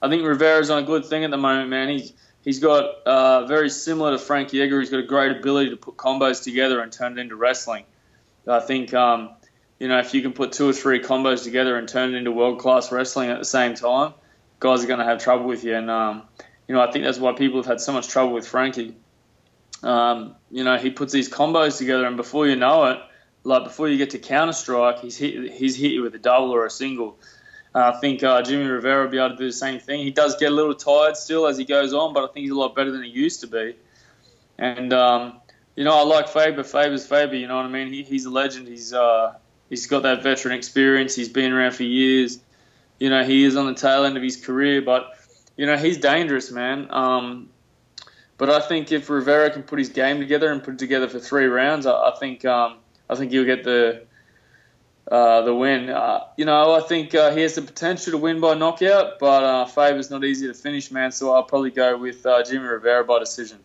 I 0.00 0.08
think 0.08 0.24
Rivera's 0.26 0.70
on 0.70 0.82
a 0.82 0.86
good 0.86 1.04
thing 1.04 1.22
at 1.24 1.30
the 1.30 1.36
moment, 1.36 1.68
man. 1.68 1.90
He's 1.90 2.14
He's 2.46 2.60
got 2.60 3.02
uh, 3.04 3.44
very 3.46 3.68
similar 3.68 4.12
to 4.12 4.18
Frankie 4.18 4.62
Edgar. 4.62 4.78
He's 4.78 4.88
got 4.88 5.00
a 5.00 5.02
great 5.02 5.36
ability 5.36 5.70
to 5.70 5.76
put 5.76 5.96
combos 5.96 6.44
together 6.44 6.80
and 6.80 6.92
turn 6.92 7.18
it 7.18 7.20
into 7.20 7.34
wrestling. 7.34 7.84
I 8.46 8.60
think 8.60 8.94
um, 8.94 9.30
you 9.80 9.88
know 9.88 9.98
if 9.98 10.14
you 10.14 10.22
can 10.22 10.32
put 10.32 10.52
two 10.52 10.68
or 10.68 10.72
three 10.72 11.00
combos 11.00 11.42
together 11.42 11.76
and 11.76 11.88
turn 11.88 12.14
it 12.14 12.18
into 12.18 12.30
world 12.30 12.60
class 12.60 12.92
wrestling 12.92 13.30
at 13.30 13.40
the 13.40 13.44
same 13.44 13.74
time, 13.74 14.14
guys 14.60 14.84
are 14.84 14.86
going 14.86 15.00
to 15.00 15.04
have 15.04 15.18
trouble 15.18 15.46
with 15.46 15.64
you. 15.64 15.74
And 15.74 15.90
um, 15.90 16.22
you 16.68 16.76
know 16.76 16.80
I 16.80 16.92
think 16.92 17.04
that's 17.04 17.18
why 17.18 17.32
people 17.32 17.58
have 17.58 17.66
had 17.66 17.80
so 17.80 17.92
much 17.92 18.06
trouble 18.06 18.32
with 18.32 18.46
Frankie. 18.46 18.94
Um, 19.82 20.36
you 20.48 20.62
know 20.62 20.78
he 20.78 20.90
puts 20.90 21.12
these 21.12 21.28
combos 21.28 21.78
together, 21.78 22.06
and 22.06 22.16
before 22.16 22.46
you 22.46 22.54
know 22.54 22.84
it, 22.84 23.00
like 23.42 23.64
before 23.64 23.88
you 23.88 23.98
get 23.98 24.10
to 24.10 24.20
counter 24.20 24.52
strike, 24.52 25.00
he's 25.00 25.16
hit 25.16 25.52
he's 25.52 25.74
hit 25.74 25.90
you 25.90 26.02
with 26.02 26.14
a 26.14 26.20
double 26.20 26.52
or 26.52 26.64
a 26.64 26.70
single. 26.70 27.18
Uh, 27.76 27.92
I 27.94 28.00
think 28.00 28.22
uh, 28.22 28.40
Jimmy 28.40 28.64
Rivera 28.64 29.04
will 29.04 29.10
be 29.10 29.18
able 29.18 29.30
to 29.30 29.36
do 29.36 29.44
the 29.44 29.52
same 29.52 29.78
thing. 29.78 30.00
He 30.00 30.10
does 30.10 30.34
get 30.36 30.50
a 30.50 30.54
little 30.54 30.74
tired 30.74 31.14
still 31.14 31.46
as 31.46 31.58
he 31.58 31.64
goes 31.66 31.92
on, 31.92 32.14
but 32.14 32.24
I 32.24 32.32
think 32.32 32.44
he's 32.44 32.50
a 32.50 32.56
lot 32.56 32.74
better 32.74 32.90
than 32.90 33.02
he 33.02 33.10
used 33.10 33.42
to 33.42 33.48
be. 33.48 33.76
And 34.56 34.94
um, 34.94 35.34
you 35.74 35.84
know, 35.84 35.94
I 35.94 36.02
like 36.04 36.28
Faber. 36.28 36.64
Faber's 36.64 37.06
Faber. 37.06 37.34
You 37.34 37.46
know 37.46 37.56
what 37.56 37.66
I 37.66 37.68
mean? 37.68 37.92
He, 37.92 38.02
he's 38.02 38.24
a 38.24 38.30
legend. 38.30 38.66
He's 38.66 38.94
uh, 38.94 39.34
he's 39.68 39.86
got 39.88 40.04
that 40.04 40.22
veteran 40.22 40.54
experience. 40.54 41.14
He's 41.14 41.28
been 41.28 41.52
around 41.52 41.72
for 41.72 41.82
years. 41.82 42.38
You 42.98 43.10
know, 43.10 43.22
he 43.24 43.44
is 43.44 43.56
on 43.56 43.66
the 43.66 43.74
tail 43.74 44.04
end 44.04 44.16
of 44.16 44.22
his 44.22 44.38
career, 44.38 44.80
but 44.80 45.12
you 45.58 45.66
know, 45.66 45.76
he's 45.76 45.98
dangerous, 45.98 46.50
man. 46.50 46.88
Um, 46.90 47.50
but 48.38 48.48
I 48.48 48.60
think 48.60 48.90
if 48.90 49.10
Rivera 49.10 49.50
can 49.50 49.64
put 49.64 49.78
his 49.78 49.90
game 49.90 50.18
together 50.18 50.50
and 50.50 50.64
put 50.64 50.74
it 50.74 50.78
together 50.78 51.10
for 51.10 51.18
three 51.18 51.44
rounds, 51.44 51.84
I, 51.84 51.92
I 51.92 52.16
think 52.18 52.46
um, 52.46 52.78
I 53.10 53.16
think 53.16 53.32
he'll 53.32 53.44
get 53.44 53.64
the 53.64 54.05
uh, 55.10 55.42
the 55.42 55.54
win. 55.54 55.88
Uh, 55.88 56.24
you 56.36 56.44
know, 56.44 56.74
I 56.74 56.80
think 56.80 57.14
uh, 57.14 57.34
he 57.34 57.42
has 57.42 57.54
the 57.54 57.62
potential 57.62 58.12
to 58.12 58.18
win 58.18 58.40
by 58.40 58.54
knockout, 58.54 59.18
but 59.18 59.44
uh, 59.44 59.66
Faber's 59.66 60.10
not 60.10 60.24
easy 60.24 60.46
to 60.46 60.54
finish, 60.54 60.90
man. 60.90 61.12
So 61.12 61.32
I'll 61.32 61.44
probably 61.44 61.70
go 61.70 61.96
with 61.96 62.24
uh, 62.26 62.42
Jimmy 62.42 62.66
Rivera 62.66 63.04
by 63.04 63.18
decision. 63.18 63.58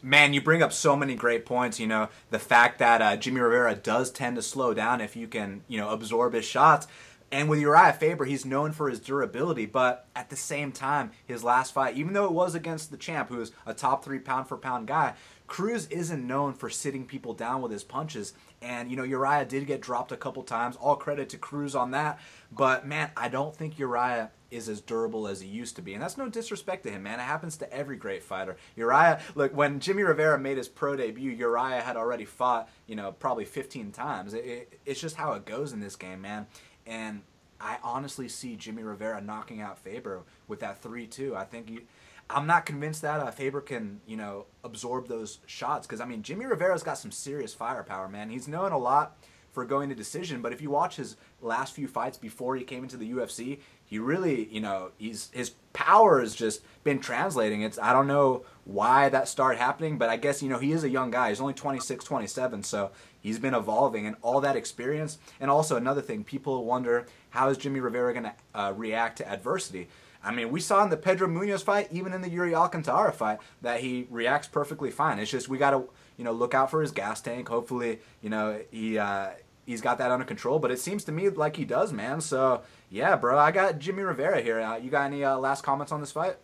Man, 0.00 0.32
you 0.32 0.40
bring 0.40 0.62
up 0.62 0.72
so 0.72 0.94
many 0.94 1.14
great 1.14 1.44
points. 1.44 1.80
You 1.80 1.88
know, 1.88 2.08
the 2.30 2.38
fact 2.38 2.78
that 2.78 3.02
uh, 3.02 3.16
Jimmy 3.16 3.40
Rivera 3.40 3.74
does 3.74 4.10
tend 4.10 4.36
to 4.36 4.42
slow 4.42 4.74
down 4.74 5.00
if 5.00 5.16
you 5.16 5.26
can, 5.26 5.62
you 5.68 5.78
know, 5.78 5.90
absorb 5.90 6.34
his 6.34 6.44
shots. 6.44 6.86
And 7.30 7.50
with 7.50 7.60
Uriah 7.60 7.92
Faber, 7.92 8.24
he's 8.24 8.46
known 8.46 8.72
for 8.72 8.88
his 8.88 9.00
durability, 9.00 9.66
but 9.66 10.06
at 10.16 10.30
the 10.30 10.36
same 10.36 10.72
time, 10.72 11.10
his 11.26 11.44
last 11.44 11.74
fight, 11.74 11.94
even 11.94 12.14
though 12.14 12.24
it 12.24 12.32
was 12.32 12.54
against 12.54 12.90
the 12.90 12.96
champ, 12.96 13.28
who 13.28 13.40
is 13.40 13.52
a 13.66 13.74
top 13.74 14.02
three 14.02 14.18
pound 14.18 14.48
for 14.48 14.56
pound 14.56 14.86
guy, 14.86 15.12
Cruz 15.46 15.86
isn't 15.88 16.26
known 16.26 16.54
for 16.54 16.70
sitting 16.70 17.06
people 17.06 17.34
down 17.34 17.60
with 17.60 17.72
his 17.72 17.84
punches. 17.84 18.32
And, 18.60 18.90
you 18.90 18.96
know, 18.96 19.04
Uriah 19.04 19.44
did 19.44 19.66
get 19.66 19.80
dropped 19.80 20.10
a 20.10 20.16
couple 20.16 20.42
times. 20.42 20.76
All 20.76 20.96
credit 20.96 21.28
to 21.30 21.38
Cruz 21.38 21.74
on 21.74 21.92
that. 21.92 22.18
But, 22.50 22.86
man, 22.86 23.10
I 23.16 23.28
don't 23.28 23.54
think 23.54 23.78
Uriah 23.78 24.30
is 24.50 24.68
as 24.68 24.80
durable 24.80 25.28
as 25.28 25.40
he 25.40 25.48
used 25.48 25.76
to 25.76 25.82
be. 25.82 25.94
And 25.94 26.02
that's 26.02 26.16
no 26.16 26.28
disrespect 26.28 26.82
to 26.84 26.90
him, 26.90 27.02
man. 27.02 27.20
It 27.20 27.24
happens 27.24 27.56
to 27.58 27.72
every 27.72 27.96
great 27.96 28.22
fighter. 28.22 28.56
Uriah, 28.76 29.20
look, 29.34 29.54
when 29.54 29.78
Jimmy 29.78 30.02
Rivera 30.02 30.38
made 30.38 30.56
his 30.56 30.68
pro 30.68 30.96
debut, 30.96 31.30
Uriah 31.30 31.82
had 31.82 31.96
already 31.96 32.24
fought, 32.24 32.68
you 32.86 32.96
know, 32.96 33.12
probably 33.12 33.44
15 33.44 33.92
times. 33.92 34.34
It, 34.34 34.44
it, 34.44 34.80
it's 34.86 35.00
just 35.00 35.16
how 35.16 35.32
it 35.34 35.44
goes 35.44 35.72
in 35.72 35.80
this 35.80 35.96
game, 35.96 36.22
man. 36.22 36.46
And 36.86 37.22
I 37.60 37.78
honestly 37.82 38.28
see 38.28 38.56
Jimmy 38.56 38.82
Rivera 38.82 39.20
knocking 39.20 39.60
out 39.60 39.78
Faber 39.78 40.22
with 40.46 40.60
that 40.60 40.80
3 40.82 41.06
2. 41.06 41.36
I 41.36 41.44
think 41.44 41.70
you 41.70 41.82
I'm 42.30 42.46
not 42.46 42.66
convinced 42.66 43.02
that 43.02 43.20
uh, 43.20 43.30
Faber 43.30 43.60
can, 43.60 44.00
you 44.06 44.16
know, 44.16 44.46
absorb 44.62 45.08
those 45.08 45.38
shots 45.46 45.86
because 45.86 46.00
I 46.00 46.04
mean 46.04 46.22
Jimmy 46.22 46.44
Rivera's 46.44 46.82
got 46.82 46.98
some 46.98 47.10
serious 47.10 47.54
firepower, 47.54 48.08
man. 48.08 48.30
He's 48.30 48.48
known 48.48 48.72
a 48.72 48.78
lot 48.78 49.16
for 49.52 49.64
going 49.64 49.88
to 49.88 49.94
decision, 49.94 50.42
but 50.42 50.52
if 50.52 50.60
you 50.60 50.70
watch 50.70 50.96
his 50.96 51.16
last 51.40 51.74
few 51.74 51.88
fights 51.88 52.18
before 52.18 52.54
he 52.54 52.64
came 52.64 52.82
into 52.82 52.98
the 52.98 53.10
UFC, 53.10 53.60
he 53.84 53.98
really, 53.98 54.44
you 54.52 54.60
know, 54.60 54.90
he's 54.98 55.30
his 55.32 55.52
power 55.72 56.20
has 56.20 56.34
just 56.34 56.60
been 56.84 56.98
translating. 56.98 57.62
It's 57.62 57.78
I 57.78 57.94
don't 57.94 58.06
know 58.06 58.44
why 58.64 59.08
that 59.08 59.26
started 59.26 59.58
happening, 59.58 59.96
but 59.96 60.10
I 60.10 60.18
guess 60.18 60.42
you 60.42 60.50
know 60.50 60.58
he 60.58 60.72
is 60.72 60.84
a 60.84 60.90
young 60.90 61.10
guy. 61.10 61.30
He's 61.30 61.40
only 61.40 61.54
26, 61.54 62.04
27, 62.04 62.62
so 62.62 62.90
he's 63.18 63.38
been 63.38 63.54
evolving 63.54 64.06
and 64.06 64.16
all 64.20 64.42
that 64.42 64.54
experience. 64.54 65.18
And 65.40 65.50
also 65.50 65.76
another 65.76 66.02
thing, 66.02 66.24
people 66.24 66.66
wonder 66.66 67.06
how 67.30 67.48
is 67.48 67.56
Jimmy 67.56 67.80
Rivera 67.80 68.12
going 68.12 68.24
to 68.24 68.34
uh, 68.54 68.72
react 68.76 69.16
to 69.18 69.28
adversity. 69.28 69.88
I 70.22 70.32
mean, 70.32 70.50
we 70.50 70.60
saw 70.60 70.82
in 70.82 70.90
the 70.90 70.96
Pedro 70.96 71.28
Munhoz 71.28 71.62
fight, 71.62 71.88
even 71.92 72.12
in 72.12 72.22
the 72.22 72.28
Yuri 72.28 72.54
Alcantara 72.54 73.12
fight, 73.12 73.38
that 73.62 73.80
he 73.80 74.06
reacts 74.10 74.48
perfectly 74.48 74.90
fine. 74.90 75.18
It's 75.18 75.30
just 75.30 75.48
we 75.48 75.58
got 75.58 75.70
to 75.70 75.84
you 76.16 76.24
know 76.24 76.32
look 76.32 76.54
out 76.54 76.70
for 76.70 76.80
his 76.80 76.90
gas 76.90 77.20
tank. 77.20 77.48
Hopefully, 77.48 78.00
you 78.20 78.30
know 78.30 78.60
he 78.70 78.98
uh, 78.98 79.30
he's 79.66 79.80
got 79.80 79.98
that 79.98 80.10
under 80.10 80.24
control. 80.24 80.58
But 80.58 80.70
it 80.70 80.80
seems 80.80 81.04
to 81.04 81.12
me 81.12 81.28
like 81.28 81.56
he 81.56 81.64
does, 81.64 81.92
man. 81.92 82.20
So 82.20 82.62
yeah, 82.90 83.16
bro, 83.16 83.38
I 83.38 83.52
got 83.52 83.78
Jimmy 83.78 84.02
Rivera 84.02 84.40
here. 84.40 84.60
Uh, 84.60 84.76
you 84.76 84.90
got 84.90 85.04
any 85.04 85.24
uh, 85.24 85.36
last 85.36 85.62
comments 85.62 85.92
on 85.92 86.00
this 86.00 86.12
fight? 86.12 86.36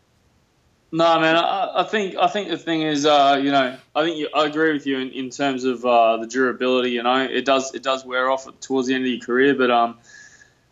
No, 0.93 1.19
man. 1.19 1.35
I, 1.35 1.81
I, 1.81 1.83
think 1.83 2.15
I 2.15 2.29
think 2.29 2.51
the 2.51 2.57
thing 2.57 2.83
is, 2.83 3.05
uh, 3.05 3.41
you 3.43 3.51
know, 3.51 3.77
I 3.97 4.05
think 4.05 4.17
you, 4.17 4.29
I 4.33 4.47
agree 4.47 4.73
with 4.73 4.87
you 4.87 4.99
in, 5.01 5.11
in 5.11 5.31
terms 5.31 5.65
of 5.65 5.85
uh, 5.85 6.19
the 6.19 6.27
durability. 6.29 6.91
You 6.91 7.03
know, 7.03 7.25
it 7.25 7.45
does 7.45 7.75
it 7.75 7.83
does 7.83 8.05
wear 8.05 8.31
off 8.31 8.47
towards 8.61 8.87
the 8.87 8.95
end 8.95 9.05
of 9.05 9.11
your 9.11 9.21
career, 9.21 9.57
but 9.57 9.73
um, 9.73 9.99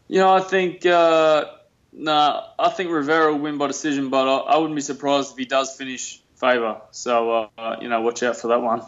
you 0.06 0.20
know, 0.20 0.32
I 0.32 0.40
think 0.40 0.86
uh, 0.86 1.46
nah, 1.92 2.48
I 2.58 2.70
think 2.70 2.90
Rivera 2.90 3.32
will 3.32 3.40
win 3.40 3.58
by 3.58 3.66
decision, 3.66 4.10
but 4.10 4.28
I, 4.28 4.54
I 4.54 4.56
wouldn't 4.56 4.76
be 4.76 4.82
surprised 4.82 5.32
if 5.32 5.38
he 5.38 5.44
does 5.44 5.76
finish 5.76 6.22
Faber. 6.36 6.80
So 6.90 7.50
uh, 7.56 7.76
you 7.80 7.88
know, 7.88 8.00
watch 8.00 8.22
out 8.22 8.36
for 8.36 8.48
that 8.48 8.60
one. 8.60 8.82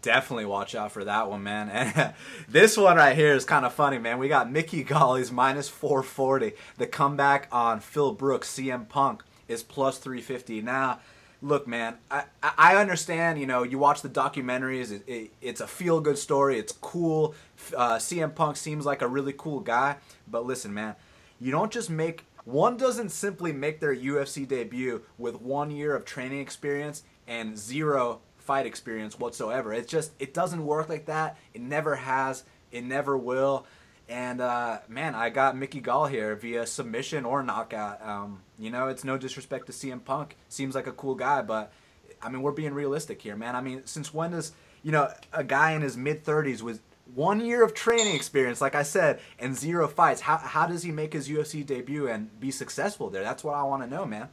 Definitely 0.00 0.46
watch 0.46 0.74
out 0.74 0.92
for 0.92 1.04
that 1.04 1.28
one, 1.28 1.42
man. 1.42 1.68
And 1.96 2.14
this 2.48 2.76
one 2.76 2.96
right 2.96 3.16
here 3.16 3.34
is 3.34 3.44
kind 3.44 3.66
of 3.66 3.72
funny, 3.72 3.98
man. 3.98 4.18
We 4.18 4.28
got 4.28 4.50
Mickey 4.50 4.84
Gall's 4.84 5.30
minus 5.30 5.68
440. 5.68 6.52
The 6.78 6.86
comeback 6.86 7.48
on 7.52 7.80
Phil 7.80 8.12
Brooks, 8.12 8.50
CM 8.50 8.88
Punk, 8.88 9.22
is 9.48 9.62
plus 9.62 9.98
350. 9.98 10.62
Now, 10.62 11.00
look, 11.42 11.66
man, 11.66 11.96
I, 12.10 12.24
I 12.42 12.76
understand, 12.76 13.38
you 13.38 13.46
know, 13.46 13.64
you 13.64 13.78
watch 13.78 14.02
the 14.02 14.08
documentaries, 14.08 14.92
it, 14.92 15.02
it, 15.06 15.30
it's 15.40 15.60
a 15.60 15.66
feel 15.66 16.00
good 16.00 16.18
story, 16.18 16.58
it's 16.58 16.72
cool. 16.72 17.34
Uh, 17.76 17.96
CM 17.96 18.34
Punk 18.34 18.56
seems 18.56 18.86
like 18.86 19.02
a 19.02 19.08
really 19.08 19.34
cool 19.36 19.60
guy. 19.60 19.96
But 20.26 20.46
listen, 20.46 20.72
man, 20.72 20.94
you 21.40 21.50
don't 21.50 21.72
just 21.72 21.90
make. 21.90 22.24
One 22.44 22.76
doesn't 22.76 23.10
simply 23.10 23.52
make 23.52 23.80
their 23.80 23.94
UFC 23.94 24.46
debut 24.46 25.02
with 25.16 25.40
one 25.40 25.70
year 25.70 25.94
of 25.94 26.04
training 26.04 26.40
experience 26.40 27.04
and 27.26 27.56
zero 27.56 28.20
fight 28.38 28.66
experience 28.66 29.18
whatsoever. 29.18 29.72
It 29.72 29.86
just 29.86 30.12
it 30.18 30.34
doesn't 30.34 30.64
work 30.64 30.88
like 30.88 31.06
that. 31.06 31.36
It 31.54 31.60
never 31.60 31.96
has. 31.96 32.44
It 32.70 32.84
never 32.84 33.16
will. 33.16 33.66
And 34.08 34.40
uh, 34.40 34.80
man, 34.88 35.14
I 35.14 35.30
got 35.30 35.56
Mickey 35.56 35.80
Gall 35.80 36.06
here 36.06 36.34
via 36.34 36.66
submission 36.66 37.24
or 37.24 37.42
knockout. 37.42 38.04
Um, 38.04 38.42
you 38.58 38.70
know, 38.70 38.88
it's 38.88 39.04
no 39.04 39.16
disrespect 39.16 39.66
to 39.66 39.72
CM 39.72 40.04
Punk. 40.04 40.36
Seems 40.48 40.74
like 40.74 40.86
a 40.86 40.92
cool 40.92 41.14
guy, 41.14 41.42
but 41.42 41.72
I 42.20 42.28
mean, 42.28 42.42
we're 42.42 42.52
being 42.52 42.74
realistic 42.74 43.22
here, 43.22 43.36
man. 43.36 43.56
I 43.56 43.60
mean, 43.60 43.82
since 43.84 44.12
when 44.12 44.32
does 44.32 44.52
you 44.82 44.90
know 44.90 45.08
a 45.32 45.44
guy 45.44 45.72
in 45.72 45.82
his 45.82 45.96
mid 45.96 46.24
thirties 46.24 46.62
with 46.62 46.80
one 47.14 47.44
year 47.44 47.62
of 47.62 47.74
training 47.74 48.14
experience, 48.14 48.60
like 48.60 48.74
I 48.74 48.82
said, 48.82 49.20
and 49.38 49.56
zero 49.56 49.88
fights, 49.88 50.20
how 50.20 50.38
how 50.38 50.66
does 50.66 50.82
he 50.82 50.90
make 50.90 51.12
his 51.12 51.28
UFC 51.28 51.64
debut 51.64 52.08
and 52.08 52.38
be 52.40 52.50
successful 52.50 53.10
there? 53.10 53.22
That's 53.22 53.44
what 53.44 53.54
I 53.54 53.62
want 53.64 53.82
to 53.82 53.88
know, 53.88 54.06
man. 54.06 54.28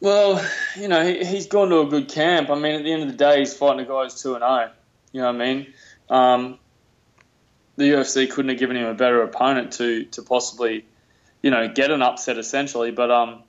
Well, 0.00 0.44
you 0.76 0.88
know, 0.88 1.04
he, 1.04 1.24
he's 1.24 1.46
gone 1.46 1.68
to 1.68 1.80
a 1.80 1.86
good 1.86 2.08
camp. 2.08 2.50
I 2.50 2.56
mean, 2.56 2.74
at 2.74 2.82
the 2.82 2.92
end 2.92 3.02
of 3.02 3.08
the 3.08 3.16
day, 3.16 3.38
he's 3.38 3.54
fighting 3.54 3.86
a 3.86 3.88
guy 3.88 4.02
who's 4.02 4.20
2 4.20 4.34
and 4.34 4.42
0. 4.42 4.70
You 5.12 5.20
know 5.20 5.32
what 5.32 5.36
I 5.36 5.38
mean? 5.38 5.74
Um, 6.10 6.58
the 7.76 7.84
UFC 7.84 8.28
couldn't 8.28 8.48
have 8.48 8.58
given 8.58 8.76
him 8.76 8.86
a 8.86 8.94
better 8.94 9.22
opponent 9.22 9.74
to, 9.74 10.04
to 10.06 10.22
possibly, 10.22 10.84
you 11.40 11.52
know, 11.52 11.68
get 11.68 11.92
an 11.92 12.02
upset 12.02 12.36
essentially. 12.36 12.90
But, 12.90 13.12
um, 13.12 13.44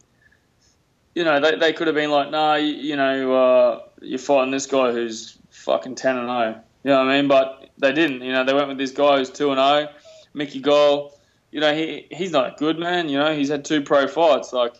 you 1.15 1.23
know, 1.23 1.39
they, 1.39 1.55
they 1.55 1.73
could 1.73 1.87
have 1.87 1.95
been 1.95 2.11
like, 2.11 2.29
nah, 2.29 2.53
you, 2.53 2.73
you 2.73 2.95
know, 2.97 3.33
uh, 3.33 3.79
you're 4.01 4.19
fighting 4.19 4.51
this 4.51 4.67
guy 4.67 4.91
who's 4.91 5.35
fucking 5.49 5.95
10 5.95 6.17
and 6.17 6.27
0. 6.27 6.61
You 6.83 6.91
know 6.91 6.99
what 6.99 7.09
I 7.09 7.17
mean? 7.21 7.27
But 7.27 7.69
they 7.77 7.93
didn't. 7.93 8.21
You 8.21 8.33
know, 8.33 8.43
they 8.43 8.53
went 8.53 8.67
with 8.67 8.77
this 8.77 8.91
guy 8.91 9.17
who's 9.17 9.29
2 9.29 9.51
and 9.51 9.59
0, 9.59 9.89
Mickey 10.33 10.59
Gall. 10.59 11.17
You 11.51 11.59
know, 11.59 11.73
he 11.73 12.07
he's 12.11 12.31
not 12.31 12.53
a 12.53 12.55
good, 12.57 12.79
man. 12.79 13.09
You 13.09 13.19
know, 13.19 13.35
he's 13.35 13.49
had 13.49 13.63
two 13.63 13.81
pro 13.81 14.07
fights. 14.07 14.51
Like, 14.51 14.75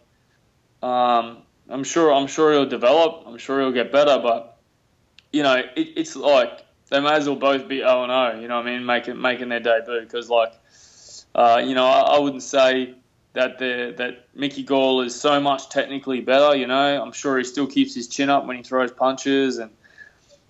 um, 0.82 1.44
I'm 1.70 1.84
sure 1.84 2.12
I'm 2.12 2.28
sure 2.28 2.52
he'll 2.52 2.66
develop. 2.66 3.24
I'm 3.28 3.38
sure 3.38 3.62
he'll 3.62 3.72
get 3.72 3.92
better. 3.92 4.20
But 4.22 4.58
you 5.32 5.44
know, 5.44 5.56
it, 5.56 5.88
it's 5.96 6.16
like 6.16 6.66
they 6.90 7.00
may 7.00 7.14
as 7.14 7.28
well 7.28 7.38
both 7.38 7.68
be 7.68 7.78
0 7.78 8.04
and 8.04 8.34
0. 8.34 8.42
You 8.42 8.48
know 8.48 8.58
what 8.58 8.68
I 8.68 8.72
mean? 8.72 8.86
Making 8.86 9.22
making 9.22 9.50
their 9.50 9.60
debut 9.60 10.02
because 10.02 10.30
like, 10.30 10.54
uh, 11.36 11.62
you 11.64 11.76
know, 11.76 11.86
I, 11.86 12.16
I 12.16 12.20
wouldn't 12.20 12.44
say 12.44 12.96
that 13.34 13.60
the 13.60 13.94
that 13.98 14.28
Mickey 14.36 14.64
Gall 14.64 15.02
is 15.02 15.14
so 15.20 15.40
much 15.40 15.70
technically 15.70 16.22
better. 16.22 16.56
You 16.56 16.68
know, 16.68 17.02
I'm 17.02 17.14
sure 17.14 17.38
he 17.38 17.44
still 17.44 17.68
keeps 17.68 17.94
his 17.94 18.08
chin 18.08 18.30
up 18.30 18.46
when 18.46 18.58
he 18.58 18.64
throws 18.64 18.92
punches 18.92 19.60
and. 19.60 19.72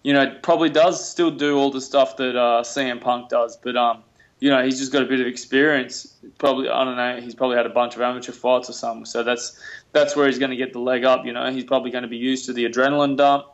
You 0.03 0.13
know, 0.13 0.37
probably 0.41 0.69
does 0.69 1.09
still 1.09 1.31
do 1.31 1.57
all 1.57 1.71
the 1.71 1.81
stuff 1.81 2.17
that 2.17 2.35
uh, 2.35 2.61
CM 2.63 2.99
Punk 2.99 3.29
does, 3.29 3.55
but 3.57 3.77
um, 3.77 4.03
you 4.43 4.49
know, 4.49 4.61
he's 4.61 4.77
just 4.77 4.91
got 4.91 5.01
a 5.01 5.05
bit 5.05 5.21
of 5.21 5.27
experience. 5.27 6.13
Probably, 6.37 6.67
I 6.67 6.83
don't 6.83 6.97
know, 6.97 7.21
he's 7.21 7.33
probably 7.33 7.55
had 7.55 7.65
a 7.65 7.69
bunch 7.69 7.95
of 7.95 8.01
amateur 8.01 8.33
fights 8.33 8.69
or 8.69 8.73
something. 8.73 9.05
So 9.05 9.23
that's 9.23 9.57
that's 9.93 10.17
where 10.17 10.27
he's 10.27 10.37
going 10.37 10.51
to 10.51 10.57
get 10.57 10.73
the 10.73 10.79
leg 10.79 11.05
up. 11.05 11.25
You 11.25 11.31
know, 11.31 11.49
he's 11.49 11.63
probably 11.63 11.91
going 11.91 12.01
to 12.01 12.09
be 12.09 12.17
used 12.17 12.47
to 12.47 12.53
the 12.53 12.65
adrenaline 12.65 13.15
dump. 13.15 13.45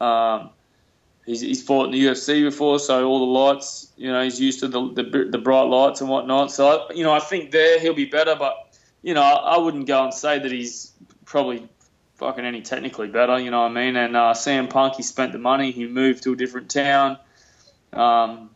Um, 0.00 0.50
he's, 1.24 1.40
he's 1.40 1.62
fought 1.62 1.86
in 1.86 1.92
the 1.92 2.04
UFC 2.04 2.42
before, 2.42 2.80
so 2.80 3.06
all 3.06 3.20
the 3.20 3.32
lights, 3.32 3.92
you 3.96 4.10
know, 4.10 4.24
he's 4.24 4.40
used 4.40 4.58
to 4.60 4.66
the 4.66 4.92
the, 4.92 5.28
the 5.30 5.38
bright 5.38 5.68
lights 5.68 6.00
and 6.00 6.10
whatnot. 6.10 6.50
So 6.50 6.88
you 6.92 7.04
know, 7.04 7.12
I 7.12 7.20
think 7.20 7.52
there 7.52 7.78
he'll 7.78 7.94
be 7.94 8.06
better, 8.06 8.34
but 8.34 8.76
you 9.02 9.14
know, 9.14 9.22
I, 9.22 9.54
I 9.54 9.58
wouldn't 9.58 9.86
go 9.86 10.02
and 10.02 10.12
say 10.12 10.40
that 10.40 10.50
he's 10.50 10.92
probably 11.26 11.68
fucking 12.16 12.44
any 12.44 12.62
technically 12.62 13.08
better. 13.08 13.38
You 13.38 13.50
know 13.50 13.62
what 13.62 13.70
I 13.70 13.74
mean? 13.74 13.96
And 13.96 14.16
uh, 14.16 14.34
CM 14.34 14.70
Punk, 14.70 14.96
he 14.96 15.02
spent 15.02 15.32
the 15.32 15.38
money, 15.38 15.70
he 15.70 15.86
moved 15.86 16.24
to 16.24 16.32
a 16.32 16.36
different 16.36 16.70
town. 16.70 17.18
Um, 17.92 18.50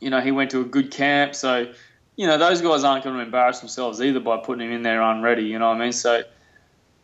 you 0.00 0.10
know, 0.10 0.20
he 0.20 0.30
went 0.30 0.50
to 0.50 0.60
a 0.60 0.64
good 0.64 0.90
camp. 0.90 1.34
So, 1.34 1.72
you 2.16 2.26
know, 2.26 2.38
those 2.38 2.60
guys 2.60 2.84
aren't 2.84 3.04
going 3.04 3.16
to 3.16 3.22
embarrass 3.22 3.60
themselves 3.60 4.00
either 4.00 4.20
by 4.20 4.38
putting 4.38 4.66
him 4.66 4.72
in 4.72 4.82
there 4.82 5.00
unready. 5.02 5.44
You 5.44 5.58
know 5.58 5.68
what 5.68 5.76
I 5.76 5.80
mean? 5.80 5.92
So, 5.92 6.22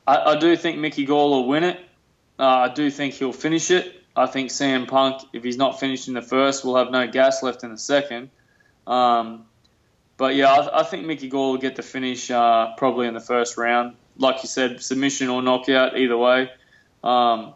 I, 0.06 0.32
I 0.32 0.38
do 0.38 0.56
think 0.56 0.78
Mickey 0.78 1.04
Gall 1.04 1.30
will 1.30 1.48
win 1.48 1.64
it. 1.64 1.78
Uh, 2.38 2.44
I 2.44 2.68
do 2.68 2.90
think 2.90 3.14
he'll 3.14 3.32
finish 3.32 3.70
it. 3.70 4.02
I 4.16 4.26
think 4.26 4.50
CM 4.50 4.88
Punk, 4.88 5.22
if 5.32 5.44
he's 5.44 5.56
not 5.56 5.78
finished 5.78 6.08
in 6.08 6.14
the 6.14 6.22
first, 6.22 6.64
will 6.64 6.76
have 6.76 6.90
no 6.90 7.06
gas 7.06 7.42
left 7.42 7.64
in 7.64 7.70
the 7.70 7.78
second. 7.78 8.30
Um, 8.86 9.44
but 10.16 10.34
yeah, 10.34 10.52
I, 10.52 10.80
I, 10.80 10.82
think 10.82 11.06
Mickey 11.06 11.28
Gall 11.28 11.52
will 11.52 11.58
get 11.58 11.76
the 11.76 11.82
finish 11.82 12.30
uh, 12.30 12.74
probably 12.76 13.06
in 13.06 13.14
the 13.14 13.20
first 13.20 13.56
round. 13.56 13.94
Like 14.16 14.42
you 14.42 14.48
said, 14.48 14.82
submission 14.82 15.28
or 15.28 15.42
knockout, 15.42 15.96
either 15.98 16.16
way. 16.16 16.50
Um, 17.02 17.54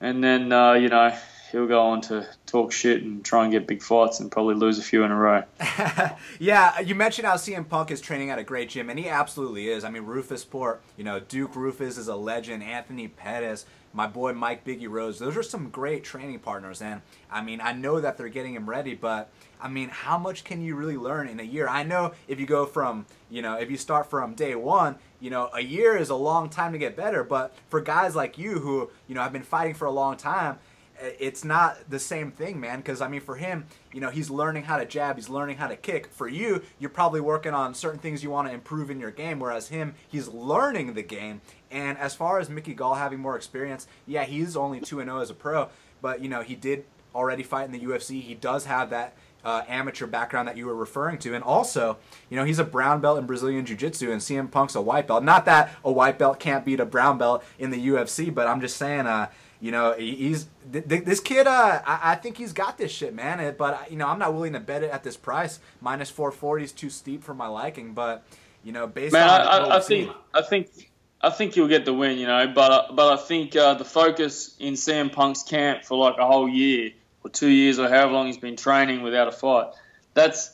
and 0.00 0.22
then, 0.22 0.50
uh, 0.52 0.72
you 0.72 0.88
know, 0.88 1.14
he'll 1.52 1.66
go 1.66 1.80
on 1.80 2.00
to 2.00 2.26
talk 2.46 2.72
shit 2.72 3.02
and 3.02 3.22
try 3.24 3.44
and 3.44 3.52
get 3.52 3.66
big 3.66 3.82
fights 3.82 4.18
and 4.18 4.32
probably 4.32 4.54
lose 4.54 4.78
a 4.78 4.82
few 4.82 5.04
in 5.04 5.12
a 5.12 5.16
row. 5.16 5.44
yeah, 6.38 6.80
you 6.80 6.94
mentioned 6.94 7.28
how 7.28 7.34
CM 7.34 7.68
Punk 7.68 7.90
is 7.90 8.00
training 8.00 8.30
at 8.30 8.38
a 8.38 8.42
great 8.42 8.70
gym, 8.70 8.88
and 8.88 8.98
he 8.98 9.08
absolutely 9.08 9.68
is. 9.68 9.84
I 9.84 9.90
mean, 9.90 10.04
Roufusport, 10.04 10.78
you 10.96 11.04
know, 11.04 11.20
Duke 11.20 11.52
Roufus 11.52 11.98
is 11.98 12.08
a 12.08 12.16
legend. 12.16 12.62
Anthony 12.62 13.06
Pettis, 13.06 13.66
my 13.92 14.06
boy 14.06 14.32
Mike 14.32 14.64
Biggie 14.64 14.88
Rhodes, 14.88 15.18
those 15.18 15.36
are 15.36 15.42
some 15.42 15.68
great 15.68 16.02
training 16.02 16.38
partners. 16.38 16.80
And 16.80 17.02
I 17.30 17.42
mean, 17.42 17.60
I 17.60 17.72
know 17.72 18.00
that 18.00 18.16
they're 18.16 18.28
getting 18.28 18.54
him 18.54 18.68
ready, 18.68 18.94
but 18.94 19.30
I 19.62 19.68
mean, 19.68 19.88
how 19.88 20.18
much 20.18 20.44
can 20.44 20.60
you 20.60 20.74
really 20.74 20.96
learn 20.96 21.28
in 21.28 21.38
a 21.38 21.44
year? 21.44 21.68
I 21.68 21.84
know 21.84 22.12
if 22.26 22.40
you 22.40 22.46
go 22.46 22.66
from, 22.66 23.06
you 23.30 23.42
know, 23.42 23.54
if 23.54 23.70
you 23.70 23.76
start 23.76 24.10
from 24.10 24.34
day 24.34 24.54
one, 24.56 24.96
you 25.20 25.30
know, 25.30 25.50
a 25.54 25.60
year 25.60 25.96
is 25.96 26.10
a 26.10 26.16
long 26.16 26.50
time 26.50 26.72
to 26.72 26.78
get 26.78 26.96
better. 26.96 27.22
But 27.22 27.54
for 27.68 27.80
guys 27.80 28.16
like 28.16 28.36
you 28.36 28.58
who, 28.58 28.90
you 29.06 29.14
know, 29.14 29.22
have 29.22 29.32
been 29.32 29.42
fighting 29.42 29.74
for 29.74 29.84
a 29.84 29.90
long 29.90 30.16
time, 30.16 30.58
it's 31.00 31.44
not 31.44 31.78
the 31.88 31.98
same 31.98 32.30
thing, 32.30 32.60
man. 32.60 32.78
Because 32.78 33.00
I 33.00 33.08
mean, 33.08 33.20
for 33.20 33.36
him, 33.36 33.66
you 33.92 34.00
know, 34.00 34.10
he's 34.10 34.30
learning 34.30 34.64
how 34.64 34.78
to 34.78 34.84
jab, 34.84 35.16
he's 35.16 35.28
learning 35.28 35.58
how 35.58 35.68
to 35.68 35.76
kick. 35.76 36.08
For 36.08 36.28
you, 36.28 36.62
you're 36.80 36.90
probably 36.90 37.20
working 37.20 37.54
on 37.54 37.74
certain 37.74 38.00
things 38.00 38.22
you 38.22 38.30
want 38.30 38.48
to 38.48 38.54
improve 38.54 38.90
in 38.90 38.98
your 38.98 39.10
game. 39.12 39.38
Whereas 39.38 39.68
him, 39.68 39.94
he's 40.08 40.28
learning 40.28 40.94
the 40.94 41.02
game. 41.02 41.40
And 41.70 41.96
as 41.98 42.14
far 42.14 42.40
as 42.40 42.50
Mickey 42.50 42.74
Gall 42.74 42.94
having 42.94 43.20
more 43.20 43.36
experience, 43.36 43.86
yeah, 44.06 44.24
he's 44.24 44.56
only 44.56 44.80
two 44.80 45.00
and 45.00 45.08
zero 45.08 45.18
oh 45.18 45.22
as 45.22 45.30
a 45.30 45.34
pro, 45.34 45.68
but 46.00 46.20
you 46.20 46.28
know, 46.28 46.42
he 46.42 46.54
did 46.54 46.84
already 47.14 47.42
fight 47.42 47.66
in 47.66 47.72
the 47.72 47.80
UFC. 47.80 48.20
He 48.20 48.34
does 48.34 48.66
have 48.66 48.90
that. 48.90 49.14
Uh, 49.44 49.62
amateur 49.66 50.06
background 50.06 50.46
that 50.46 50.56
you 50.56 50.66
were 50.66 50.74
referring 50.76 51.18
to, 51.18 51.34
and 51.34 51.42
also, 51.42 51.96
you 52.30 52.36
know, 52.36 52.44
he's 52.44 52.60
a 52.60 52.64
brown 52.64 53.00
belt 53.00 53.18
in 53.18 53.26
Brazilian 53.26 53.66
Jiu-Jitsu, 53.66 54.12
and 54.12 54.20
CM 54.20 54.48
Punk's 54.48 54.76
a 54.76 54.80
white 54.80 55.08
belt. 55.08 55.24
Not 55.24 55.46
that 55.46 55.72
a 55.84 55.90
white 55.90 56.16
belt 56.16 56.38
can't 56.38 56.64
beat 56.64 56.78
a 56.78 56.86
brown 56.86 57.18
belt 57.18 57.42
in 57.58 57.70
the 57.70 57.88
UFC, 57.88 58.32
but 58.32 58.46
I'm 58.46 58.60
just 58.60 58.76
saying, 58.76 59.08
uh, 59.08 59.26
you 59.62 59.70
know, 59.70 59.92
he's 59.92 60.48
this 60.68 61.20
kid. 61.20 61.46
Uh, 61.46 61.80
I, 61.86 62.16
think 62.16 62.36
he's 62.36 62.52
got 62.52 62.78
this 62.78 62.90
shit, 62.90 63.14
man. 63.14 63.54
But 63.56 63.92
you 63.92 63.96
know, 63.96 64.08
I'm 64.08 64.18
not 64.18 64.34
willing 64.34 64.54
to 64.54 64.60
bet 64.60 64.82
it 64.82 64.90
at 64.90 65.04
this 65.04 65.16
price. 65.16 65.60
Minus 65.80 66.10
440 66.10 66.64
is 66.64 66.72
too 66.72 66.90
steep 66.90 67.22
for 67.22 67.32
my 67.32 67.46
liking. 67.46 67.94
But 67.94 68.24
you 68.64 68.72
know, 68.72 68.88
based 68.88 69.12
man, 69.12 69.28
on 69.28 69.70
I, 69.70 69.76
I 69.76 69.80
think 69.80 70.10
I 70.34 70.42
think 70.42 70.90
I 71.20 71.30
think 71.30 71.54
you'll 71.54 71.68
get 71.68 71.84
the 71.84 71.94
win. 71.94 72.18
You 72.18 72.26
know, 72.26 72.48
but 72.48 72.96
but 72.96 73.12
I 73.12 73.22
think 73.22 73.54
uh, 73.54 73.74
the 73.74 73.84
focus 73.84 74.56
in 74.58 74.74
CM 74.74 75.12
Punk's 75.12 75.44
camp 75.44 75.84
for 75.84 75.96
like 75.96 76.18
a 76.18 76.26
whole 76.26 76.48
year 76.48 76.90
or 77.24 77.30
two 77.30 77.48
years 77.48 77.78
or 77.78 77.88
however 77.88 78.12
long 78.12 78.26
he's 78.26 78.38
been 78.38 78.56
training 78.56 79.02
without 79.02 79.28
a 79.28 79.32
fight. 79.32 79.72
That's 80.14 80.50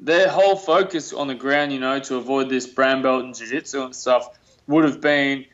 their 0.00 0.28
whole 0.28 0.56
focus 0.56 1.12
on 1.12 1.28
the 1.28 1.34
ground. 1.34 1.72
You 1.72 1.80
know, 1.80 1.98
to 2.00 2.16
avoid 2.16 2.48
this 2.48 2.66
brown 2.66 3.02
belt 3.02 3.24
and 3.24 3.34
jiu-jitsu 3.34 3.82
and 3.82 3.94
stuff 3.94 4.38
would 4.66 4.84
have 4.84 5.00
been 5.00 5.46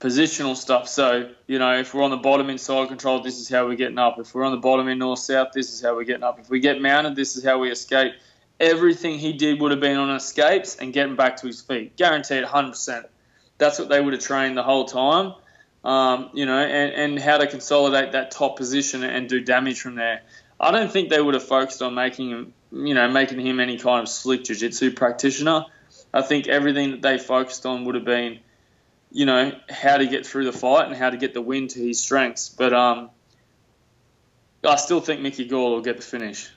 positional 0.00 0.56
stuff. 0.56 0.88
So, 0.88 1.30
you 1.46 1.58
know, 1.58 1.78
if 1.78 1.94
we're 1.94 2.02
on 2.02 2.10
the 2.10 2.16
bottom 2.16 2.50
in 2.50 2.58
side 2.58 2.88
control, 2.88 3.20
this 3.20 3.38
is 3.38 3.48
how 3.48 3.66
we're 3.66 3.76
getting 3.76 3.98
up. 3.98 4.18
If 4.18 4.34
we're 4.34 4.44
on 4.44 4.52
the 4.52 4.58
bottom 4.58 4.88
in 4.88 4.98
north 4.98 5.20
south, 5.20 5.48
this 5.54 5.72
is 5.72 5.80
how 5.80 5.96
we're 5.96 6.04
getting 6.04 6.22
up. 6.22 6.38
If 6.38 6.50
we 6.50 6.60
get 6.60 6.80
mounted, 6.80 7.16
this 7.16 7.36
is 7.36 7.44
how 7.44 7.58
we 7.58 7.70
escape. 7.70 8.12
Everything 8.60 9.18
he 9.18 9.32
did 9.32 9.60
would 9.60 9.70
have 9.70 9.80
been 9.80 9.96
on 9.96 10.14
escapes 10.14 10.76
and 10.76 10.92
getting 10.92 11.16
back 11.16 11.38
to 11.38 11.46
his 11.46 11.60
feet. 11.60 11.96
Guaranteed 11.96 12.44
100%. 12.44 13.04
That's 13.58 13.78
what 13.78 13.88
they 13.88 14.00
would 14.00 14.12
have 14.12 14.22
trained 14.22 14.56
the 14.56 14.62
whole 14.62 14.84
time. 14.84 15.34
Um, 15.84 16.30
you 16.32 16.46
know, 16.46 16.58
and, 16.58 16.92
and 16.94 17.18
how 17.18 17.36
to 17.36 17.46
consolidate 17.46 18.12
that 18.12 18.30
top 18.30 18.56
position 18.56 19.04
and 19.04 19.28
do 19.28 19.42
damage 19.42 19.82
from 19.82 19.96
there. 19.96 20.22
I 20.58 20.70
don't 20.70 20.90
think 20.90 21.10
they 21.10 21.20
would 21.20 21.34
have 21.34 21.46
focused 21.46 21.82
on 21.82 21.94
making 21.94 22.30
him, 22.30 22.54
you 22.72 22.94
know, 22.94 23.06
making 23.10 23.38
him 23.44 23.60
any 23.60 23.76
kind 23.76 24.00
of 24.00 24.08
slick 24.08 24.44
jiu-jitsu 24.44 24.92
practitioner. 24.92 25.66
I 26.14 26.22
think 26.22 26.48
everything 26.48 26.92
that 26.92 27.02
they 27.02 27.18
focused 27.18 27.66
on 27.66 27.84
would 27.84 27.96
have 27.96 28.04
been, 28.06 28.38
you 29.12 29.26
know, 29.26 29.52
how 29.68 29.98
to 29.98 30.06
get 30.06 30.26
through 30.26 30.46
the 30.46 30.52
fight 30.52 30.86
and 30.86 30.96
how 30.96 31.10
to 31.10 31.18
get 31.18 31.34
the 31.34 31.42
win 31.42 31.68
to 31.68 31.80
his 31.80 32.00
strengths. 32.00 32.48
But 32.48 32.72
um, 32.72 33.10
I 34.66 34.76
still 34.76 35.02
think 35.02 35.20
Mickey 35.20 35.44
Gall 35.44 35.72
will 35.72 35.82
get 35.82 35.98
the 35.98 36.02
finish. 36.02 36.48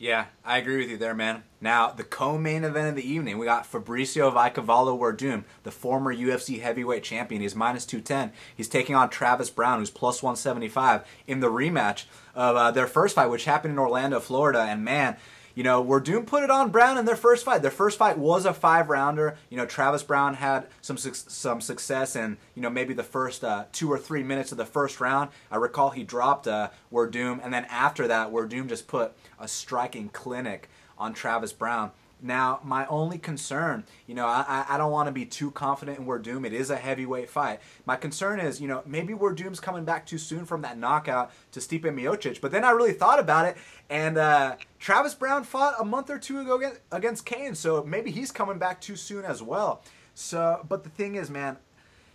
Yeah, 0.00 0.28
I 0.46 0.56
agree 0.56 0.78
with 0.78 0.88
you 0.88 0.96
there, 0.96 1.14
man. 1.14 1.42
Now, 1.60 1.90
the 1.90 2.04
co-main 2.04 2.64
event 2.64 2.88
of 2.88 2.96
the 2.96 3.06
evening, 3.06 3.36
we 3.36 3.44
got 3.44 3.70
Fabricio 3.70 4.32
Vai 4.32 4.48
Cavalo 4.48 4.98
Werdum, 4.98 5.44
the 5.62 5.70
former 5.70 6.16
UFC 6.16 6.62
heavyweight 6.62 7.02
champion. 7.02 7.42
He's 7.42 7.54
minus 7.54 7.84
210. 7.84 8.32
He's 8.56 8.66
taking 8.66 8.94
on 8.94 9.10
Travis 9.10 9.50
Browne, 9.50 9.78
who's 9.78 9.90
plus 9.90 10.22
175, 10.22 11.06
in 11.26 11.40
the 11.40 11.50
rematch 11.50 12.06
of 12.34 12.56
uh, 12.56 12.70
their 12.70 12.86
first 12.86 13.14
fight, 13.14 13.26
which 13.26 13.44
happened 13.44 13.72
in 13.72 13.78
Orlando, 13.78 14.20
Florida. 14.20 14.60
And 14.62 14.82
man, 14.82 15.18
you 15.54 15.62
know, 15.62 15.82
Werdum 15.82 16.26
put 16.26 16.42
it 16.42 16.50
on 16.50 16.70
Browne 16.70 16.98
in 16.98 17.04
their 17.04 17.16
first 17.16 17.44
fight. 17.44 17.62
Their 17.62 17.70
first 17.70 17.98
fight 17.98 18.18
was 18.18 18.44
a 18.44 18.54
five 18.54 18.88
rounder. 18.88 19.36
You 19.48 19.56
know, 19.56 19.66
Travis 19.66 20.02
Browne 20.02 20.34
had 20.34 20.66
some 20.80 20.96
some 20.96 21.60
success 21.60 22.16
in 22.16 22.36
you 22.54 22.62
know 22.62 22.70
maybe 22.70 22.94
the 22.94 23.02
first 23.02 23.44
uh, 23.44 23.64
two 23.72 23.90
or 23.90 23.98
three 23.98 24.22
minutes 24.22 24.52
of 24.52 24.58
the 24.58 24.66
first 24.66 25.00
round. 25.00 25.30
I 25.50 25.56
recall 25.56 25.90
he 25.90 26.04
dropped 26.04 26.46
uh, 26.46 26.70
Doom, 27.10 27.40
and 27.42 27.52
then 27.52 27.64
after 27.66 28.06
that, 28.08 28.30
Werdum 28.30 28.68
just 28.68 28.86
put 28.86 29.12
a 29.38 29.48
striking 29.48 30.08
clinic 30.10 30.68
on 30.98 31.14
Travis 31.14 31.52
Browne. 31.52 31.90
Now, 32.22 32.60
my 32.62 32.86
only 32.86 33.18
concern, 33.18 33.84
you 34.06 34.14
know, 34.14 34.26
I, 34.26 34.66
I 34.68 34.76
don't 34.76 34.92
want 34.92 35.06
to 35.06 35.12
be 35.12 35.24
too 35.24 35.50
confident 35.50 35.98
in 35.98 36.06
Werdum. 36.06 36.46
It 36.46 36.52
is 36.52 36.70
a 36.70 36.76
heavyweight 36.76 37.30
fight. 37.30 37.60
My 37.86 37.96
concern 37.96 38.40
is, 38.40 38.60
you 38.60 38.68
know, 38.68 38.82
maybe 38.84 39.14
Werdum's 39.14 39.60
coming 39.60 39.84
back 39.84 40.04
too 40.04 40.18
soon 40.18 40.44
from 40.44 40.62
that 40.62 40.76
knockout 40.78 41.32
to 41.52 41.60
Stipe 41.60 41.82
Miocic. 41.82 42.40
But 42.40 42.52
then 42.52 42.64
I 42.64 42.70
really 42.70 42.92
thought 42.92 43.18
about 43.18 43.46
it, 43.46 43.56
and 43.88 44.18
uh, 44.18 44.56
Travis 44.78 45.14
Browne 45.14 45.44
fought 45.44 45.74
a 45.78 45.84
month 45.84 46.10
or 46.10 46.18
two 46.18 46.40
ago 46.40 46.56
against, 46.56 46.80
against 46.92 47.26
Cain, 47.26 47.54
so 47.54 47.82
maybe 47.84 48.10
he's 48.10 48.30
coming 48.30 48.58
back 48.58 48.80
too 48.80 48.96
soon 48.96 49.24
as 49.24 49.42
well. 49.42 49.82
So, 50.14 50.64
but 50.68 50.84
the 50.84 50.90
thing 50.90 51.14
is, 51.14 51.30
man, 51.30 51.56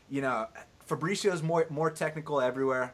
you 0.10 0.22
know, 0.22 0.48
Fabricio's 0.88 1.42
more 1.42 1.66
more 1.70 1.90
technical 1.90 2.40
everywhere 2.40 2.94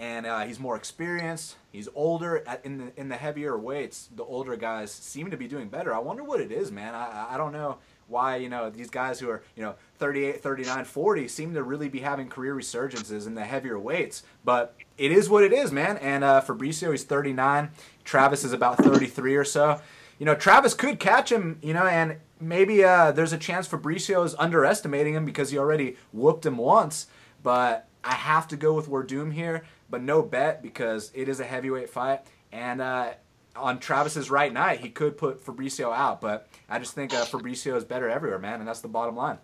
and 0.00 0.26
uh, 0.26 0.40
he's 0.40 0.58
more 0.58 0.76
experienced. 0.76 1.56
He's 1.70 1.88
older 1.94 2.42
in 2.64 2.78
the 2.78 2.92
in 2.96 3.10
the 3.10 3.16
heavier 3.16 3.56
weights. 3.56 4.08
The 4.16 4.24
older 4.24 4.56
guys 4.56 4.90
seem 4.90 5.30
to 5.30 5.36
be 5.36 5.46
doing 5.46 5.68
better. 5.68 5.94
I 5.94 5.98
wonder 5.98 6.24
what 6.24 6.40
it 6.40 6.50
is, 6.50 6.72
man. 6.72 6.94
I 6.94 7.34
I 7.34 7.36
don't 7.36 7.52
know 7.52 7.78
why 8.10 8.36
you 8.36 8.48
know 8.48 8.68
these 8.68 8.90
guys 8.90 9.20
who 9.20 9.30
are 9.30 9.42
you 9.54 9.62
know 9.62 9.74
38 9.98 10.42
39 10.42 10.84
40 10.84 11.28
seem 11.28 11.54
to 11.54 11.62
really 11.62 11.88
be 11.88 12.00
having 12.00 12.28
career 12.28 12.54
resurgences 12.54 13.26
in 13.26 13.34
the 13.34 13.44
heavier 13.44 13.78
weights 13.78 14.24
but 14.44 14.74
it 14.98 15.12
is 15.12 15.28
what 15.28 15.44
it 15.44 15.52
is 15.52 15.70
man 15.70 15.96
and 15.98 16.24
uh, 16.24 16.42
fabricio 16.44 16.90
he's 16.90 17.04
39 17.04 17.70
travis 18.04 18.42
is 18.42 18.52
about 18.52 18.78
33 18.78 19.36
or 19.36 19.44
so 19.44 19.80
you 20.18 20.26
know 20.26 20.34
travis 20.34 20.74
could 20.74 20.98
catch 20.98 21.30
him 21.30 21.58
you 21.62 21.72
know 21.72 21.86
and 21.86 22.16
maybe 22.40 22.82
uh, 22.82 23.12
there's 23.12 23.32
a 23.32 23.38
chance 23.38 23.68
fabricio 23.68 24.24
is 24.24 24.34
underestimating 24.40 25.14
him 25.14 25.24
because 25.24 25.50
he 25.50 25.58
already 25.58 25.96
whooped 26.12 26.44
him 26.44 26.56
once 26.56 27.06
but 27.44 27.86
i 28.02 28.14
have 28.14 28.48
to 28.48 28.56
go 28.56 28.72
with 28.72 28.88
Werdum 28.88 29.32
here 29.32 29.62
but 29.90 30.02
no 30.02 30.22
bet 30.22 30.62
because 30.62 31.10
it 31.14 31.28
is 31.28 31.40
a 31.40 31.44
heavyweight 31.44 31.90
fight. 31.90 32.20
And 32.52 32.80
uh, 32.80 33.10
on 33.56 33.78
Travis's 33.78 34.30
right 34.30 34.52
night, 34.52 34.80
he 34.80 34.88
could 34.88 35.18
put 35.18 35.44
Fabricio 35.44 35.94
out. 35.94 36.20
But 36.20 36.48
I 36.68 36.78
just 36.78 36.94
think 36.94 37.12
uh, 37.12 37.24
Fabricio 37.24 37.76
is 37.76 37.84
better 37.84 38.08
everywhere, 38.08 38.38
man, 38.38 38.60
and 38.60 38.68
that's 38.68 38.80
the 38.80 38.88
bottom 38.88 39.16
line. 39.16 39.38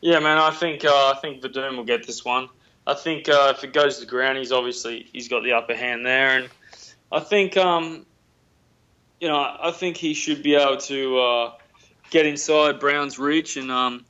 Yeah, 0.00 0.18
man. 0.20 0.38
I 0.38 0.50
think 0.50 0.84
uh, 0.84 0.88
I 1.14 1.18
think 1.20 1.42
Werdum 1.42 1.76
will 1.76 1.84
get 1.84 2.06
this 2.06 2.24
one. 2.24 2.48
I 2.86 2.94
think 2.94 3.28
uh, 3.28 3.52
if 3.56 3.62
it 3.62 3.72
goes 3.72 3.96
to 3.96 4.00
the 4.04 4.10
ground, 4.10 4.38
he's 4.38 4.52
obviously 4.52 5.06
he's 5.12 5.28
got 5.28 5.42
the 5.44 5.52
upper 5.52 5.76
hand 5.76 6.04
there, 6.04 6.38
and 6.38 6.48
I 7.12 7.20
think 7.20 7.56
um, 7.56 8.06
you 9.20 9.28
know 9.28 9.38
I 9.38 9.70
think 9.72 9.96
he 9.96 10.14
should 10.14 10.42
be 10.42 10.54
able 10.54 10.78
to 10.78 11.18
uh, 11.18 11.52
get 12.10 12.26
inside 12.26 12.80
Browne's 12.80 13.18
reach 13.18 13.56
and 13.56 13.70
um, 13.70 14.04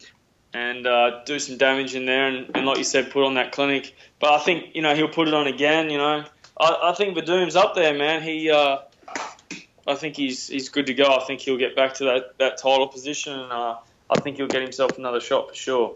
and 0.53 0.87
uh, 0.87 1.23
do 1.25 1.39
some 1.39 1.57
damage 1.57 1.95
in 1.95 2.07
there, 2.07 2.27
and, 2.29 2.51
and, 2.55 2.67
like 2.67 2.79
you 2.79 2.85
said, 2.85 3.11
put 3.11 3.25
on 3.25 3.35
that 3.35 3.53
clinic. 3.53 3.95
But 4.19 4.33
I 4.33 4.39
think 4.39 4.75
you 4.75 4.83
know 4.83 4.95
he'll 4.95 5.09
put 5.09 5.29
it 5.29 5.35
on 5.35 5.47
again. 5.47 5.91
You 5.91 5.99
know, 5.99 6.25
I, 6.59 6.79
I 6.85 6.95
think 6.95 7.17
Werdum's 7.17 7.57
up 7.57 7.75
there, 7.75 7.95
man. 7.95 8.23
He, 8.23 8.51
uh, 8.51 8.79
I 9.87 9.95
think 9.95 10.17
he's 10.17 10.49
he's 10.49 10.69
good 10.69 10.87
to 10.87 10.95
go. 10.95 11.05
I 11.05 11.25
think 11.25 11.41
he'll 11.41 11.59
get 11.59 11.77
back 11.77 11.95
to 11.95 12.05
that 12.05 12.39
that 12.39 12.59
title 12.59 12.89
position, 12.89 13.39
and 13.39 13.53
uh, 13.53 13.77
I 14.11 14.21
think 14.21 14.37
he'll 14.37 14.49
get 14.49 14.63
himself 14.63 14.99
another 14.99 15.21
shot 15.21 15.49
for 15.49 15.55
sure. 15.55 15.95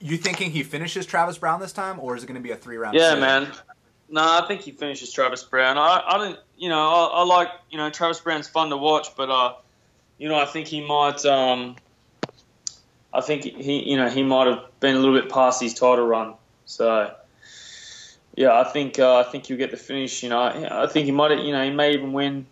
You 0.00 0.16
thinking 0.16 0.50
he 0.50 0.62
finishes 0.62 1.06
Travis 1.06 1.38
Browne 1.38 1.60
this 1.60 1.72
time, 1.72 1.98
or 1.98 2.16
is 2.16 2.22
it 2.22 2.26
going 2.26 2.36
to 2.36 2.42
be 2.42 2.52
a 2.52 2.56
three 2.56 2.76
round? 2.76 2.96
Yeah, 2.96 3.16
man. 3.16 3.48
No, 4.10 4.22
I 4.22 4.46
think 4.46 4.62
he 4.62 4.70
finishes 4.70 5.12
Travis 5.12 5.42
Browne. 5.42 5.76
I, 5.76 6.02
I 6.06 6.18
don't, 6.18 6.38
you 6.56 6.68
know, 6.68 6.78
I, 6.78 7.20
I 7.20 7.22
like, 7.24 7.48
you 7.70 7.76
know, 7.76 7.90
Travis 7.90 8.20
Browne's 8.20 8.48
fun 8.48 8.70
to 8.70 8.76
watch, 8.76 9.08
but, 9.16 9.28
uh, 9.28 9.54
you 10.16 10.28
know, 10.28 10.36
I 10.36 10.46
think 10.46 10.66
he 10.66 10.86
might, 10.86 11.24
um, 11.26 11.76
I 13.12 13.20
think 13.20 13.44
he, 13.44 13.90
you 13.90 13.96
know, 13.96 14.08
he 14.08 14.22
might 14.22 14.46
have 14.46 14.64
been 14.80 14.96
a 14.96 14.98
little 14.98 15.18
bit 15.18 15.30
past 15.30 15.62
his 15.62 15.74
title 15.74 16.06
run. 16.06 16.34
So, 16.66 17.14
yeah, 18.36 18.58
I 18.58 18.64
think 18.64 18.98
uh, 18.98 19.18
I 19.18 19.22
think 19.24 19.46
he'll 19.46 19.56
get 19.56 19.70
the 19.70 19.76
finish. 19.76 20.22
You 20.22 20.28
know, 20.28 20.40
I 20.40 20.86
think 20.86 21.06
he 21.06 21.12
might, 21.12 21.38
you 21.38 21.52
know, 21.52 21.64
he 21.64 21.70
may 21.70 21.94
even 21.94 22.12
win. 22.12 22.46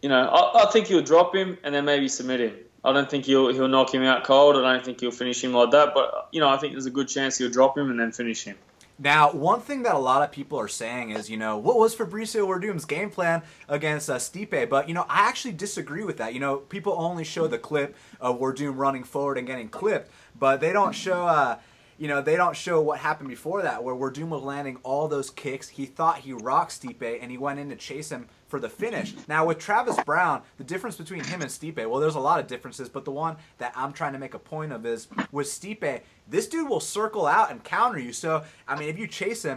You 0.00 0.08
know, 0.08 0.26
I, 0.26 0.64
I 0.64 0.70
think 0.70 0.86
he'll 0.86 1.02
drop 1.02 1.34
him 1.34 1.58
and 1.62 1.74
then 1.74 1.84
maybe 1.84 2.08
submit 2.08 2.40
him. 2.40 2.54
I 2.84 2.92
don't 2.92 3.08
think 3.08 3.26
he'll 3.26 3.52
he'll 3.52 3.68
knock 3.68 3.94
him 3.94 4.02
out 4.02 4.24
cold. 4.24 4.56
I 4.56 4.72
don't 4.72 4.84
think 4.84 5.00
he'll 5.00 5.12
finish 5.12 5.44
him 5.44 5.52
like 5.52 5.70
that. 5.70 5.94
But 5.94 6.28
you 6.32 6.40
know, 6.40 6.48
I 6.48 6.56
think 6.56 6.72
there's 6.72 6.86
a 6.86 6.90
good 6.90 7.08
chance 7.08 7.38
he'll 7.38 7.50
drop 7.50 7.78
him 7.78 7.90
and 7.90 8.00
then 8.00 8.12
finish 8.12 8.42
him. 8.42 8.56
Now, 9.02 9.32
one 9.32 9.60
thing 9.60 9.82
that 9.82 9.96
a 9.96 9.98
lot 9.98 10.22
of 10.22 10.30
people 10.30 10.60
are 10.60 10.68
saying 10.68 11.10
is, 11.10 11.28
you 11.28 11.36
know, 11.36 11.58
what 11.58 11.76
was 11.76 11.92
Fabricio 11.92 12.46
Werdum's 12.46 12.84
game 12.84 13.10
plan 13.10 13.42
against 13.68 14.08
uh, 14.08 14.14
Stipe? 14.14 14.70
But, 14.70 14.86
you 14.86 14.94
know, 14.94 15.06
I 15.08 15.28
actually 15.28 15.54
disagree 15.54 16.04
with 16.04 16.18
that. 16.18 16.34
You 16.34 16.38
know, 16.38 16.58
people 16.58 16.94
only 16.96 17.24
show 17.24 17.48
the 17.48 17.58
clip 17.58 17.96
of 18.20 18.38
Werdum 18.38 18.76
running 18.76 19.02
forward 19.02 19.38
and 19.38 19.46
getting 19.46 19.68
clipped, 19.68 20.12
but 20.38 20.60
they 20.60 20.72
don't 20.72 20.92
show, 20.92 21.26
uh, 21.26 21.58
you 21.98 22.06
know, 22.06 22.22
they 22.22 22.36
don't 22.36 22.56
show 22.56 22.80
what 22.80 23.00
happened 23.00 23.28
before 23.28 23.62
that, 23.62 23.82
where 23.82 23.94
Werdum 23.96 24.28
was 24.28 24.42
landing 24.42 24.78
all 24.84 25.08
those 25.08 25.30
kicks. 25.30 25.70
He 25.70 25.84
thought 25.84 26.18
he 26.18 26.32
rocked 26.32 26.80
Stipe, 26.80 27.18
and 27.20 27.28
he 27.28 27.36
went 27.36 27.58
in 27.58 27.70
to 27.70 27.76
chase 27.76 28.12
him 28.12 28.28
for 28.52 28.60
the 28.60 28.68
finish. 28.68 29.14
Now 29.28 29.46
with 29.46 29.58
Travis 29.58 29.96
Browne, 30.04 30.42
the 30.58 30.64
difference 30.64 30.96
between 30.96 31.24
him 31.24 31.40
and 31.40 31.50
Stipe, 31.50 31.88
well, 31.88 31.98
there's 31.98 32.16
a 32.16 32.20
lot 32.20 32.38
of 32.38 32.46
differences, 32.46 32.86
but 32.86 33.06
the 33.06 33.10
one 33.10 33.36
that 33.56 33.72
I'm 33.74 33.94
trying 33.94 34.12
to 34.12 34.18
make 34.18 34.34
a 34.34 34.38
point 34.38 34.74
of 34.74 34.84
is 34.84 35.08
with 35.30 35.46
Stipe, 35.46 36.02
this 36.28 36.46
dude 36.48 36.68
will 36.68 36.78
circle 36.78 37.26
out 37.26 37.50
and 37.50 37.64
counter 37.64 37.98
you. 37.98 38.12
So 38.12 38.44
I 38.68 38.78
mean, 38.78 38.90
if 38.90 38.98
you 38.98 39.06
chase 39.06 39.42
him, 39.42 39.56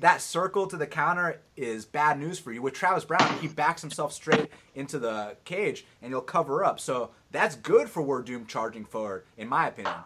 that 0.00 0.22
circle 0.22 0.66
to 0.68 0.78
the 0.78 0.86
counter 0.86 1.42
is 1.54 1.84
bad 1.84 2.18
news 2.18 2.38
for 2.38 2.50
you. 2.50 2.62
With 2.62 2.72
Travis 2.72 3.04
Browne, 3.04 3.38
he 3.40 3.48
backs 3.48 3.82
himself 3.82 4.10
straight 4.10 4.48
into 4.74 4.98
the 4.98 5.36
cage 5.44 5.84
and 6.00 6.10
he'll 6.10 6.22
cover 6.22 6.64
up. 6.64 6.80
So 6.80 7.10
that's 7.32 7.56
good 7.56 7.90
for 7.90 8.02
Werdum 8.02 8.48
charging 8.48 8.86
forward, 8.86 9.24
in 9.36 9.48
my 9.48 9.68
opinion. 9.68 9.96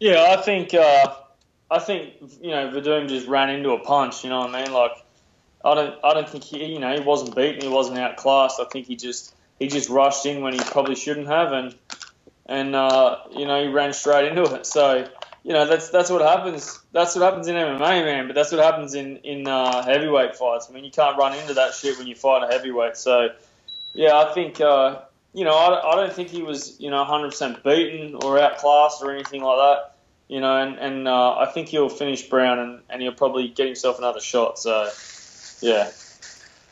Yeah, 0.00 0.36
I 0.38 0.42
think 0.42 0.74
uh, 0.74 1.14
I 1.70 1.78
think 1.78 2.16
you 2.42 2.50
know 2.50 2.70
Werdum 2.72 3.08
just 3.08 3.26
ran 3.26 3.48
into 3.48 3.70
a 3.70 3.78
punch. 3.78 4.22
You 4.22 4.28
know 4.28 4.40
what 4.40 4.54
I 4.54 4.64
mean? 4.64 4.74
Like 4.74 5.03
I 5.64 5.74
don't 5.74 5.98
I 6.04 6.14
don't 6.14 6.28
think 6.28 6.44
he 6.44 6.64
you 6.64 6.78
know 6.78 6.94
he 6.94 7.00
wasn't 7.00 7.34
beaten, 7.34 7.60
he 7.60 7.68
wasn't 7.68 7.98
outclassed. 7.98 8.60
I 8.60 8.64
think 8.64 8.86
he 8.86 8.96
just 8.96 9.34
he 9.58 9.68
just 9.68 9.88
rushed 9.88 10.26
in 10.26 10.42
when 10.42 10.52
he 10.52 10.60
probably 10.60 10.94
shouldn't 10.94 11.28
have, 11.28 11.52
and 11.52 11.74
and 12.46 12.74
uh, 12.74 13.18
you 13.32 13.46
know 13.46 13.62
he 13.62 13.68
ran 13.68 13.92
straight 13.92 14.28
into 14.28 14.42
it. 14.54 14.66
So 14.66 15.06
you 15.42 15.52
know 15.52 15.66
that's 15.66 15.90
that's 15.90 16.10
what 16.10 16.22
happens. 16.22 16.80
That's 16.92 17.14
what 17.14 17.24
happens 17.24 17.48
in 17.48 17.54
MMA, 17.54 18.04
man. 18.04 18.26
But 18.26 18.34
that's 18.34 18.52
what 18.52 18.62
happens 18.62 18.94
in 18.94 19.18
in 19.18 19.48
uh, 19.48 19.84
heavyweight 19.84 20.36
fights. 20.36 20.68
I 20.68 20.72
mean, 20.72 20.84
you 20.84 20.90
can't 20.90 21.16
run 21.16 21.36
into 21.38 21.54
that 21.54 21.74
shit 21.74 21.98
when 21.98 22.06
you 22.06 22.14
fight 22.14 22.42
a 22.42 22.52
heavyweight. 22.52 22.96
So 22.96 23.30
yeah, 23.94 24.18
I 24.18 24.32
think. 24.32 24.60
Uh, 24.60 25.00
you 25.34 25.44
know, 25.44 25.52
I, 25.52 25.92
I 25.92 25.96
don't 25.96 26.12
think 26.12 26.28
he 26.28 26.42
was, 26.42 26.80
you 26.80 26.90
know, 26.90 27.04
100% 27.04 27.64
beaten 27.64 28.14
or 28.14 28.38
outclassed 28.38 29.02
or 29.02 29.12
anything 29.12 29.42
like 29.42 29.58
that. 29.58 29.96
You 30.28 30.40
know, 30.40 30.56
and, 30.56 30.78
and 30.78 31.08
uh, 31.08 31.36
I 31.36 31.46
think 31.46 31.68
he'll 31.68 31.90
finish 31.90 32.22
Browne 32.22 32.58
and, 32.58 32.80
and 32.88 33.02
he'll 33.02 33.12
probably 33.12 33.48
get 33.48 33.66
himself 33.66 33.98
another 33.98 34.20
shot. 34.20 34.58
So, 34.58 34.88
yeah. 35.64 35.90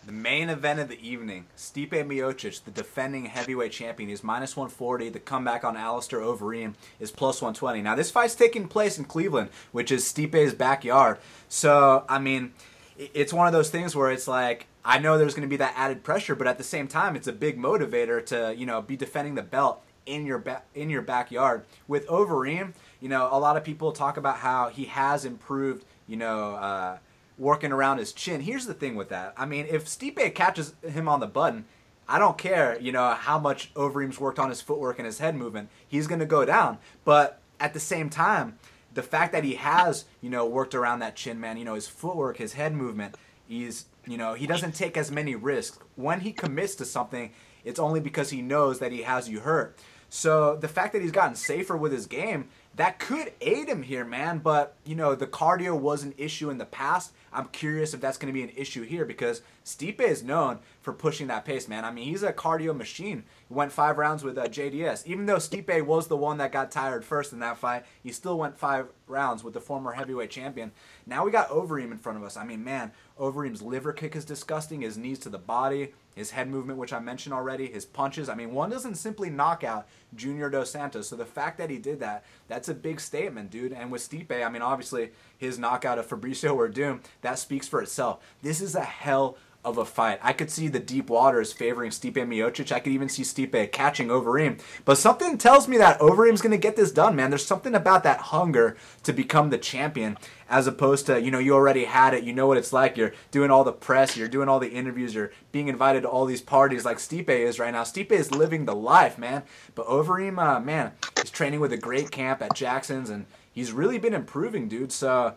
The 0.05 0.13
main 0.13 0.51
event 0.51 0.81
of 0.81 0.89
the 0.89 1.01
evening, 1.01 1.47
Stipe 1.57 1.91
Miocic, 1.91 2.65
the 2.65 2.73
defending 2.73 3.27
heavyweight 3.27 3.71
champion, 3.71 4.11
is 4.11 4.25
minus 4.25 4.57
140. 4.57 5.11
The 5.11 5.21
comeback 5.21 5.63
on 5.63 5.77
Alistair 5.77 6.19
Overeem 6.19 6.75
is 6.99 7.13
plus 7.13 7.41
120. 7.41 7.83
Now, 7.83 7.95
this 7.95 8.11
fight's 8.11 8.35
taking 8.35 8.67
place 8.67 8.99
in 8.99 9.05
Cleveland, 9.05 9.51
which 9.71 9.93
is 9.93 10.05
Stipe's 10.05 10.55
backyard. 10.55 11.19
So, 11.49 12.05
I 12.09 12.19
mean, 12.19 12.53
it's 12.99 13.33
one 13.33 13.47
of 13.47 13.53
those 13.53 13.71
things 13.71 13.95
where 13.95 14.11
it's 14.11 14.27
like, 14.27 14.67
I 14.85 14.99
know 14.99 15.17
there's 15.17 15.35
going 15.35 15.49
to 15.49 15.51
be 15.51 15.59
that 15.59 15.75
added 15.77 16.03
pressure, 16.03 16.35
but 16.35 16.49
at 16.49 16.59
the 16.59 16.65
same 16.65 16.89
time, 16.89 17.15
it's 17.15 17.29
a 17.29 17.33
big 17.33 17.57
motivator 17.57 18.25
to, 18.27 18.55
you 18.57 18.67
know, 18.67 18.83
be 18.83 18.97
defending 18.97 19.37
the 19.37 19.43
belt 19.43 19.85
in 20.05 20.27
your 20.27 20.39
ba- 20.39 20.63
in 20.75 20.91
your 20.91 21.03
backyard. 21.03 21.65
With 21.87 22.09
Overeem, 22.09 22.73
you 23.01 23.09
know, 23.09 23.29
a 23.31 23.39
lot 23.39 23.57
of 23.57 23.63
people 23.63 23.93
talk 23.93 24.17
about 24.17 24.39
how 24.39 24.69
he 24.69 24.87
has 24.87 25.25
improved, 25.25 25.85
you 26.09 26.17
know, 26.17 26.55
uh, 26.57 26.99
working 27.39 27.73
around 27.73 27.99
his 27.99 28.13
chin. 28.13 28.41
Here's 28.41 28.67
the 28.67 28.75
thing 28.75 28.95
with 28.95 29.09
that. 29.09 29.35
I 29.37 29.47
mean, 29.47 29.67
if 29.69 29.87
Stipe 29.87 30.35
catches 30.35 30.75
him 30.83 31.09
on 31.09 31.21
the 31.21 31.27
button, 31.27 31.65
I 32.09 32.19
don't 32.19 32.37
care, 32.37 32.79
you 32.81 32.93
know, 32.93 33.11
how 33.11 33.39
much 33.39 33.73
Overeem's 33.75 34.21
worked 34.21 34.39
on 34.39 34.49
his 34.49 34.61
footwork 34.61 34.99
and 34.99 35.07
his 35.07 35.19
head 35.19 35.35
movement. 35.35 35.71
He's 35.87 36.07
going 36.07 36.21
to 36.21 36.27
go 36.27 36.45
down. 36.45 36.79
But 37.05 37.41
at 37.59 37.75
the 37.75 37.81
same 37.81 38.11
time, 38.11 38.59
the 38.93 39.03
fact 39.03 39.33
that 39.33 39.45
he 39.45 39.55
has, 39.55 40.05
you 40.21 40.29
know, 40.29 40.45
worked 40.47 40.75
around 40.75 40.99
that 40.99 41.17
chin, 41.17 41.41
man, 41.41 41.57
you 41.57 41.65
know, 41.65 41.75
his 41.75 41.89
footwork, 41.89 42.37
his 42.37 42.53
head 42.55 42.75
movement, 42.75 43.17
he's, 43.49 43.87
you 44.07 44.19
know, 44.19 44.35
he 44.35 44.47
doesn't 44.47 44.75
take 44.75 44.97
as 44.97 45.11
many 45.11 45.35
risks. 45.35 45.79
When 45.97 46.21
he 46.21 46.33
commits 46.33 46.75
to 46.77 46.85
something, 46.85 47.31
it's 47.65 47.79
only 47.79 48.01
because 48.01 48.31
he 48.31 48.43
knows 48.43 48.79
that 48.81 48.93
he 48.93 49.03
has 49.03 49.29
you 49.29 49.41
hurt. 49.41 49.79
So 50.09 50.57
the 50.57 50.69
fact 50.69 50.93
that 50.93 51.01
he's 51.01 51.13
gotten 51.13 51.37
safer 51.37 51.77
with 51.77 51.93
his 51.93 52.07
game, 52.07 52.49
that 52.75 52.99
could 52.99 53.33
aid 53.41 53.69
him 53.69 53.83
here, 53.83 54.05
man. 54.05 54.41
But, 54.41 54.75
you 54.85 54.95
know, 54.95 55.15
the 55.15 55.27
cardio 55.27 55.79
was 55.79 56.03
an 56.03 56.13
issue 56.19 56.51
in 56.51 56.59
the 56.59 56.67
past. 56.67 57.13
I'm 57.33 57.47
curious 57.49 57.95
if 57.95 58.01
that's 58.01 58.19
going 58.19 58.33
to 58.33 58.39
be 58.39 58.43
an 58.43 58.53
issue 58.57 58.83
here 58.83 59.05
because 59.05 59.43
Stipe 59.65 60.01
is 60.01 60.23
known 60.23 60.59
for 60.81 60.93
pushing 60.93 61.29
that 61.29 61.45
pace, 61.45 61.69
man. 61.69 61.85
I 61.85 61.91
mean, 61.91 62.05
he's 62.05 62.23
a 62.23 62.33
cardio 62.33 62.77
machine. 62.77 63.25
He 63.49 63.55
went 63.55 63.73
five 63.73 63.99
rounds 63.99 64.25
with 64.25 64.37
uh, 64.37 64.47
JDS. 64.47 65.07
Even 65.07 65.27
though 65.27 65.37
Stipe 65.37 65.87
was 65.87 66.09
the 66.09 66.17
one 66.17 66.39
that 66.39 66.53
got 66.53 66.71
tired 66.71 67.05
first 67.05 67.33
in 67.33 67.39
that 67.41 67.59
fight, 67.59 67.85
he 68.03 68.13
still 68.13 68.39
went 68.39 68.59
five 68.59 68.89
rounds 69.07 69.45
with 69.45 69.55
the 69.55 69.61
former 69.61 69.93
heavyweight 69.93 70.31
champion. 70.31 70.73
Now 71.07 71.25
we 71.25 71.31
got 71.31 71.49
Overeem 71.49 71.93
in 71.93 71.99
front 71.99 72.19
of 72.19 72.25
us. 72.25 72.37
I 72.37 72.45
mean, 72.45 72.65
man, 72.65 72.93
Overeem's 73.19 73.63
liver 73.63 73.93
kick 73.93 74.17
is 74.17 74.25
disgusting. 74.25 74.81
His 74.81 74.99
knees 74.99 75.19
to 75.21 75.29
the 75.29 75.39
body, 75.39 75.93
his 76.15 76.33
head 76.33 76.49
movement, 76.49 76.79
which 76.79 76.93
I 76.93 76.99
mentioned 76.99 77.35
already, 77.35 77.69
his 77.69 77.85
punches. 77.85 78.29
I 78.29 78.35
mean, 78.35 78.53
one 78.53 78.71
doesn't 78.71 78.97
simply 78.97 79.31
knock 79.31 79.63
out 79.63 79.87
Junior 80.15 80.51
Dos 80.51 80.71
Santos. 80.71 81.09
So 81.09 81.17
the 81.17 81.25
fact 81.25 81.59
that 81.59 81.71
he 81.71 81.79
did 81.79 82.01
that, 82.01 82.25
that's 82.49 82.69
a 82.69 82.75
big 82.75 83.01
statement, 83.01 83.51
dude. 83.51 83.73
And 83.73 83.91
with 83.91 84.09
Stipe, 84.09 84.45
I 84.45 84.49
mean, 84.49 84.63
obviously 84.63 85.11
his 85.39 85.59
knockout 85.59 85.99
of 85.99 86.09
Fabricio 86.09 86.57
Werdum, 86.57 87.01
that 87.23 87.39
speaks 87.39 87.67
for 87.67 87.81
itself. 87.81 88.23
This 88.43 88.61
is 88.61 88.75
a 88.75 88.85
hell 88.85 89.37
of 89.65 89.79
a 89.79 89.85
fight. 89.85 90.19
I 90.23 90.33
could 90.33 90.51
see 90.51 90.67
the 90.67 90.81
deep 90.81 91.09
waters 91.09 91.53
favoring 91.53 91.93
Stipe 91.93 92.15
Miocic. 92.15 92.73
I 92.73 92.81
could 92.81 92.93
even 92.93 93.09
see 93.09 93.23
Stipe 93.23 93.71
catching 93.71 94.09
Overeem. 94.09 94.61
But 94.85 94.99
something 94.99 95.39
tells 95.39 95.69
me 95.69 95.77
that 95.79 96.01
Overeem's 96.01 96.43
going 96.43 96.51
to 96.51 96.59
get 96.59 96.75
this 96.75 96.91
done, 96.91 97.15
man. 97.15 97.31
There's 97.31 97.47
something 97.47 97.75
about 97.75 98.03
that 98.03 98.19
hunger 98.19 98.77
to 99.05 99.13
become 99.13 99.51
the 99.51 99.59
champion 99.59 100.19
as 100.51 100.67
opposed 100.67 101.07
to, 101.07 101.21
you 101.21 101.31
know, 101.31 101.39
you 101.39 101.55
already 101.55 101.85
had 101.85 102.13
it. 102.13 102.25
You 102.25 102.33
know 102.33 102.49
what 102.49 102.59
it's 102.59 102.73
like. 102.73 102.97
You're 102.97 103.13
doing 103.31 103.53
all 103.53 103.63
the 103.63 103.73
press. 103.73 104.17
You're 104.17 104.27
doing 104.27 104.49
all 104.49 104.59
the 104.59 104.73
interviews. 104.73 105.15
You're 105.15 105.31
being 105.53 105.69
invited 105.69 106.03
to 106.03 106.09
all 106.09 106.25
these 106.25 106.43
parties 106.43 106.85
like 106.85 106.97
Stipe 106.97 107.29
is 107.29 107.61
right 107.61 107.73
now. 107.73 107.85
Stipe 107.85 108.11
is 108.11 108.33
living 108.33 108.65
the 108.65 108.75
life, 108.75 109.17
man. 109.17 109.45
But 109.77 109.87
Overeem, 109.87 110.39
uh, 110.39 110.59
man, 110.59 110.93
he's 111.21 111.31
training 111.31 111.61
with 111.61 111.73
a 111.73 111.79
great 111.79 112.11
camp 112.11 112.43
at 112.43 112.57
Jackson's 112.57 113.11
and 113.11 113.27
he's 113.53 113.71
really 113.71 113.99
been 113.99 114.15
improving, 114.15 114.69
dude. 114.69 114.91
So 114.91 115.37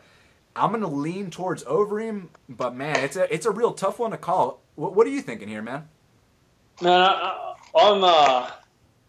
I'm 0.55 0.71
gonna 0.71 0.87
lean 0.87 1.31
towards 1.31 1.63
Overeem, 1.65 2.27
but 2.47 2.75
man, 2.75 2.99
it's 3.01 3.15
a 3.15 3.33
it's 3.33 3.45
a 3.45 3.51
real 3.51 3.73
tough 3.73 3.99
one 3.99 4.11
to 4.11 4.17
call. 4.17 4.61
What, 4.75 4.95
what 4.95 5.05
are 5.05 5.09
you 5.09 5.21
thinking 5.21 5.47
here, 5.47 5.61
man? 5.61 5.87
Man, 6.81 6.93
I, 6.93 7.55
am 7.75 8.03
uh, 8.03 8.49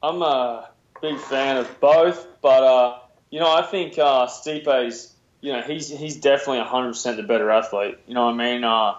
I'm 0.03 0.23
a 0.23 0.71
big 1.01 1.19
fan 1.19 1.59
of 1.59 1.81
both, 1.81 2.27
but 2.41 2.63
uh, 2.63 2.99
you 3.31 3.41
know, 3.41 3.53
I 3.53 3.63
think 3.63 3.99
uh, 3.99 4.27
Stipe's, 4.27 5.15
you 5.41 5.53
know, 5.53 5.63
he's 5.63 5.89
he's 5.89 6.17
definitely 6.17 6.59
100 6.59 6.89
percent 6.89 7.17
the 7.17 7.23
better 7.23 7.51
athlete. 7.51 7.99
You 8.07 8.15
know 8.15 8.27
what 8.27 8.35
I 8.35 8.37
mean? 8.37 8.65
Uh, 8.65 8.95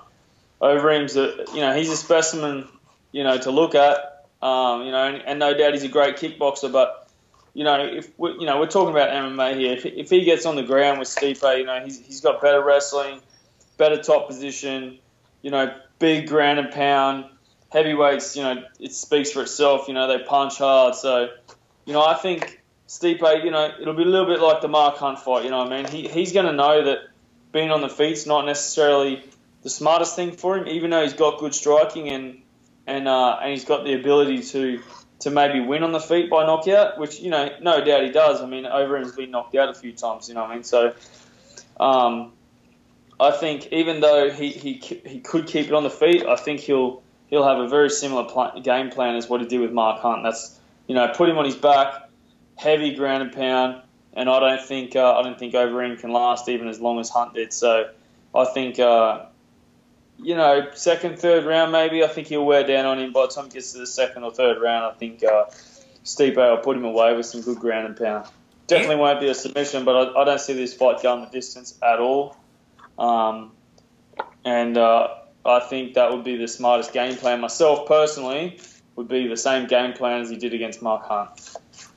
Overeem's, 0.61 1.15
a, 1.17 1.45
you 1.53 1.61
know, 1.61 1.73
he's 1.75 1.89
a 1.89 1.97
specimen, 1.97 2.67
you 3.11 3.23
know, 3.23 3.37
to 3.37 3.51
look 3.51 3.75
at. 3.75 4.25
Um, 4.41 4.83
you 4.83 4.91
know, 4.91 5.03
and, 5.07 5.23
and 5.23 5.39
no 5.39 5.57
doubt 5.57 5.73
he's 5.73 5.83
a 5.83 5.89
great 5.89 6.17
kickboxer, 6.17 6.71
but 6.71 7.06
you 7.57 7.63
know, 7.63 7.83
if 7.83 8.11
we, 8.19 8.33
you 8.33 8.45
know, 8.45 8.59
we're 8.59 8.67
talking 8.67 8.91
about 8.91 9.09
MMA 9.09 9.57
here. 9.57 9.73
If, 9.73 9.83
if 9.87 10.09
he 10.11 10.23
gets 10.25 10.45
on 10.45 10.55
the 10.55 10.61
ground 10.61 10.99
with 10.99 11.07
Stipe, 11.07 11.57
you 11.57 11.65
know, 11.65 11.83
he's, 11.83 11.99
he's 11.99 12.21
got 12.21 12.39
better 12.39 12.63
wrestling, 12.63 13.19
better 13.77 13.97
top 13.97 14.27
position, 14.27 14.99
you 15.41 15.49
know, 15.49 15.75
big 15.97 16.27
ground 16.27 16.59
and 16.59 16.69
pound, 16.69 17.25
heavyweights. 17.71 18.35
You 18.35 18.43
know, 18.43 18.63
it 18.79 18.93
speaks 18.93 19.31
for 19.31 19.41
itself. 19.41 19.87
You 19.87 19.95
know, 19.95 20.07
they 20.07 20.23
punch 20.23 20.59
hard. 20.59 20.93
So, 20.93 21.29
you 21.85 21.93
know, 21.93 22.05
I 22.05 22.13
think 22.13 22.61
Stipe, 22.87 23.43
you 23.43 23.49
know, 23.49 23.71
it'll 23.81 23.95
be 23.95 24.03
a 24.03 24.05
little 24.05 24.27
bit 24.27 24.39
like 24.39 24.61
the 24.61 24.67
Mark 24.67 24.97
Hunt 24.97 25.17
fight. 25.17 25.43
You 25.43 25.49
know, 25.49 25.57
what 25.57 25.73
I 25.73 25.81
mean, 25.81 25.91
he 25.91 26.07
he's 26.07 26.33
going 26.33 26.45
to 26.45 26.53
know 26.53 26.83
that 26.83 26.99
being 27.51 27.71
on 27.71 27.81
the 27.81 27.89
feet's 27.89 28.27
not 28.27 28.45
necessarily 28.45 29.23
the 29.63 29.71
smartest 29.71 30.15
thing 30.15 30.33
for 30.33 30.59
him, 30.59 30.67
even 30.67 30.91
though 30.91 31.01
he's 31.01 31.13
got 31.15 31.39
good 31.39 31.55
striking 31.55 32.09
and 32.09 32.43
and 32.85 33.07
uh, 33.07 33.39
and 33.41 33.49
he's 33.49 33.65
got 33.65 33.83
the 33.83 33.95
ability 33.95 34.43
to 34.43 34.83
to 35.19 35.31
maybe 35.31 35.59
win 35.59 35.83
on 35.83 35.91
the 35.91 35.99
feet 35.99 36.29
by 36.29 36.45
knockout, 36.45 36.99
which 36.99 37.19
you 37.19 37.29
know, 37.29 37.49
no 37.61 37.83
doubt 37.83 38.03
he 38.03 38.11
does. 38.11 38.41
I 38.41 38.45
mean, 38.45 38.65
Overeem's 38.65 39.15
been 39.15 39.31
knocked 39.31 39.55
out 39.55 39.69
a 39.69 39.73
few 39.73 39.91
times. 39.91 40.27
You 40.27 40.35
know 40.35 40.41
what 40.41 40.51
I 40.51 40.55
mean? 40.55 40.63
So, 40.63 40.93
um, 41.79 42.33
I 43.19 43.31
think 43.31 43.71
even 43.71 43.99
though 43.99 44.29
he, 44.29 44.49
he 44.49 44.73
he 44.73 45.19
could 45.19 45.47
keep 45.47 45.67
it 45.67 45.73
on 45.73 45.83
the 45.83 45.89
feet, 45.89 46.25
I 46.25 46.35
think 46.35 46.59
he'll 46.59 47.01
he'll 47.27 47.45
have 47.45 47.57
a 47.57 47.67
very 47.67 47.89
similar 47.89 48.51
game 48.61 48.89
plan 48.89 49.15
as 49.15 49.27
what 49.27 49.41
he 49.41 49.47
did 49.47 49.59
with 49.59 49.71
Mark 49.71 50.01
Hunt. 50.01 50.23
That's 50.23 50.59
you 50.87 50.95
know, 50.95 51.07
put 51.13 51.29
him 51.29 51.37
on 51.37 51.45
his 51.45 51.55
back, 51.55 52.09
heavy 52.55 52.95
ground 52.95 53.23
and 53.23 53.31
pound, 53.31 53.81
and 54.13 54.29
I 54.29 54.39
don't 54.39 54.61
think 54.61 54.95
uh, 54.95 55.17
I 55.17 55.23
don't 55.23 55.39
think 55.39 55.53
Overeem 55.53 55.99
can 55.99 56.11
last 56.11 56.47
even 56.47 56.67
as 56.67 56.79
long 56.79 56.99
as 56.99 57.09
Hunt 57.09 57.33
did. 57.33 57.53
So, 57.53 57.89
I 58.35 58.45
think. 58.45 58.79
Uh, 58.79 59.25
you 60.19 60.35
know, 60.35 60.69
second, 60.73 61.19
third 61.19 61.45
round 61.45 61.71
maybe. 61.71 62.03
I 62.03 62.07
think 62.07 62.27
he'll 62.27 62.45
wear 62.45 62.65
down 62.65 62.85
on 62.85 62.99
him 62.99 63.13
by 63.13 63.23
the 63.23 63.27
time 63.27 63.45
he 63.45 63.51
gets 63.51 63.73
to 63.73 63.79
the 63.79 63.87
second 63.87 64.23
or 64.23 64.31
third 64.31 64.61
round. 64.61 64.85
I 64.85 64.97
think 64.97 65.23
uh, 65.23 65.45
Stipe 66.03 66.35
will 66.35 66.57
put 66.57 66.77
him 66.77 66.85
away 66.85 67.15
with 67.15 67.25
some 67.25 67.41
good 67.41 67.59
ground 67.59 67.87
and 67.87 67.97
pound. 67.97 68.27
Definitely 68.67 68.97
won't 68.97 69.19
be 69.19 69.29
a 69.29 69.33
submission, 69.33 69.85
but 69.85 69.95
I, 69.95 70.21
I 70.21 70.25
don't 70.25 70.41
see 70.41 70.53
this 70.53 70.73
fight 70.73 71.01
going 71.01 71.21
the 71.23 71.29
distance 71.29 71.77
at 71.81 71.99
all. 71.99 72.35
Um, 72.97 73.51
and 74.43 74.77
uh, 74.77 75.09
I 75.45 75.59
think 75.61 75.93
that 75.93 76.11
would 76.11 76.23
be 76.23 76.35
the 76.37 76.47
smartest 76.47 76.91
game 76.91 77.15
plan. 77.15 77.39
Myself 77.39 77.87
personally 77.87 78.59
would 78.95 79.07
be 79.07 79.27
the 79.27 79.37
same 79.37 79.67
game 79.67 79.93
plan 79.93 80.21
as 80.21 80.29
he 80.29 80.35
did 80.35 80.53
against 80.53 80.81
Mark 80.81 81.05
Hunt. 81.05 81.29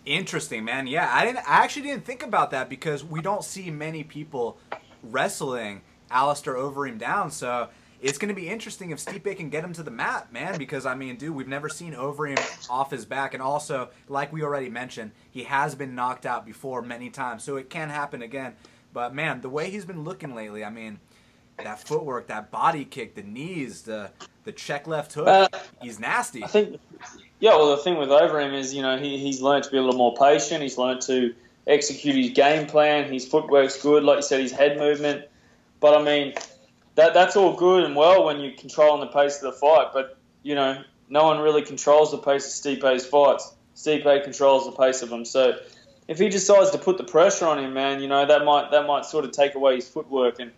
Interesting, 0.04 0.64
man. 0.64 0.86
Yeah, 0.86 1.10
I 1.12 1.24
didn't. 1.24 1.38
I 1.48 1.64
actually 1.64 1.82
didn't 1.82 2.04
think 2.04 2.22
about 2.22 2.50
that 2.52 2.68
because 2.68 3.04
we 3.04 3.20
don't 3.20 3.44
see 3.44 3.70
many 3.70 4.04
people 4.04 4.58
wrestling 5.02 5.82
Alistair 6.10 6.56
him 6.56 6.98
down. 6.98 7.30
So 7.30 7.68
it's 8.00 8.18
going 8.18 8.28
to 8.28 8.34
be 8.34 8.48
interesting 8.48 8.90
if 8.90 8.98
Stipe 8.98 9.36
can 9.36 9.50
get 9.50 9.62
him 9.62 9.72
to 9.74 9.82
the 9.82 9.90
mat, 9.90 10.32
man. 10.32 10.58
Because 10.58 10.86
I 10.86 10.94
mean, 10.94 11.16
dude, 11.16 11.34
we've 11.34 11.48
never 11.48 11.68
seen 11.68 11.94
Overeem 11.94 12.70
off 12.70 12.90
his 12.90 13.04
back, 13.04 13.34
and 13.34 13.42
also, 13.42 13.90
like 14.08 14.32
we 14.32 14.42
already 14.42 14.68
mentioned, 14.68 15.12
he 15.30 15.44
has 15.44 15.74
been 15.74 15.94
knocked 15.94 16.26
out 16.26 16.46
before 16.46 16.82
many 16.82 17.10
times, 17.10 17.44
so 17.44 17.56
it 17.56 17.70
can 17.70 17.90
happen 17.90 18.22
again. 18.22 18.54
But 18.92 19.14
man, 19.14 19.40
the 19.40 19.48
way 19.48 19.70
he's 19.70 19.84
been 19.84 20.04
looking 20.04 20.34
lately, 20.34 20.64
I 20.64 20.70
mean, 20.70 20.98
that 21.58 21.80
footwork, 21.80 22.28
that 22.28 22.50
body 22.50 22.84
kick, 22.84 23.14
the 23.14 23.22
knees, 23.22 23.82
the 23.82 24.10
the 24.44 24.52
check 24.52 24.86
left 24.86 25.12
hook, 25.12 25.28
uh, 25.28 25.48
he's 25.82 26.00
nasty. 26.00 26.42
I 26.42 26.46
think, 26.46 26.80
yeah. 27.38 27.50
Well, 27.50 27.76
the 27.76 27.82
thing 27.82 27.98
with 27.98 28.08
Overeem 28.08 28.54
is, 28.54 28.74
you 28.74 28.82
know, 28.82 28.98
he, 28.98 29.18
he's 29.18 29.42
learned 29.42 29.64
to 29.64 29.70
be 29.70 29.76
a 29.76 29.82
little 29.82 29.98
more 29.98 30.14
patient. 30.14 30.62
He's 30.62 30.78
learned 30.78 31.02
to 31.02 31.34
execute 31.66 32.16
his 32.16 32.30
game 32.30 32.66
plan. 32.66 33.12
His 33.12 33.28
footwork's 33.28 33.80
good, 33.80 34.02
like 34.02 34.16
you 34.16 34.22
said, 34.22 34.40
his 34.40 34.52
head 34.52 34.78
movement. 34.78 35.26
But 35.78 36.00
I 36.00 36.02
mean, 36.02 36.34
that 36.94 37.14
that's 37.14 37.36
all 37.36 37.54
good 37.54 37.84
and 37.84 37.94
well 37.96 38.24
when 38.24 38.40
you're 38.40 38.56
controlling 38.56 39.00
the 39.00 39.12
pace 39.12 39.36
of 39.36 39.42
the 39.42 39.52
fight, 39.52 39.88
but 39.92 40.18
you 40.42 40.54
know 40.54 40.82
no 41.08 41.24
one 41.24 41.40
really 41.40 41.62
controls 41.62 42.10
the 42.10 42.18
pace 42.18 42.46
of 42.46 42.52
Stipe's 42.52 43.06
fights. 43.06 43.52
Stipe 43.76 44.24
controls 44.24 44.66
the 44.66 44.72
pace 44.72 45.02
of 45.02 45.10
them. 45.10 45.24
So 45.24 45.58
if 46.08 46.18
he 46.18 46.28
decides 46.28 46.70
to 46.70 46.78
put 46.78 46.98
the 46.98 47.04
pressure 47.04 47.46
on 47.46 47.58
him, 47.58 47.72
man, 47.72 48.00
you 48.00 48.08
know 48.08 48.26
that 48.26 48.44
might 48.44 48.70
that 48.70 48.86
might 48.86 49.04
sort 49.04 49.24
of 49.24 49.32
take 49.32 49.54
away 49.54 49.76
his 49.76 49.88
footwork 49.88 50.38
and 50.40 50.52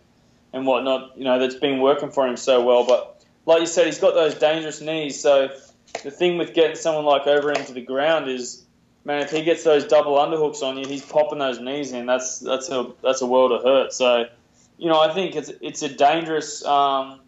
and 0.51 0.65
whatnot. 0.65 1.17
You 1.17 1.23
know 1.23 1.39
that's 1.39 1.55
been 1.55 1.79
working 1.79 2.11
for 2.11 2.27
him 2.27 2.37
so 2.37 2.63
well. 2.63 2.85
But 2.85 3.23
like 3.45 3.61
you 3.61 3.67
said, 3.67 3.85
he's 3.85 3.99
got 3.99 4.13
those 4.13 4.35
dangerous 4.35 4.81
knees. 4.81 5.19
So 5.21 5.49
the 6.03 6.11
thing 6.11 6.37
with 6.37 6.53
getting 6.53 6.75
someone 6.75 7.05
like 7.05 7.25
Overeem 7.25 7.65
to 7.67 7.73
the 7.73 7.81
ground 7.81 8.29
is, 8.29 8.63
man, 9.05 9.21
if 9.21 9.31
he 9.31 9.43
gets 9.43 9.63
those 9.63 9.85
double 9.85 10.15
underhooks 10.17 10.63
on 10.63 10.77
you, 10.77 10.87
he's 10.87 11.05
popping 11.05 11.39
those 11.39 11.59
knees 11.59 11.91
in. 11.91 12.05
That's 12.05 12.39
that's 12.39 12.69
a 12.69 12.91
that's 13.03 13.21
a 13.21 13.27
world 13.27 13.51
of 13.51 13.63
hurt. 13.63 13.93
So 13.93 14.25
you 14.83 14.89
know, 14.89 14.99
I 14.99 15.13
think 15.13 15.37
it's 15.37 15.49
it's 15.61 15.81
a 15.81 15.87
dangerous. 15.87 16.63
Um, 16.65 17.21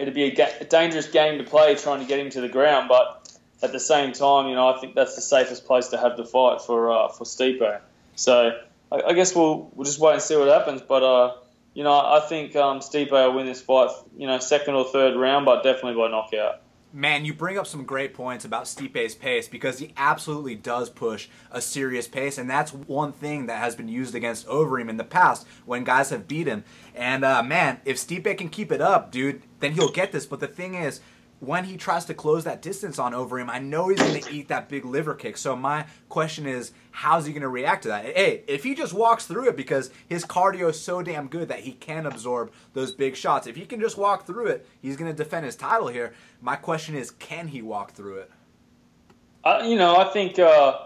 it'd 0.00 0.14
be 0.14 0.24
a, 0.24 0.34
ga- 0.34 0.56
a, 0.58 0.64
dangerous 0.64 1.06
game 1.06 1.36
to 1.36 1.44
play 1.44 1.74
trying 1.74 2.00
to 2.00 2.06
get 2.06 2.18
him 2.18 2.30
to 2.30 2.40
the 2.40 2.48
ground, 2.48 2.88
but 2.88 3.30
at 3.62 3.72
the 3.72 3.78
same 3.78 4.14
time, 4.14 4.48
you 4.48 4.54
know, 4.54 4.68
I 4.68 4.80
think 4.80 4.94
that's 4.94 5.14
the 5.14 5.20
safest 5.20 5.66
place 5.66 5.88
to 5.88 5.98
have 5.98 6.16
the 6.16 6.24
fight 6.24 6.62
for 6.62 6.90
uh, 6.90 7.08
for 7.08 7.24
Stipe. 7.24 7.80
So 8.16 8.58
I, 8.90 9.02
I, 9.02 9.12
guess 9.12 9.34
we'll 9.34 9.70
we'll 9.74 9.84
just 9.84 10.00
wait 10.00 10.14
and 10.14 10.22
see 10.22 10.34
what 10.34 10.48
happens. 10.48 10.80
But 10.80 11.02
uh, 11.02 11.34
you 11.74 11.84
know, 11.84 11.92
I 11.92 12.20
think 12.26 12.56
um, 12.56 12.80
Stipe 12.80 13.10
will 13.10 13.34
win 13.34 13.44
this 13.44 13.60
fight. 13.60 13.90
You 14.16 14.26
know, 14.26 14.38
second 14.38 14.72
or 14.72 14.86
third 14.86 15.14
round, 15.14 15.44
but 15.44 15.62
definitely 15.62 16.00
by 16.00 16.08
knockout. 16.08 16.62
Man, 16.94 17.24
you 17.24 17.32
bring 17.32 17.56
up 17.56 17.66
some 17.66 17.84
great 17.84 18.12
points 18.12 18.44
about 18.44 18.64
Stipe's 18.64 19.14
pace 19.14 19.48
because 19.48 19.78
he 19.78 19.94
absolutely 19.96 20.54
does 20.54 20.90
push 20.90 21.28
a 21.50 21.58
serious 21.60 22.06
pace, 22.06 22.36
and 22.36 22.50
that's 22.50 22.74
one 22.74 23.12
thing 23.12 23.46
that 23.46 23.58
has 23.58 23.74
been 23.74 23.88
used 23.88 24.14
against 24.14 24.46
Overeem 24.46 24.90
in 24.90 24.98
the 24.98 25.04
past 25.04 25.46
when 25.64 25.84
guys 25.84 26.10
have 26.10 26.28
beat 26.28 26.46
him. 26.46 26.64
And 26.94 27.24
uh, 27.24 27.42
man, 27.42 27.80
if 27.86 27.96
Stipe 27.96 28.36
can 28.36 28.50
keep 28.50 28.70
it 28.70 28.82
up, 28.82 29.10
dude, 29.10 29.42
then 29.60 29.72
he'll 29.72 29.90
get 29.90 30.12
this. 30.12 30.26
But 30.26 30.40
the 30.40 30.48
thing 30.48 30.74
is, 30.74 31.00
when 31.42 31.64
he 31.64 31.76
tries 31.76 32.04
to 32.04 32.14
close 32.14 32.44
that 32.44 32.62
distance 32.62 33.00
on 33.00 33.12
Overeem, 33.12 33.48
I 33.48 33.58
know 33.58 33.88
he's 33.88 33.98
going 33.98 34.22
to 34.22 34.32
eat 34.32 34.46
that 34.46 34.68
big 34.68 34.84
liver 34.84 35.12
kick. 35.12 35.36
So 35.36 35.56
my 35.56 35.86
question 36.08 36.46
is, 36.46 36.70
how's 36.92 37.26
he 37.26 37.32
going 37.32 37.42
to 37.42 37.48
react 37.48 37.82
to 37.82 37.88
that? 37.88 38.04
Hey, 38.04 38.44
if 38.46 38.62
he 38.62 38.76
just 38.76 38.92
walks 38.92 39.26
through 39.26 39.48
it 39.48 39.56
because 39.56 39.90
his 40.06 40.24
cardio 40.24 40.70
is 40.70 40.80
so 40.80 41.02
damn 41.02 41.26
good 41.26 41.48
that 41.48 41.58
he 41.58 41.72
can 41.72 42.06
absorb 42.06 42.52
those 42.74 42.92
big 42.92 43.16
shots, 43.16 43.48
if 43.48 43.56
he 43.56 43.66
can 43.66 43.80
just 43.80 43.98
walk 43.98 44.24
through 44.24 44.46
it, 44.46 44.68
he's 44.80 44.96
going 44.96 45.10
to 45.10 45.16
defend 45.16 45.44
his 45.44 45.56
title 45.56 45.88
here. 45.88 46.14
My 46.40 46.54
question 46.54 46.94
is, 46.94 47.10
can 47.10 47.48
he 47.48 47.60
walk 47.60 47.90
through 47.90 48.18
it? 48.18 48.30
You 49.64 49.74
know, 49.74 49.96
I 49.96 50.04
think, 50.12 50.38
uh, 50.38 50.78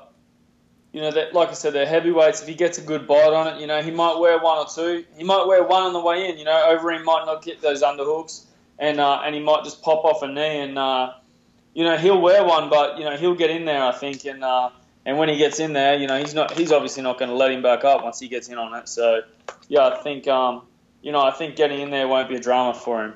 you 0.91 1.03
know, 1.03 1.11
that 1.11 1.35
like 1.35 1.51
I 1.51 1.53
said, 1.53 1.75
they're 1.75 1.85
heavyweights. 1.85 2.41
If 2.41 2.49
he 2.49 2.55
gets 2.55 2.79
a 2.79 2.83
good 2.83 3.07
bite 3.07 3.35
on 3.35 3.47
it, 3.55 3.61
you 3.61 3.67
know, 3.67 3.83
he 3.83 3.91
might 3.91 4.19
wear 4.19 4.39
one 4.39 4.57
or 4.57 4.67
two. 4.75 5.05
He 5.19 5.23
might 5.23 5.45
wear 5.47 5.63
one 5.65 5.83
on 5.83 5.93
the 5.93 6.01
way 6.01 6.31
in. 6.31 6.39
You 6.39 6.47
know, 6.47 6.75
Overeem 6.75 7.05
might 7.05 7.25
not 7.27 7.45
get 7.45 7.61
those 7.61 7.83
underhooks 7.83 8.47
and 8.79 9.01
uh, 9.01 9.23
and 9.25 9.35
he 9.35 9.41
might 9.41 9.65
just 9.65 9.83
pop 9.83 10.05
off 10.05 10.23
a 10.23 10.29
knee, 10.29 10.61
and 10.61 10.79
uh, 10.79 11.15
you 11.75 11.85
know 11.85 11.97
he'll 11.97 12.21
wear 12.21 12.45
one, 12.45 12.69
but 12.71 12.99
you 12.99 13.05
know 13.05 13.17
he'll 13.17 13.35
get 13.35 13.51
in 13.51 13.65
there, 13.65 13.83
I 13.83 13.93
think, 13.93 14.25
and 14.25 14.43
uh, 14.45 14.71
and 15.05 15.19
when 15.19 15.29
he 15.29 15.37
gets 15.37 15.61
in 15.61 15.73
there, 15.73 15.97
you 15.97 16.07
know 16.07 16.19
he's 16.19 16.35
not 16.35 16.53
he's 16.53 16.73
obviously 16.73 17.03
not 17.03 17.19
going 17.19 17.31
to 17.31 17.37
let 17.37 17.51
him 17.51 17.63
back 17.63 17.85
up 17.85 18.03
once 18.03 18.19
he 18.19 18.29
gets 18.29 18.49
in 18.49 18.59
on 18.59 18.75
it. 18.75 18.89
So 18.89 19.23
yeah, 19.69 19.89
I 19.89 20.03
think 20.03 20.29
um, 20.29 20.63
you 21.03 21.13
know 21.13 21.23
I 21.23 21.31
think 21.31 21.57
getting 21.57 21.81
in 21.81 21.91
there 21.91 22.09
won't 22.09 22.29
be 22.29 22.37
a 22.37 22.41
drama 22.41 22.75
for 22.75 23.05
him. 23.05 23.15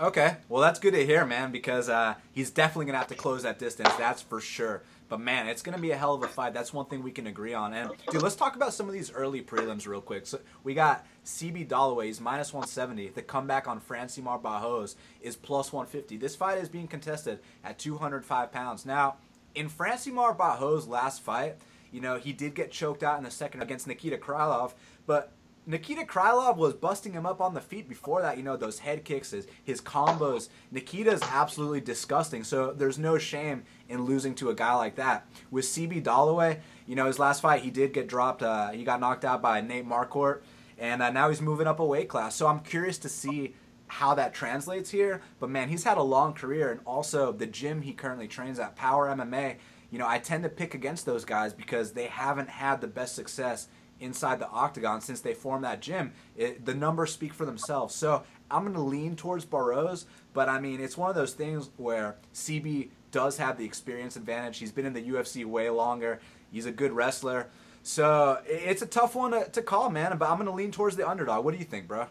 Okay, 0.00 0.36
well 0.48 0.62
that's 0.62 0.78
good 0.78 0.94
to 0.94 1.04
hear, 1.04 1.24
man, 1.24 1.52
because 1.52 1.88
uh, 1.88 2.14
he's 2.32 2.50
definitely 2.50 2.86
gonna 2.86 2.98
have 2.98 3.08
to 3.08 3.14
close 3.14 3.42
that 3.42 3.58
distance. 3.58 3.94
That's 3.96 4.22
for 4.22 4.40
sure. 4.40 4.82
But 5.08 5.20
man, 5.20 5.48
it's 5.48 5.62
gonna 5.62 5.78
be 5.78 5.90
a 5.90 5.96
hell 5.96 6.14
of 6.14 6.22
a 6.22 6.28
fight. 6.28 6.54
That's 6.54 6.72
one 6.72 6.86
thing 6.86 7.02
we 7.02 7.12
can 7.12 7.26
agree 7.26 7.54
on. 7.54 7.74
And 7.74 7.90
dude, 8.10 8.22
let's 8.22 8.36
talk 8.36 8.56
about 8.56 8.72
some 8.72 8.88
of 8.88 8.92
these 8.92 9.12
early 9.12 9.42
prelims 9.42 9.86
real 9.86 10.00
quick. 10.00 10.26
So 10.26 10.40
we 10.62 10.74
got 10.74 11.06
CB 11.24 11.68
Dollaway, 11.68 12.06
he's 12.06 12.20
minus 12.20 12.52
170. 12.52 13.08
The 13.08 13.22
comeback 13.22 13.66
on 13.66 13.80
Francimar 13.80 14.42
Barros 14.42 14.96
is 15.20 15.36
plus 15.36 15.72
150. 15.72 16.16
This 16.18 16.36
fight 16.36 16.58
is 16.58 16.68
being 16.68 16.86
contested 16.86 17.40
at 17.64 17.78
205 17.78 18.52
pounds. 18.52 18.84
Now, 18.84 19.16
in 19.54 19.70
Francimar 19.70 20.36
Barros' 20.36 20.86
last 20.86 21.22
fight, 21.22 21.56
you 21.90 22.00
know, 22.00 22.18
he 22.18 22.32
did 22.32 22.54
get 22.54 22.70
choked 22.70 23.02
out 23.02 23.18
in 23.18 23.24
the 23.24 23.30
second 23.30 23.62
against 23.62 23.86
Nikita 23.86 24.18
Krylov, 24.18 24.74
but 25.06 25.32
Nikita 25.66 26.02
Krylov 26.02 26.56
was 26.56 26.74
busting 26.74 27.14
him 27.14 27.24
up 27.24 27.40
on 27.40 27.54
the 27.54 27.60
feet 27.60 27.88
before 27.88 28.20
that. 28.20 28.36
You 28.36 28.42
know, 28.42 28.56
those 28.56 28.80
head 28.80 29.04
kicks, 29.04 29.30
his, 29.30 29.46
his 29.62 29.80
combos. 29.80 30.48
Nikita's 30.70 31.22
absolutely 31.22 31.80
disgusting. 31.80 32.44
So 32.44 32.72
there's 32.72 32.98
no 32.98 33.16
shame 33.16 33.62
in 33.88 34.02
losing 34.02 34.34
to 34.36 34.50
a 34.50 34.54
guy 34.54 34.74
like 34.74 34.96
that. 34.96 35.26
With 35.50 35.64
CB 35.64 36.02
Dollaway, 36.02 36.60
you 36.86 36.96
know, 36.96 37.06
his 37.06 37.18
last 37.18 37.40
fight, 37.40 37.62
he 37.62 37.70
did 37.70 37.94
get 37.94 38.08
dropped. 38.08 38.42
Uh, 38.42 38.72
he 38.72 38.84
got 38.84 39.00
knocked 39.00 39.24
out 39.24 39.40
by 39.40 39.62
Nate 39.62 39.88
Marquardt 39.88 40.42
and 40.78 41.02
uh, 41.02 41.10
now 41.10 41.28
he's 41.28 41.40
moving 41.40 41.66
up 41.66 41.80
a 41.80 41.84
weight 41.84 42.08
class. 42.08 42.34
So 42.34 42.46
I'm 42.46 42.60
curious 42.60 42.98
to 42.98 43.08
see 43.08 43.54
how 43.86 44.14
that 44.14 44.34
translates 44.34 44.90
here. 44.90 45.22
But 45.38 45.50
man, 45.50 45.68
he's 45.68 45.84
had 45.84 45.98
a 45.98 46.02
long 46.02 46.34
career, 46.34 46.70
and 46.70 46.80
also 46.84 47.32
the 47.32 47.46
gym 47.46 47.82
he 47.82 47.92
currently 47.92 48.28
trains 48.28 48.58
at, 48.58 48.76
Power 48.76 49.06
MMA. 49.08 49.56
You 49.90 49.98
know, 49.98 50.08
I 50.08 50.18
tend 50.18 50.42
to 50.42 50.48
pick 50.48 50.74
against 50.74 51.06
those 51.06 51.24
guys 51.24 51.52
because 51.52 51.92
they 51.92 52.06
haven't 52.06 52.48
had 52.48 52.80
the 52.80 52.88
best 52.88 53.14
success 53.14 53.68
inside 54.00 54.40
the 54.40 54.48
octagon 54.48 55.00
since 55.00 55.20
they 55.20 55.34
formed 55.34 55.64
that 55.64 55.80
gym. 55.80 56.12
It, 56.36 56.66
the 56.66 56.74
numbers 56.74 57.12
speak 57.12 57.32
for 57.32 57.44
themselves. 57.44 57.94
So 57.94 58.24
I'm 58.50 58.62
going 58.62 58.74
to 58.74 58.80
lean 58.80 59.16
towards 59.16 59.44
Barros, 59.44 60.06
but 60.32 60.48
I 60.48 60.58
mean, 60.58 60.80
it's 60.80 60.98
one 60.98 61.10
of 61.10 61.16
those 61.16 61.32
things 61.32 61.70
where 61.76 62.16
CB 62.34 62.88
does 63.12 63.36
have 63.38 63.56
the 63.56 63.64
experience 63.64 64.16
advantage. 64.16 64.58
He's 64.58 64.72
been 64.72 64.86
in 64.86 64.92
the 64.92 65.02
UFC 65.02 65.44
way 65.44 65.70
longer. 65.70 66.20
He's 66.50 66.66
a 66.66 66.72
good 66.72 66.92
wrestler. 66.92 67.48
So 67.84 68.40
it's 68.46 68.80
a 68.80 68.86
tough 68.86 69.14
one 69.14 69.32
to, 69.32 69.46
to 69.50 69.62
call, 69.62 69.90
man. 69.90 70.16
But 70.16 70.30
I'm 70.30 70.36
going 70.36 70.46
to 70.46 70.54
lean 70.54 70.72
towards 70.72 70.96
the 70.96 71.08
underdog. 71.08 71.44
What 71.44 71.52
do 71.52 71.58
you 71.58 71.66
think, 71.66 71.86
bro? 71.86 72.06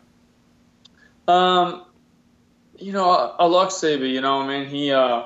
Um, 1.28 1.86
you 2.78 2.92
know, 2.92 3.10
I, 3.10 3.44
I 3.44 3.46
like 3.46 3.70
CB. 3.70 4.08
You 4.12 4.22
know, 4.22 4.42
I 4.42 4.48
mean, 4.48 4.70
he. 4.70 4.92
Uh, 4.92 5.24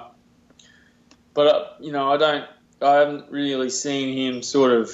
but 1.33 1.47
uh, 1.47 1.65
you 1.81 1.91
know, 1.91 2.11
I 2.11 2.17
don't. 2.17 2.45
I 2.81 2.93
haven't 2.93 3.29
really 3.29 3.69
seen 3.69 4.17
him 4.17 4.41
sort 4.41 4.71
of 4.71 4.89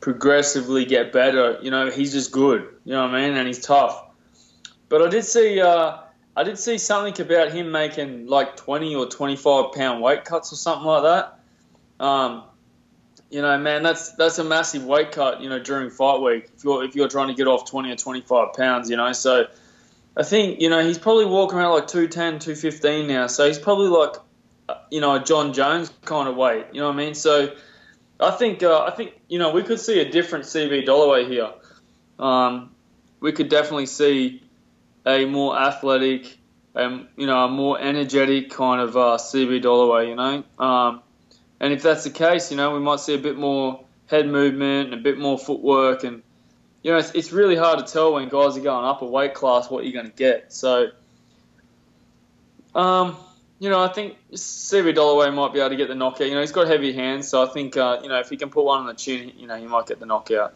progressively 0.00 0.84
get 0.84 1.12
better. 1.12 1.58
You 1.62 1.70
know, 1.70 1.90
he's 1.90 2.12
just 2.12 2.32
good. 2.32 2.68
You 2.84 2.94
know 2.94 3.02
what 3.02 3.14
I 3.14 3.28
mean? 3.28 3.36
And 3.36 3.46
he's 3.46 3.64
tough. 3.64 4.04
But 4.88 5.02
I 5.02 5.08
did 5.08 5.24
see. 5.24 5.60
Uh, 5.60 5.98
I 6.36 6.42
did 6.42 6.58
see 6.58 6.78
something 6.78 7.24
about 7.24 7.52
him 7.52 7.70
making 7.70 8.26
like 8.26 8.56
20 8.56 8.96
or 8.96 9.06
25 9.06 9.72
pound 9.72 10.02
weight 10.02 10.24
cuts 10.24 10.52
or 10.52 10.56
something 10.56 10.84
like 10.84 11.02
that. 11.04 12.04
Um, 12.04 12.42
you 13.34 13.42
know, 13.42 13.58
man, 13.58 13.82
that's 13.82 14.12
that's 14.12 14.38
a 14.38 14.44
massive 14.44 14.84
weight 14.84 15.10
cut. 15.10 15.40
You 15.40 15.48
know, 15.48 15.58
during 15.58 15.90
fight 15.90 16.20
week, 16.20 16.50
if 16.56 16.62
you're 16.62 16.84
if 16.84 16.94
you're 16.94 17.08
trying 17.08 17.26
to 17.26 17.34
get 17.34 17.48
off 17.48 17.68
20 17.68 17.90
or 17.90 17.96
25 17.96 18.52
pounds, 18.52 18.88
you 18.88 18.96
know, 18.96 19.12
so 19.12 19.48
I 20.16 20.22
think 20.22 20.60
you 20.60 20.70
know 20.70 20.84
he's 20.84 20.98
probably 20.98 21.24
walking 21.24 21.58
around 21.58 21.72
like 21.72 21.88
210, 21.88 22.38
215 22.38 23.08
now. 23.08 23.26
So 23.26 23.48
he's 23.48 23.58
probably 23.58 23.88
like, 23.88 24.14
you 24.88 25.00
know, 25.00 25.16
a 25.16 25.20
Jon 25.20 25.52
Jones 25.52 25.92
kind 26.04 26.28
of 26.28 26.36
weight. 26.36 26.66
You 26.72 26.82
know 26.82 26.86
what 26.86 26.94
I 26.94 26.96
mean? 26.96 27.14
So 27.14 27.56
I 28.20 28.30
think 28.30 28.62
uh, 28.62 28.84
I 28.84 28.92
think 28.92 29.18
you 29.28 29.40
know 29.40 29.50
we 29.50 29.64
could 29.64 29.80
see 29.80 29.98
a 29.98 30.08
different 30.08 30.44
CB 30.44 30.86
Dollaway 30.86 31.28
here. 31.28 31.50
Um, 32.20 32.70
we 33.18 33.32
could 33.32 33.48
definitely 33.48 33.86
see 33.86 34.44
a 35.04 35.24
more 35.24 35.58
athletic, 35.58 36.38
um, 36.76 37.08
you 37.16 37.26
know, 37.26 37.46
a 37.46 37.48
more 37.48 37.80
energetic 37.80 38.50
kind 38.50 38.80
of 38.80 38.96
uh, 38.96 39.18
CB 39.18 39.60
Dollaway. 39.60 40.10
You 40.10 40.14
know. 40.14 40.64
Um, 40.64 41.02
and 41.60 41.72
if 41.72 41.82
that's 41.82 42.04
the 42.04 42.10
case, 42.10 42.50
you 42.50 42.56
know, 42.56 42.74
we 42.74 42.80
might 42.80 43.00
see 43.00 43.14
a 43.14 43.18
bit 43.18 43.36
more 43.36 43.84
head 44.06 44.28
movement 44.28 44.92
and 44.92 45.00
a 45.00 45.02
bit 45.02 45.18
more 45.18 45.38
footwork. 45.38 46.04
And, 46.04 46.22
you 46.82 46.90
know, 46.90 46.98
it's, 46.98 47.12
it's 47.12 47.32
really 47.32 47.56
hard 47.56 47.84
to 47.84 47.90
tell 47.90 48.14
when 48.14 48.28
guys 48.28 48.56
are 48.56 48.60
going 48.60 48.84
up 48.84 49.02
a 49.02 49.06
weight 49.06 49.34
class 49.34 49.70
what 49.70 49.84
you're 49.84 49.92
going 49.92 50.10
to 50.10 50.16
get. 50.16 50.52
So, 50.52 50.88
um, 52.74 53.16
you 53.58 53.70
know, 53.70 53.80
I 53.80 53.88
think 53.88 54.16
CB 54.32 54.94
Dollaway 54.94 55.32
might 55.32 55.52
be 55.52 55.60
able 55.60 55.70
to 55.70 55.76
get 55.76 55.88
the 55.88 55.94
knockout. 55.94 56.26
You 56.26 56.34
know, 56.34 56.40
he's 56.40 56.52
got 56.52 56.66
heavy 56.66 56.92
hands, 56.92 57.28
so 57.28 57.42
I 57.42 57.46
think, 57.46 57.76
uh, 57.76 58.00
you 58.02 58.08
know, 58.08 58.18
if 58.18 58.28
he 58.28 58.36
can 58.36 58.50
put 58.50 58.64
one 58.64 58.80
on 58.80 58.86
the 58.86 58.94
chin, 58.94 59.32
you 59.36 59.46
know, 59.46 59.56
he 59.56 59.66
might 59.66 59.86
get 59.86 60.00
the 60.00 60.06
knockout. 60.06 60.54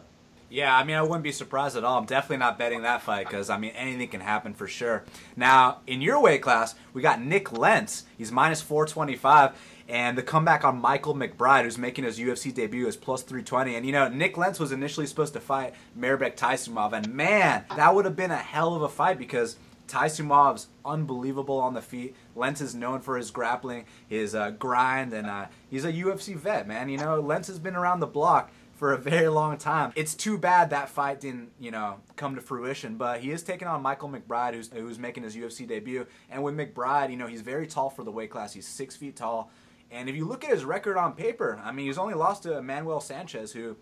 Yeah, 0.51 0.75
I 0.75 0.83
mean, 0.83 0.95
I 0.95 1.03
wouldn't 1.03 1.23
be 1.23 1.31
surprised 1.31 1.77
at 1.77 1.83
all. 1.83 1.99
I'm 1.99 2.05
definitely 2.05 2.37
not 2.37 2.57
betting 2.57 2.81
that 2.81 3.03
fight 3.03 3.27
because, 3.27 3.51
I 3.51 3.57
mean, 3.59 3.71
anything 3.71 4.07
can 4.07 4.21
happen 4.21 4.55
for 4.55 4.67
sure. 4.67 5.03
Now, 5.35 5.77
in 5.85 6.01
your 6.01 6.19
weight 6.19 6.41
class, 6.41 6.73
we 6.91 7.03
got 7.03 7.21
Nick 7.21 7.51
Lentz. 7.51 8.05
He's 8.17 8.31
minus 8.31 8.59
425. 8.61 9.51
And 9.89 10.15
the 10.15 10.21
comeback 10.21 10.63
on 10.63 10.79
Michael 10.79 11.15
McBride, 11.15 11.63
who's 11.63 11.79
making 11.79 12.03
his 12.03 12.19
UFC 12.19 12.53
debut, 12.53 12.87
is 12.87 12.95
plus 12.95 13.23
320. 13.23 13.75
And 13.75 13.85
you 13.87 13.91
know, 13.91 14.07
Nick 14.07 14.37
Lentz 14.37 14.59
was 14.59 14.71
initially 14.71 15.07
supposed 15.07 15.33
to 15.33 15.39
fight 15.39 15.73
Mairbek 15.99 16.37
Taisumov, 16.37 16.93
and 16.93 17.11
man, 17.13 17.65
that 17.75 17.95
would 17.95 18.05
have 18.05 18.15
been 18.15 18.29
a 18.29 18.37
hell 18.37 18.75
of 18.75 18.83
a 18.83 18.89
fight 18.89 19.17
because 19.17 19.57
Taisumov's 19.87 20.67
unbelievable 20.85 21.57
on 21.57 21.73
the 21.73 21.81
feet. 21.81 22.15
Lentz 22.35 22.61
is 22.61 22.75
known 22.75 23.01
for 23.01 23.17
his 23.17 23.31
grappling, 23.31 23.85
his 24.07 24.35
uh, 24.35 24.51
grind, 24.51 25.11
and 25.11 25.25
uh, 25.27 25.47
he's 25.69 25.83
a 25.83 25.91
UFC 25.91 26.35
vet, 26.35 26.67
man. 26.67 26.89
You 26.89 26.99
know, 26.99 27.19
Lentz 27.19 27.47
has 27.47 27.57
been 27.57 27.75
around 27.75 27.99
the 27.99 28.07
block 28.07 28.51
for 28.75 28.93
a 28.93 28.97
very 28.97 29.27
long 29.27 29.57
time. 29.57 29.91
It's 29.95 30.13
too 30.13 30.37
bad 30.37 30.69
that 30.69 30.89
fight 30.89 31.19
didn't, 31.19 31.49
you 31.59 31.71
know, 31.71 31.95
come 32.15 32.35
to 32.35 32.41
fruition. 32.41 32.95
But 32.95 33.19
he 33.19 33.31
is 33.31 33.41
taking 33.41 33.67
on 33.67 33.81
Michael 33.81 34.09
McBride, 34.09 34.53
who's 34.53 34.69
who's 34.71 34.99
making 34.99 35.23
his 35.23 35.35
UFC 35.35 35.67
debut. 35.67 36.05
And 36.29 36.43
with 36.43 36.55
McBride, 36.55 37.09
you 37.09 37.17
know, 37.17 37.27
he's 37.27 37.41
very 37.41 37.65
tall 37.65 37.89
for 37.89 38.03
the 38.03 38.11
weight 38.11 38.29
class. 38.29 38.53
He's 38.53 38.67
six 38.67 38.95
feet 38.95 39.17
tall. 39.17 39.51
And 39.91 40.09
if 40.09 40.15
you 40.15 40.25
look 40.25 40.43
at 40.43 40.51
his 40.51 40.65
record 40.65 40.97
on 40.97 41.13
paper, 41.13 41.59
I 41.63 41.71
mean, 41.71 41.87
he's 41.87 41.97
only 41.97 42.13
lost 42.13 42.43
to 42.43 42.61
Manuel 42.61 42.99
Sanchez, 42.99 43.51
who 43.51 43.75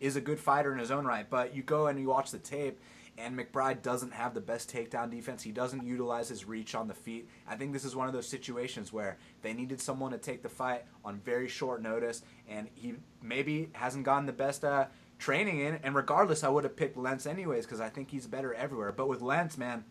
is 0.00 0.16
a 0.16 0.20
good 0.20 0.40
fighter 0.40 0.72
in 0.72 0.78
his 0.78 0.90
own 0.90 1.04
right. 1.04 1.28
But 1.28 1.54
you 1.54 1.62
go 1.62 1.86
and 1.86 1.98
you 2.00 2.08
watch 2.08 2.32
the 2.32 2.38
tape, 2.38 2.80
and 3.16 3.38
McBride 3.38 3.82
doesn't 3.82 4.12
have 4.12 4.34
the 4.34 4.40
best 4.40 4.72
takedown 4.72 5.10
defense. 5.10 5.42
He 5.42 5.52
doesn't 5.52 5.86
utilize 5.86 6.28
his 6.28 6.44
reach 6.46 6.74
on 6.74 6.88
the 6.88 6.94
feet. 6.94 7.28
I 7.46 7.54
think 7.54 7.72
this 7.72 7.84
is 7.84 7.94
one 7.94 8.08
of 8.08 8.12
those 8.12 8.26
situations 8.26 8.92
where 8.92 9.18
they 9.42 9.52
needed 9.52 9.80
someone 9.80 10.10
to 10.12 10.18
take 10.18 10.42
the 10.42 10.48
fight 10.48 10.84
on 11.04 11.20
very 11.20 11.48
short 11.48 11.82
notice, 11.82 12.22
and 12.48 12.68
he 12.74 12.94
maybe 13.22 13.68
hasn't 13.74 14.04
gotten 14.04 14.26
the 14.26 14.32
best 14.32 14.64
uh, 14.64 14.86
training 15.18 15.60
in. 15.60 15.76
And 15.84 15.94
regardless, 15.94 16.42
I 16.42 16.48
would 16.48 16.64
have 16.64 16.76
picked 16.76 16.96
Lentz 16.96 17.26
anyways 17.26 17.66
because 17.66 17.80
I 17.80 17.88
think 17.88 18.10
he's 18.10 18.26
better 18.26 18.52
everywhere. 18.54 18.90
But 18.90 19.08
with 19.08 19.20
Lentz, 19.20 19.56
man, 19.56 19.84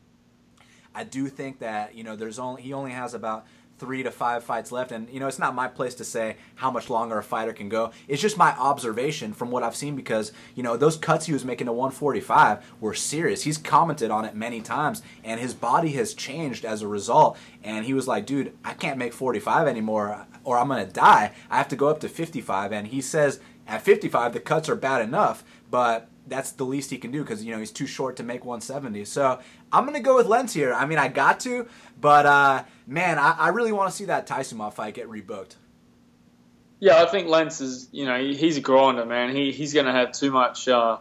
I 0.94 1.04
do 1.04 1.28
think 1.28 1.60
that 1.60 1.96
you 1.96 2.04
know 2.04 2.16
there's 2.16 2.40
only 2.40 2.62
he 2.64 2.74
only 2.74 2.92
has 2.92 3.14
about 3.14 3.46
three 3.82 4.04
to 4.04 4.12
five 4.12 4.44
fights 4.44 4.72
left. 4.72 4.92
And, 4.92 5.10
you 5.10 5.20
know, 5.20 5.28
it's 5.28 5.40
not 5.40 5.56
my 5.56 5.68
place 5.68 5.96
to 5.96 6.04
say 6.04 6.38
how 6.54 6.70
much 6.70 6.88
longer 6.88 7.18
a 7.18 7.24
fighter 7.24 7.52
can 7.52 7.68
go. 7.68 7.92
It's 8.08 8.22
just 8.22 8.38
my 8.38 8.52
observation 8.52 9.34
from 9.34 9.50
what 9.50 9.64
I've 9.64 9.76
seen 9.76 9.96
because, 9.96 10.32
you 10.54 10.62
know, 10.62 10.78
those 10.78 10.98
cuts 10.98 11.26
he 11.26 11.34
was 11.34 11.44
making 11.44 11.66
to 11.66 11.74
145 11.74 12.64
were 12.80 12.94
serious. 12.94 13.42
He's 13.42 13.58
commented 13.58 14.12
on 14.12 14.24
it 14.24 14.36
many 14.36 14.62
times, 14.62 15.02
and 15.24 15.40
his 15.40 15.56
body 15.56 15.94
has 15.94 16.14
changed 16.14 16.64
as 16.64 16.84
a 16.84 16.88
result. 16.88 17.40
And 17.64 17.84
he 17.84 17.96
was 17.96 18.08
like, 18.08 18.28
dude, 18.28 18.56
I 18.64 18.76
can't 18.76 19.00
make 19.00 19.14
45 19.14 19.68
anymore 19.68 20.28
or 20.44 20.58
I'm 20.60 20.68
going 20.68 20.86
to 20.86 20.92
die. 20.92 21.34
I 21.50 21.58
have 21.58 21.68
to 21.70 21.76
go 21.76 21.88
up 21.88 22.00
to 22.02 22.10
55. 22.10 22.72
And 22.72 22.88
he 22.88 23.02
says 23.02 23.40
at 23.68 23.82
55, 23.82 24.34
the 24.34 24.40
cuts 24.40 24.70
are 24.70 24.76
bad 24.76 25.02
enough, 25.02 25.44
but 25.70 26.08
that's 26.32 26.54
the 26.54 26.64
least 26.64 26.90
he 26.90 26.98
can 26.98 27.12
do 27.12 27.22
because 27.22 27.44
you 27.44 27.52
know 27.52 27.60
he's 27.60 27.72
too 27.72 27.86
short 27.86 28.16
to 28.16 28.24
make 28.24 28.46
170. 28.46 29.06
So 29.06 29.40
I'm 29.72 29.86
gonna 29.86 30.00
go 30.00 30.16
with 30.16 30.26
Lentz 30.26 30.54
here. 30.54 30.74
I 30.74 30.86
mean, 30.86 30.98
I 30.98 31.10
got 31.10 31.42
to, 31.42 31.68
but 32.00 32.26
uh, 32.26 32.64
man, 32.88 33.20
I, 33.20 33.32
I 33.38 33.48
really 33.50 33.74
want 33.74 33.92
to 33.92 33.96
see 33.96 34.06
that 34.06 34.26
Taisumov 34.26 34.74
fight 34.74 34.96
get 34.96 35.10
rebooked. 35.10 35.56
Yeah, 36.80 37.04
I 37.04 37.06
think 37.06 37.28
Lentz 37.28 37.62
is, 37.62 37.90
you 37.92 38.06
know, 38.06 38.18
he's 38.18 38.58
a 38.58 38.62
grinder, 38.62 39.06
man. 39.06 39.36
He 39.36 39.52
he's 39.52 39.74
gonna 39.74 39.92
have 39.92 40.14
too 40.14 40.32
much. 40.32 40.68
Uh, 40.68 40.98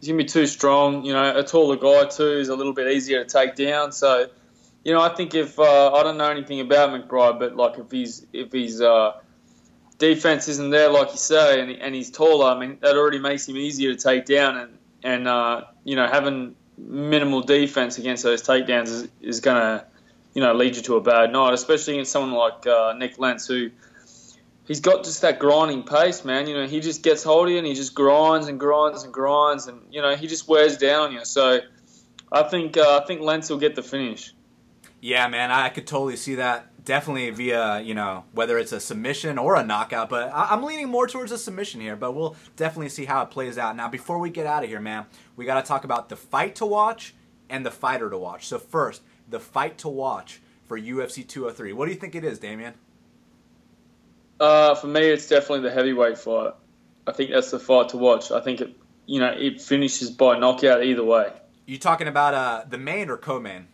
he's 0.00 0.08
gonna 0.08 0.18
be 0.18 0.24
too 0.24 0.46
strong. 0.46 1.04
You 1.04 1.12
know, 1.12 1.38
a 1.38 1.44
taller 1.44 1.76
guy 1.76 2.08
too 2.08 2.32
is 2.32 2.48
a 2.48 2.56
little 2.56 2.72
bit 2.72 2.90
easier 2.90 3.22
to 3.22 3.30
take 3.30 3.54
down. 3.56 3.92
So, 3.92 4.26
you 4.84 4.94
know, 4.94 5.02
I 5.02 5.10
think 5.10 5.34
if 5.34 5.58
uh, 5.60 5.92
I 5.92 6.02
don't 6.02 6.16
know 6.16 6.30
anything 6.30 6.60
about 6.60 6.90
McBride, 6.90 7.38
but 7.38 7.56
like 7.56 7.78
if 7.78 7.90
he's 7.90 8.26
if 8.32 8.52
he's 8.52 8.80
uh, 8.80 9.12
defense 9.98 10.48
isn't 10.48 10.70
there, 10.70 10.90
like 10.90 11.12
you 11.12 11.18
say, 11.18 11.60
and, 11.60 11.70
and 11.70 11.94
he's 11.94 12.10
taller, 12.10 12.46
I 12.54 12.58
mean, 12.58 12.78
that 12.80 12.96
already 12.96 13.18
makes 13.18 13.48
him 13.48 13.56
easier 13.56 13.94
to 13.94 13.98
take 13.98 14.26
down, 14.26 14.56
and 14.56 14.78
and 15.02 15.28
uh, 15.28 15.62
you 15.84 15.96
know 15.96 16.06
having 16.06 16.56
minimal 16.78 17.42
defense 17.42 17.98
against 17.98 18.22
those 18.22 18.42
takedowns 18.42 18.88
is, 18.88 19.08
is 19.20 19.40
going 19.40 19.56
to 19.56 19.84
you 20.34 20.42
know 20.42 20.52
lead 20.54 20.76
you 20.76 20.82
to 20.82 20.96
a 20.96 21.00
bad 21.00 21.32
night, 21.32 21.54
especially 21.54 21.94
against 21.94 22.12
someone 22.12 22.32
like 22.32 22.66
uh, 22.66 22.94
Nick 22.96 23.18
Lentz 23.18 23.46
who. 23.46 23.70
He's 24.66 24.80
got 24.80 25.04
just 25.04 25.22
that 25.22 25.38
grinding 25.38 25.84
pace, 25.84 26.24
man. 26.24 26.48
You 26.48 26.56
know, 26.56 26.66
he 26.66 26.80
just 26.80 27.04
gets 27.04 27.22
hold 27.22 27.46
of 27.46 27.52
you 27.52 27.58
and 27.58 27.66
he 27.68 27.74
just 27.74 27.94
grinds 27.94 28.48
and 28.48 28.58
grinds 28.58 29.04
and 29.04 29.14
grinds, 29.14 29.68
and 29.68 29.80
you 29.92 30.02
know 30.02 30.16
he 30.16 30.26
just 30.26 30.48
wears 30.48 30.76
down 30.76 31.02
on 31.02 31.12
you. 31.12 31.24
So, 31.24 31.60
I 32.32 32.42
think 32.42 32.76
uh, 32.76 33.00
I 33.00 33.06
think 33.06 33.20
Lentz 33.20 33.48
will 33.48 33.58
get 33.58 33.76
the 33.76 33.82
finish. 33.84 34.34
Yeah, 35.00 35.28
man, 35.28 35.52
I 35.52 35.68
could 35.68 35.86
totally 35.86 36.16
see 36.16 36.34
that. 36.34 36.68
Definitely 36.86 37.30
via, 37.30 37.80
you 37.80 37.94
know, 37.94 38.24
whether 38.32 38.58
it's 38.58 38.70
a 38.70 38.78
submission 38.78 39.38
or 39.38 39.56
a 39.56 39.64
knockout, 39.64 40.08
but 40.08 40.32
I- 40.32 40.54
am 40.54 40.62
leaning 40.62 40.88
more 40.88 41.08
towards 41.08 41.32
a 41.32 41.38
submission 41.38 41.80
here, 41.80 41.96
but 41.96 42.12
we'll 42.12 42.36
definitely 42.54 42.90
see 42.90 43.06
how 43.06 43.22
it 43.22 43.30
plays 43.30 43.58
out. 43.58 43.74
Now, 43.74 43.88
before 43.88 44.20
we 44.20 44.30
get 44.30 44.46
out 44.46 44.62
of 44.62 44.70
here, 44.70 44.80
man, 44.80 45.06
we 45.34 45.44
got 45.44 45.60
to 45.60 45.66
talk 45.66 45.82
about 45.82 46.08
the 46.08 46.16
fight 46.16 46.54
to 46.56 46.64
watch 46.64 47.12
and 47.50 47.66
the 47.66 47.72
fighter 47.72 48.08
to 48.08 48.16
watch. 48.16 48.46
So, 48.46 48.60
first, 48.60 49.02
the 49.28 49.40
fight 49.40 49.78
to 49.78 49.88
watch 49.88 50.40
for 50.68 50.78
UFC 50.78 51.26
203. 51.26 51.72
What 51.72 51.86
do 51.86 51.90
you 51.90 51.98
think 51.98 52.14
it 52.14 52.24
is, 52.24 52.38
Damian? 52.38 52.74
Uh, 54.38 54.76
for 54.76 54.86
me, 54.86 55.00
it's 55.00 55.26
definitely 55.26 55.68
the 55.68 55.74
heavyweight 55.74 56.18
fight. 56.18 56.54
I 57.04 57.12
think 57.12 57.30
that's 57.32 57.50
the 57.50 57.58
fight 57.58 57.88
to 57.90 57.96
watch. 57.96 58.30
I 58.30 58.40
think 58.40 58.60
it, 58.60 58.76
you 59.06 59.18
know, 59.18 59.34
it 59.36 59.60
finishes 59.60 60.10
by 60.10 60.38
knockout 60.38 60.84
either 60.84 61.04
way. 61.04 61.32
You 61.66 61.78
talking 61.78 62.06
about 62.06 62.34
uh, 62.34 62.64
the 62.68 62.78
main 62.78 63.10
or 63.10 63.16
co-main? 63.16 63.66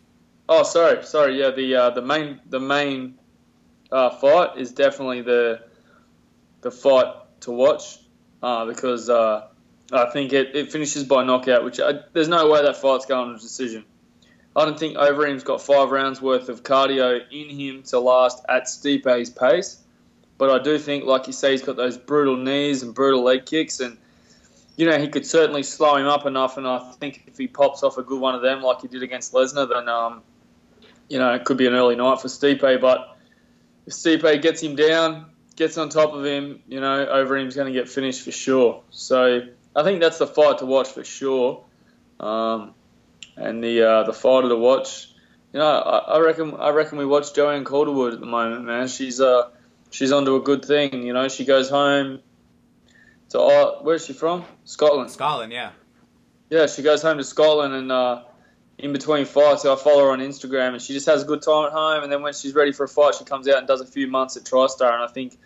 Oh, 0.55 0.65
sorry, 0.65 1.03
sorry. 1.03 1.41
Yeah, 1.41 1.51
the 1.51 1.75
uh, 1.75 1.91
the 1.91 2.03
main 2.03 2.39
the 2.45 2.61
main 2.61 3.15
uh, 3.91 4.11
fight 4.11 4.59
is 4.59 4.73
definitely 4.73 5.23
the 5.23 5.63
the 6.61 6.71
fight 6.71 7.07
to 7.41 7.53
watch 7.53 7.99
uh, 8.43 8.67
because 8.67 9.09
uh, 9.09 9.47
I 9.91 10.11
think 10.11 10.35
it, 10.35 10.55
it 10.55 10.71
finishes 10.71 11.05
by 11.05 11.25
knockout. 11.25 11.65
Which 11.65 11.81
I, 11.81 12.01
there's 12.13 12.29
no 12.29 12.51
way 12.51 12.61
that 12.61 12.77
fight's 12.77 13.07
going 13.07 13.35
to 13.35 13.41
decision. 13.41 13.87
I 14.55 14.67
don't 14.67 14.79
think 14.79 14.99
Overeem's 14.99 15.43
got 15.43 15.63
five 15.63 15.91
rounds 15.91 16.21
worth 16.21 16.51
of 16.51 16.63
cardio 16.63 17.23
in 17.31 17.49
him 17.49 17.83
to 17.85 17.99
last 17.99 18.45
at 18.47 18.65
Stipe's 18.65 19.31
pace. 19.31 19.79
But 20.37 20.51
I 20.51 20.63
do 20.63 20.77
think, 20.79 21.07
like 21.07 21.29
you 21.29 21.33
say, 21.33 21.53
he's 21.53 21.63
got 21.63 21.77
those 21.77 21.97
brutal 21.97 22.37
knees 22.37 22.83
and 22.83 22.95
brutal 22.95 23.23
leg 23.23 23.47
kicks, 23.47 23.81
and 23.81 23.97
you 24.77 24.85
know 24.85 24.99
he 24.99 25.09
could 25.09 25.25
certainly 25.25 25.63
slow 25.63 25.97
him 25.97 26.09
up 26.09 26.27
enough. 26.27 26.59
And 26.59 26.69
I 26.69 26.79
think 27.01 27.23
if 27.27 27.39
he 27.39 27.47
pops 27.47 27.83
off 27.83 27.97
a 27.97 28.03
good 28.03 28.21
one 28.21 28.35
of 28.35 28.43
them, 28.43 28.61
like 28.61 28.83
he 28.83 28.89
did 28.89 29.03
against 29.03 29.33
Lesnar, 29.33 29.67
then 29.67 29.89
um, 29.89 30.23
you 31.13 31.19
know, 31.19 31.35
it 31.35 31.45
could 31.45 31.59
be 31.59 31.67
an 31.67 31.75
early 31.75 31.95
night 31.95 32.23
for 32.23 32.29
Stipe, 32.29 32.81
but 32.81 33.19
if 33.87 33.93
Stipe 33.93 34.41
gets 34.41 34.63
him 34.63 34.77
down, 34.77 35.27
gets 35.57 35.77
on 35.77 35.91
top 35.91 36.15
of 36.15 36.25
him, 36.25 36.63
you 36.67 36.81
know, 36.81 37.05
Overeem's 37.05 37.55
going 37.55 37.71
to 37.71 37.79
get 37.79 37.87
finished 37.87 38.23
for 38.23 38.33
sure. 38.33 38.83
So 38.89 39.43
I 39.77 39.83
think 39.83 40.01
that's 40.01 40.17
the 40.17 40.27
fight 40.27 40.61
to 40.61 40.67
watch 40.67 40.89
for 40.89 41.05
sure. 41.05 41.65
Um, 42.19 42.73
and 43.37 43.63
the 43.63 43.83
uh, 43.83 44.03
the 44.05 44.15
fighter 44.15 44.49
to 44.49 44.57
watch, 44.57 45.13
you 45.53 45.59
know, 45.59 45.67
I, 45.67 46.17
I, 46.17 46.21
reckon 46.21 46.55
I 46.59 46.71
reckon 46.71 46.97
we 46.97 47.05
watch 47.05 47.35
Joanne 47.35 47.65
Calderwood 47.65 48.15
at 48.15 48.21
the 48.21 48.27
moment, 48.27 48.65
man. 48.65 48.89
She's 48.89 49.21
uh 49.21 49.51
she's 49.91 50.13
onto 50.13 50.37
a 50.37 50.41
good 50.41 50.65
thing. 50.65 51.03
You 51.03 51.13
know, 51.13 51.29
she 51.29 51.45
goes 51.45 51.69
home 51.69 52.21
to 53.31 53.39
uh, 53.39 53.83
where's 53.83 54.07
she 54.07 54.15
from? 54.15 54.47
Scotland. 54.65 55.11
Scotland, 55.11 55.53
yeah. 55.53 55.73
Yeah, 56.49 56.69
she 56.69 56.81
goes 56.81 57.03
home 57.03 57.19
to 57.19 57.25
Scotland 57.25 57.75
and. 57.75 57.93
Uh, 57.93 58.23
in 58.79 58.93
between 58.93 59.25
fights. 59.25 59.65
I 59.65 59.77
follow 59.77 60.05
her 60.05 60.11
on 60.11 60.21
Instagram, 60.21 60.73
and 60.73 60.83
she 60.83 60.93
just 60.93 61.07
has 61.07 61.23
a 61.23 61.27
good 61.27 61.43
time 61.43 61.67
at 61.67 61.73
home. 61.73 62.03
And 62.03 62.13
then 62.13 62.23
when 62.23 62.33
she's 62.33 62.55
ready 62.55 62.73
for 62.73 62.85
a 62.85 62.89
fight, 62.89 63.15
she 63.15 63.25
comes 63.25 63.49
out 63.49 63.59
and 63.59 63.67
does 63.67 63.81
a 63.81 63.87
few 63.87 64.07
months 64.07 64.37
at 64.37 64.45
TriStar. 64.45 64.93
And 64.93 65.03
I 65.03 65.09
think, 65.09 65.39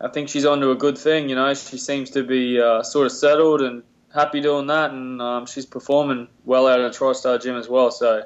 I 0.00 0.08
think 0.08 0.28
she's 0.28 0.44
onto 0.44 0.70
a 0.70 0.76
good 0.76 0.98
thing. 0.98 1.28
You 1.28 1.36
know, 1.36 1.52
she 1.54 1.78
seems 1.78 2.10
to 2.10 2.22
be 2.22 2.60
uh, 2.60 2.82
sort 2.82 3.06
of 3.06 3.12
settled 3.12 3.60
and 3.62 3.82
happy 4.12 4.40
doing 4.40 4.66
that, 4.68 4.90
and 4.90 5.20
um, 5.20 5.46
she's 5.46 5.66
performing 5.66 6.28
well 6.44 6.66
out 6.66 6.80
of 6.80 6.92
the 6.92 6.98
TriStar 6.98 7.42
gym 7.42 7.56
as 7.56 7.68
well. 7.68 7.90
So, 7.90 8.24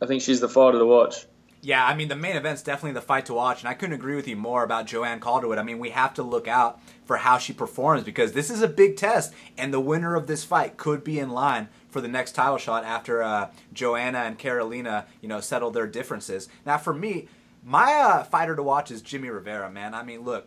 I 0.00 0.06
think 0.06 0.22
she's 0.22 0.40
the 0.40 0.48
fighter 0.48 0.78
to 0.78 0.86
watch. 0.86 1.26
Yeah, 1.64 1.86
I 1.86 1.94
mean 1.94 2.08
the 2.08 2.14
main 2.14 2.36
event's 2.36 2.62
definitely 2.62 2.92
the 2.92 3.00
fight 3.00 3.24
to 3.26 3.32
watch, 3.32 3.60
and 3.60 3.68
I 3.70 3.72
couldn't 3.72 3.94
agree 3.94 4.16
with 4.16 4.28
you 4.28 4.36
more 4.36 4.64
about 4.64 4.86
Joanne 4.86 5.18
Calderwood. 5.18 5.56
I 5.56 5.62
mean, 5.62 5.78
we 5.78 5.90
have 5.90 6.12
to 6.14 6.22
look 6.22 6.46
out 6.46 6.78
for 7.06 7.16
how 7.16 7.38
she 7.38 7.54
performs 7.54 8.04
because 8.04 8.32
this 8.32 8.50
is 8.50 8.60
a 8.60 8.68
big 8.68 8.98
test, 8.98 9.32
and 9.56 9.72
the 9.72 9.80
winner 9.80 10.14
of 10.14 10.26
this 10.26 10.44
fight 10.44 10.76
could 10.76 11.02
be 11.02 11.18
in 11.18 11.30
line 11.30 11.68
for 11.88 12.02
the 12.02 12.08
next 12.08 12.32
title 12.32 12.58
shot 12.58 12.84
after 12.84 13.22
uh, 13.22 13.50
Joanna 13.72 14.18
and 14.18 14.38
Karolina, 14.38 15.06
you 15.22 15.28
know, 15.28 15.40
settle 15.40 15.70
their 15.70 15.86
differences. 15.86 16.50
Now, 16.66 16.76
for 16.76 16.92
me, 16.92 17.28
my 17.64 17.94
uh, 17.94 18.24
fighter 18.24 18.54
to 18.54 18.62
watch 18.62 18.90
is 18.90 19.00
Jimmy 19.00 19.30
Rivera, 19.30 19.70
man. 19.70 19.94
I 19.94 20.02
mean, 20.02 20.20
look, 20.20 20.46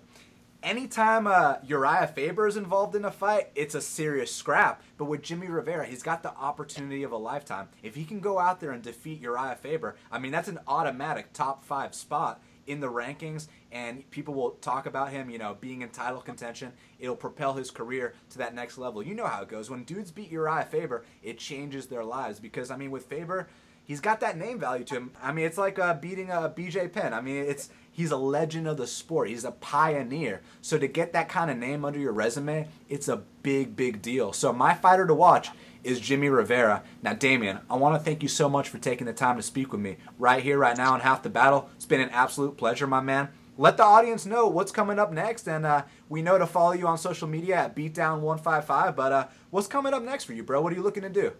anytime 0.63 1.27
uh, 1.27 1.55
Uriah 1.63 2.07
Faber 2.07 2.47
is 2.47 2.57
involved 2.57 2.95
in 2.95 3.05
a 3.05 3.11
fight, 3.11 3.49
it's 3.55 3.75
a 3.75 3.81
serious 3.81 4.33
scrap. 4.33 4.81
But 4.97 5.05
with 5.05 5.21
Jimmy 5.21 5.47
Rivera, 5.47 5.85
he's 5.85 6.03
got 6.03 6.23
the 6.23 6.35
opportunity 6.35 7.03
of 7.03 7.11
a 7.11 7.17
lifetime. 7.17 7.69
If 7.83 7.95
he 7.95 8.05
can 8.05 8.19
go 8.19 8.39
out 8.39 8.59
there 8.59 8.71
and 8.71 8.81
defeat 8.81 9.21
Uriah 9.21 9.57
Faber, 9.59 9.95
I 10.11 10.19
mean, 10.19 10.31
that's 10.31 10.47
an 10.47 10.59
automatic 10.67 11.33
top 11.33 11.63
five 11.63 11.93
spot 11.93 12.41
in 12.67 12.81
the 12.81 12.91
rankings 12.91 13.47
and 13.71 14.09
people 14.11 14.33
will 14.33 14.51
talk 14.51 14.85
about 14.85 15.11
him, 15.11 15.29
you 15.29 15.37
know, 15.37 15.57
being 15.59 15.81
in 15.81 15.89
title 15.89 16.21
contention. 16.21 16.73
It'll 16.99 17.15
propel 17.15 17.53
his 17.53 17.71
career 17.71 18.13
to 18.31 18.37
that 18.39 18.53
next 18.53 18.77
level. 18.77 19.01
You 19.01 19.15
know 19.15 19.25
how 19.25 19.41
it 19.41 19.49
goes. 19.49 19.69
When 19.69 19.83
dudes 19.83 20.11
beat 20.11 20.31
Uriah 20.31 20.67
Faber, 20.69 21.05
it 21.23 21.37
changes 21.37 21.87
their 21.87 22.03
lives 22.03 22.39
because 22.39 22.69
I 22.69 22.77
mean, 22.77 22.91
with 22.91 23.05
Faber, 23.05 23.47
he's 23.83 24.01
got 24.01 24.19
that 24.19 24.37
name 24.37 24.59
value 24.59 24.83
to 24.85 24.95
him. 24.95 25.11
I 25.21 25.31
mean, 25.31 25.45
it's 25.45 25.57
like 25.57 25.79
uh, 25.79 25.95
beating 25.95 26.29
a 26.29 26.41
uh, 26.41 26.53
BJ 26.53 26.91
Penn. 26.91 27.13
I 27.13 27.21
mean, 27.21 27.43
it's 27.43 27.69
he's 27.97 28.11
a 28.11 28.17
legend 28.17 28.67
of 28.67 28.77
the 28.77 28.85
sport. 28.85 29.27
He's 29.27 29.43
a 29.43 29.51
pioneer. 29.51 30.41
So 30.61 30.77
to 30.77 30.87
get 30.87 31.13
that 31.13 31.27
kind 31.27 31.49
of 31.49 31.57
name 31.57 31.83
under 31.83 31.97
your 31.97 32.13
resume, 32.13 32.67
it's 32.87 33.07
a 33.07 33.23
big, 33.41 33.75
big 33.75 34.03
deal. 34.03 34.31
So 34.33 34.53
my 34.53 34.75
fighter 34.75 35.07
to 35.07 35.15
watch 35.15 35.49
is 35.83 35.99
Jimmy 35.99 36.29
Rivera. 36.29 36.83
Now, 37.01 37.13
Damian, 37.13 37.59
I 37.69 37.75
want 37.75 37.95
to 37.95 38.03
thank 38.03 38.21
you 38.21 38.29
so 38.29 38.47
much 38.47 38.69
for 38.69 38.77
taking 38.77 39.07
the 39.07 39.13
time 39.13 39.35
to 39.37 39.41
speak 39.41 39.71
with 39.71 39.81
me 39.81 39.97
right 40.19 40.43
here, 40.43 40.59
right 40.59 40.77
now, 40.77 40.93
in 40.93 41.01
Half 41.01 41.23
the 41.23 41.29
Battle. 41.29 41.69
It's 41.75 41.85
been 41.85 42.01
an 42.01 42.11
absolute 42.11 42.55
pleasure, 42.55 42.85
my 42.85 43.01
man 43.01 43.29
let 43.59 43.75
the 43.75 43.83
audience 43.83 44.23
know 44.23 44.45
what's 44.45 44.71
coming 44.71 44.99
up 44.99 45.11
next. 45.11 45.47
And 45.47 45.65
uh, 45.65 45.83
we 46.09 46.21
know 46.21 46.37
to 46.37 46.45
follow 46.45 46.73
you 46.73 46.85
on 46.85 46.99
social 46.99 47.27
media 47.27 47.55
at 47.55 47.75
Beatdown155. 47.75 48.95
But 48.95 49.11
uh, 49.11 49.27
what's 49.49 49.65
coming 49.65 49.95
up 49.95 50.03
next 50.03 50.25
for 50.25 50.33
you, 50.33 50.43
bro? 50.43 50.61
What 50.61 50.71
are 50.71 50.75
you 50.75 50.83
looking 50.83 51.01
to 51.01 51.09
do? 51.09 51.31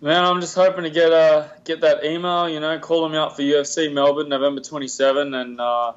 Man, 0.00 0.24
I'm 0.24 0.42
just 0.42 0.54
hoping 0.54 0.84
to 0.84 0.90
get 0.90 1.10
uh, 1.10 1.48
get 1.64 1.80
that 1.80 2.04
email, 2.04 2.48
you 2.48 2.60
know, 2.60 2.78
call 2.78 3.08
me 3.08 3.16
out 3.16 3.34
for 3.34 3.42
UFC 3.42 3.92
Melbourne, 3.92 4.28
November 4.28 4.60
27, 4.60 5.32
and 5.32 5.58
uh, 5.58 5.94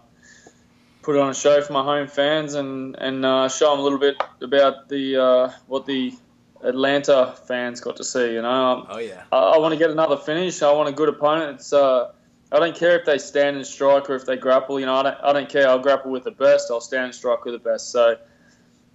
put 1.02 1.18
on 1.18 1.30
a 1.30 1.34
show 1.34 1.62
for 1.62 1.74
my 1.74 1.84
home 1.84 2.08
fans 2.08 2.54
and 2.54 2.96
and 2.98 3.26
uh, 3.26 3.50
show 3.50 3.72
them 3.72 3.80
a 3.80 3.84
little 3.84 4.00
bit 4.00 4.16
about 4.42 4.88
the 4.88 5.18
uh, 5.18 5.52
what 5.68 5.86
the 5.86 6.14
Atlanta 6.62 7.36
fans 7.48 7.82
got 7.82 7.98
to 7.98 8.04
see. 8.06 8.34
You 8.34 8.42
know, 8.42 8.50
um, 8.50 8.88
oh 8.90 9.00
yeah, 9.00 9.24
I, 9.32 9.38
I 9.38 9.58
want 9.58 9.74
to 9.74 9.78
get 9.78 9.90
another 9.90 10.18
finish. 10.18 10.62
I 10.62 10.72
want 10.72 10.88
a 10.88 10.94
good 10.94 11.10
opponent. 11.10 11.56
It's 11.56 11.74
uh, 11.74 12.12
I 12.52 12.60
don't 12.60 12.76
care 12.76 12.98
if 12.98 13.06
they 13.06 13.18
stand 13.18 13.58
and 13.58 13.66
strike 13.66 14.10
or 14.10 14.16
if 14.16 14.26
they 14.26 14.38
grapple. 14.38 14.80
You 14.80 14.86
know, 14.86 14.96
I 14.96 15.04
don't, 15.04 15.18
I 15.22 15.34
don't 15.34 15.50
care. 15.50 15.68
I'll 15.68 15.80
grapple 15.80 16.12
with 16.12 16.24
the 16.24 16.32
best. 16.32 16.72
I'll 16.72 16.82
stand 16.82 17.06
and 17.06 17.16
strike 17.16 17.44
with 17.46 17.54
the 17.54 17.60
best. 17.60 17.92
So, 17.92 18.18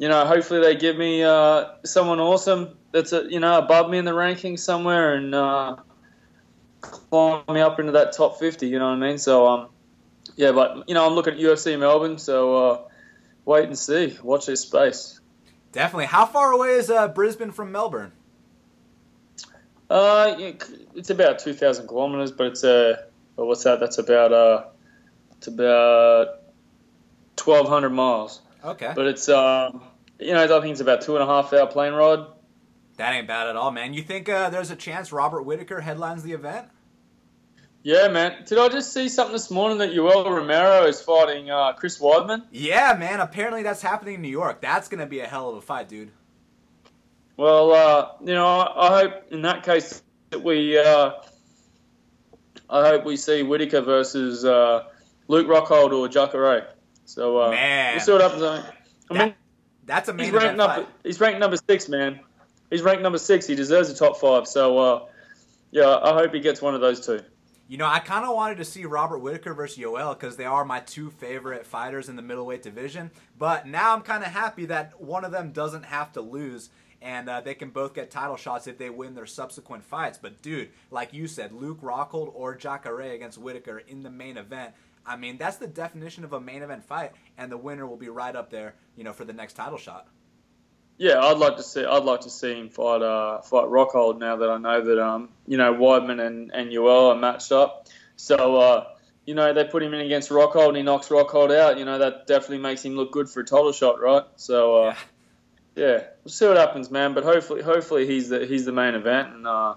you 0.05 0.11
know, 0.11 0.27
hopefully 0.27 0.61
they 0.61 0.77
give 0.77 0.99
me 0.99 1.25
uh, 1.25 1.65
someone 1.83 2.21
awesome 2.21 2.77
that's 2.93 3.15
a, 3.15 3.25
you 3.27 3.41
know 3.41 3.57
above 3.57 3.89
me 3.89 3.97
in 3.97 4.05
the 4.05 4.11
rankings 4.11 4.59
somewhere 4.59 5.15
and 5.15 5.35
uh, 5.35 5.77
climb 6.83 7.43
me 7.49 7.63
up 7.63 7.81
into 7.81 7.93
that 7.93 8.13
top 8.13 8.39
50. 8.39 8.69
You 8.69 8.79
know 8.79 8.91
what 8.91 8.97
I 8.97 9.09
mean? 9.09 9.17
So, 9.17 9.47
um, 9.47 9.69
yeah, 10.37 10.53
but 10.53 10.87
you 10.91 10.95
know, 10.95 11.07
I'm 11.07 11.15
looking 11.15 11.33
at 11.33 11.41
UFC 11.41 11.79
Melbourne. 11.79 12.19
So, 12.19 12.55
uh, 12.55 12.81
wait 13.47 13.65
and 13.65 13.79
see. 13.79 14.19
Watch 14.23 14.45
this 14.45 14.61
space. 14.61 15.21
Definitely. 15.73 16.05
How 16.05 16.27
far 16.27 16.53
away 16.53 16.75
is 16.75 16.91
uh, 16.91 17.09
Brisbane 17.09 17.51
from 17.51 17.73
Melbourne? 17.73 18.13
Uh, 19.89 20.35
it's 20.95 21.09
about 21.09 21.39
2,000 21.39 21.87
kilometers, 21.89 22.31
but 22.31 22.49
it's 22.49 22.63
a 22.63 23.07
but 23.37 23.47
what's 23.47 23.65
that? 23.65 23.81
That's 23.81 23.97
about 23.97 24.35
uh, 24.35 24.65
it's 25.39 25.47
about 25.47 26.43
twelve 27.37 27.69
hundred 27.69 27.91
miles. 27.91 28.43
Okay. 28.63 28.93
But 28.95 29.07
it's 29.07 29.31
um, 29.31 29.83
you 30.19 30.33
know, 30.33 30.45
I 30.45 30.61
think 30.61 30.73
it's 30.73 30.81
about 30.81 31.03
two 31.03 31.17
and 31.17 31.23
a 31.23 31.27
half 31.27 31.53
hour 31.53 31.67
plane 31.67 31.93
ride. 31.93 32.27
That 32.97 33.13
ain't 33.13 33.27
bad 33.27 33.49
at 33.49 33.57
all, 33.57 33.73
man. 33.73 33.93
You 33.93 34.03
think 34.03 34.29
uh, 34.29 34.51
there's 34.51 34.71
a 34.71 34.77
chance 34.77 35.13
Robert 35.13 35.43
Whittaker 35.43 35.81
headlines 35.81 36.23
the 36.23 36.33
event? 36.33 36.69
Yeah, 37.83 38.09
man. 38.09 38.45
Did 38.47 38.59
I 38.59 38.69
just 38.69 38.93
see 38.93 39.09
something 39.09 39.35
this 39.35 39.51
morning 39.51 39.79
that 39.79 39.91
Yoel 39.91 40.25
Romero 40.25 40.87
is 40.87 41.03
fighting 41.03 41.51
uh, 41.51 41.73
Chris 41.75 41.99
Weidman? 41.99 42.45
Yeah, 42.51 42.97
man. 42.99 43.21
Apparently 43.21 43.63
that's 43.63 43.83
happening 43.83 44.15
in 44.15 44.23
New 44.23 44.29
York. 44.29 44.63
That's 44.63 44.89
gonna 44.89 45.07
be 45.07 45.21
a 45.21 45.27
hell 45.27 45.51
of 45.51 45.57
a 45.57 45.61
fight, 45.61 45.89
dude. 45.89 46.11
Well, 47.37 47.73
uh, 47.73 48.09
you 48.21 48.33
know, 48.33 48.47
I, 48.47 48.87
I 48.87 49.01
hope 49.01 49.33
in 49.33 49.43
that 49.43 49.65
case 49.65 50.03
that 50.31 50.43
we 50.43 50.79
uh, 50.79 51.11
I 52.71 52.89
hope 52.89 53.05
we 53.05 53.17
see 53.17 53.43
Whittaker 53.43 53.83
versus 53.83 54.45
uh, 54.45 54.85
Luke 55.29 55.47
Rockhold 55.47 55.93
or 55.93 56.09
Jacare. 56.09 56.69
So 57.05 57.43
uh, 57.43 57.51
man. 57.51 57.95
we'll 57.95 58.01
see 58.01 58.13
what 58.13 58.21
happens. 58.23 58.43
I 59.11 59.15
mean, 59.15 59.35
that's 59.87 60.09
a 60.09 60.13
main 60.13 60.27
he's 60.27 60.35
ranked 60.35 60.57
number, 60.57 60.87
He's 61.03 61.21
ranked 61.21 61.41
number 61.41 61.57
six, 61.57 61.89
man. 61.89 62.21
He's 62.71 62.83
ranked 62.83 63.03
number 63.03 63.19
six. 63.19 63.47
He 63.47 63.55
deserves 63.55 63.91
a 63.91 63.95
top 63.95 64.17
five. 64.19 64.47
So 64.47 64.79
uh, 64.79 65.07
yeah, 65.71 65.99
I 66.03 66.15
hope 66.15 66.33
he 66.35 66.41
gets 66.41 66.63
one 66.63 66.75
of 66.75 66.81
those 66.81 67.05
two. 67.05 67.21
You 67.67 67.79
know, 67.79 67.87
I 67.87 67.99
kind 67.99 68.27
of 68.27 68.35
wanted 68.35 68.59
to 68.59 68.65
see 68.65 68.85
Robert 68.85 69.19
Whittaker 69.19 69.55
versus 69.55 69.79
Yoel 69.79 70.19
because 70.19 70.37
they 70.37 70.45
are 70.45 70.65
my 70.67 70.81
two 70.81 71.11
favorite 71.11 71.65
fighters 71.65 72.11
in 72.11 72.17
the 72.17 72.23
middleweight 72.23 72.63
division. 72.63 73.11
But 73.39 73.67
now 73.67 73.95
I'm 73.95 74.03
kind 74.03 74.23
of 74.23 74.31
happy 74.31 74.67
that 74.67 75.01
one 75.01 75.25
of 75.25 75.33
them 75.33 75.53
doesn't 75.53 75.85
have 75.85 76.13
to 76.13 76.21
lose 76.21 76.69
and 77.05 77.29
uh, 77.29 77.43
they 77.43 77.55
can 77.55 77.69
both 77.69 77.95
get 77.95 78.11
title 78.11 78.37
shots 78.37 78.67
if 78.67 78.79
they 78.79 78.89
win 78.89 79.15
their 79.15 79.27
subsequent 79.27 79.85
fights. 79.85 80.19
But 80.21 80.41
dude, 80.41 80.71
like 80.91 81.13
you 81.13 81.27
said, 81.27 81.53
Luke 81.53 81.83
Rockhold 81.83 82.33
or 82.35 82.55
Jacare 82.55 83.13
against 83.13 83.37
Whittaker 83.37 83.79
in 83.79 84.03
the 84.03 84.11
main 84.11 84.39
event. 84.39 84.73
I 85.07 85.17
mean, 85.17 85.37
that's 85.37 85.57
the 85.57 85.67
definition 85.67 86.25
of 86.25 86.33
a 86.33 86.41
main 86.41 86.63
event 86.63 86.85
fight, 86.85 87.13
and 87.37 87.51
the 87.53 87.57
winner 87.57 87.87
will 87.87 87.97
be 87.97 88.09
right 88.09 88.35
up 88.35 88.51
there, 88.51 88.75
you 88.97 89.05
know, 89.05 89.13
for 89.13 89.25
the 89.25 89.33
next 89.33 89.55
title 89.55 89.79
shot. 89.79 90.09
Yeah, 90.97 91.21
I'd 91.21 91.39
like 91.39 91.57
to 91.57 91.63
see. 91.63 91.85
I'd 91.85 92.05
like 92.05 92.21
to 92.21 92.31
see 92.31 92.55
him 92.55 92.69
fight 92.69 93.03
uh, 93.03 93.41
fight 93.43 93.65
Rockhold 93.65 94.19
now 94.19 94.37
that 94.37 94.49
I 94.49 94.59
know 94.59 94.81
that 94.81 95.05
um 95.05 95.29
you 95.47 95.59
know 95.59 95.75
Weidman 95.75 96.25
and 96.25 96.53
and 96.55 96.71
Yoel 96.71 97.15
are 97.15 97.19
matched 97.19 97.51
up. 97.51 97.89
So 98.17 98.57
uh, 98.57 98.85
you 99.27 99.35
know 99.35 99.53
they 99.53 99.65
put 99.65 99.83
him 99.83 99.93
in 99.93 100.01
against 100.01 100.31
Rockhold 100.31 100.69
and 100.69 100.77
he 100.77 100.83
knocks 100.85 101.09
Rockhold 101.09 101.57
out. 101.57 101.79
You 101.79 101.85
know 101.85 101.99
that 101.99 102.29
definitely 102.29 102.59
makes 102.59 102.85
him 102.85 102.95
look 102.95 103.11
good 103.11 103.29
for 103.29 103.41
a 103.41 103.45
title 103.45 103.73
shot, 103.73 104.01
right? 104.01 104.23
So 104.37 104.85
uh, 104.85 104.95
yeah. 105.75 105.85
yeah, 105.85 106.05
we'll 106.23 106.33
see 106.33 106.47
what 106.47 106.57
happens, 106.57 106.93
man. 106.93 107.13
But 107.13 107.25
hopefully, 107.25 107.63
hopefully 107.63 108.07
he's 108.07 108.29
the 108.29 108.47
he's 108.47 108.65
the 108.65 108.73
main 108.73 108.95
event, 108.95 109.35
and 109.35 109.47
uh, 109.49 109.75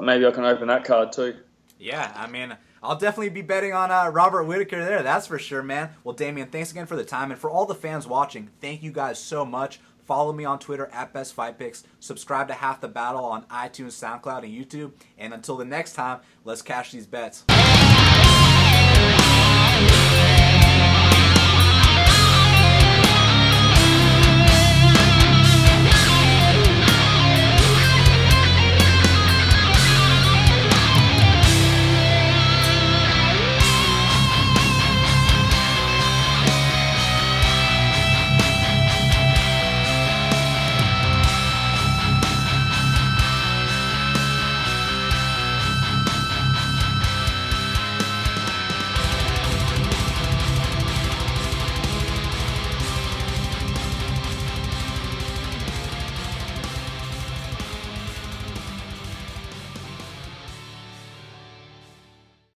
maybe 0.00 0.24
I 0.24 0.30
can 0.30 0.44
open 0.44 0.68
that 0.68 0.84
card 0.84 1.12
too. 1.12 1.34
Yeah, 1.80 2.12
I 2.14 2.28
mean, 2.28 2.56
I'll 2.82 2.96
definitely 2.96 3.30
be 3.30 3.42
betting 3.42 3.72
on 3.72 3.90
uh, 3.90 4.08
Robert 4.08 4.44
Whittaker 4.44 4.84
there. 4.84 5.02
That's 5.02 5.26
for 5.26 5.38
sure, 5.38 5.62
man. 5.62 5.90
Well, 6.04 6.14
Damian, 6.14 6.48
thanks 6.48 6.70
again 6.70 6.86
for 6.86 6.96
the 6.96 7.04
time, 7.04 7.30
and 7.30 7.40
for 7.40 7.50
all 7.50 7.66
the 7.66 7.74
fans 7.74 8.06
watching, 8.06 8.50
thank 8.60 8.82
you 8.82 8.92
guys 8.92 9.18
so 9.18 9.44
much. 9.44 9.80
Follow 10.04 10.32
me 10.32 10.44
on 10.44 10.60
Twitter 10.60 10.88
at 10.92 11.12
Best 11.12 11.34
Fight 11.34 11.58
Picks. 11.58 11.82
Subscribe 11.98 12.46
to 12.48 12.54
Half 12.54 12.80
the 12.80 12.88
Battle 12.88 13.24
on 13.24 13.42
iTunes, 13.44 13.92
SoundCloud, 13.92 14.44
and 14.44 14.52
YouTube. 14.52 14.92
And 15.18 15.34
until 15.34 15.56
the 15.56 15.64
next 15.64 15.94
time, 15.94 16.20
let's 16.44 16.62
cash 16.62 16.92
these 16.92 17.06
bets. 17.06 17.44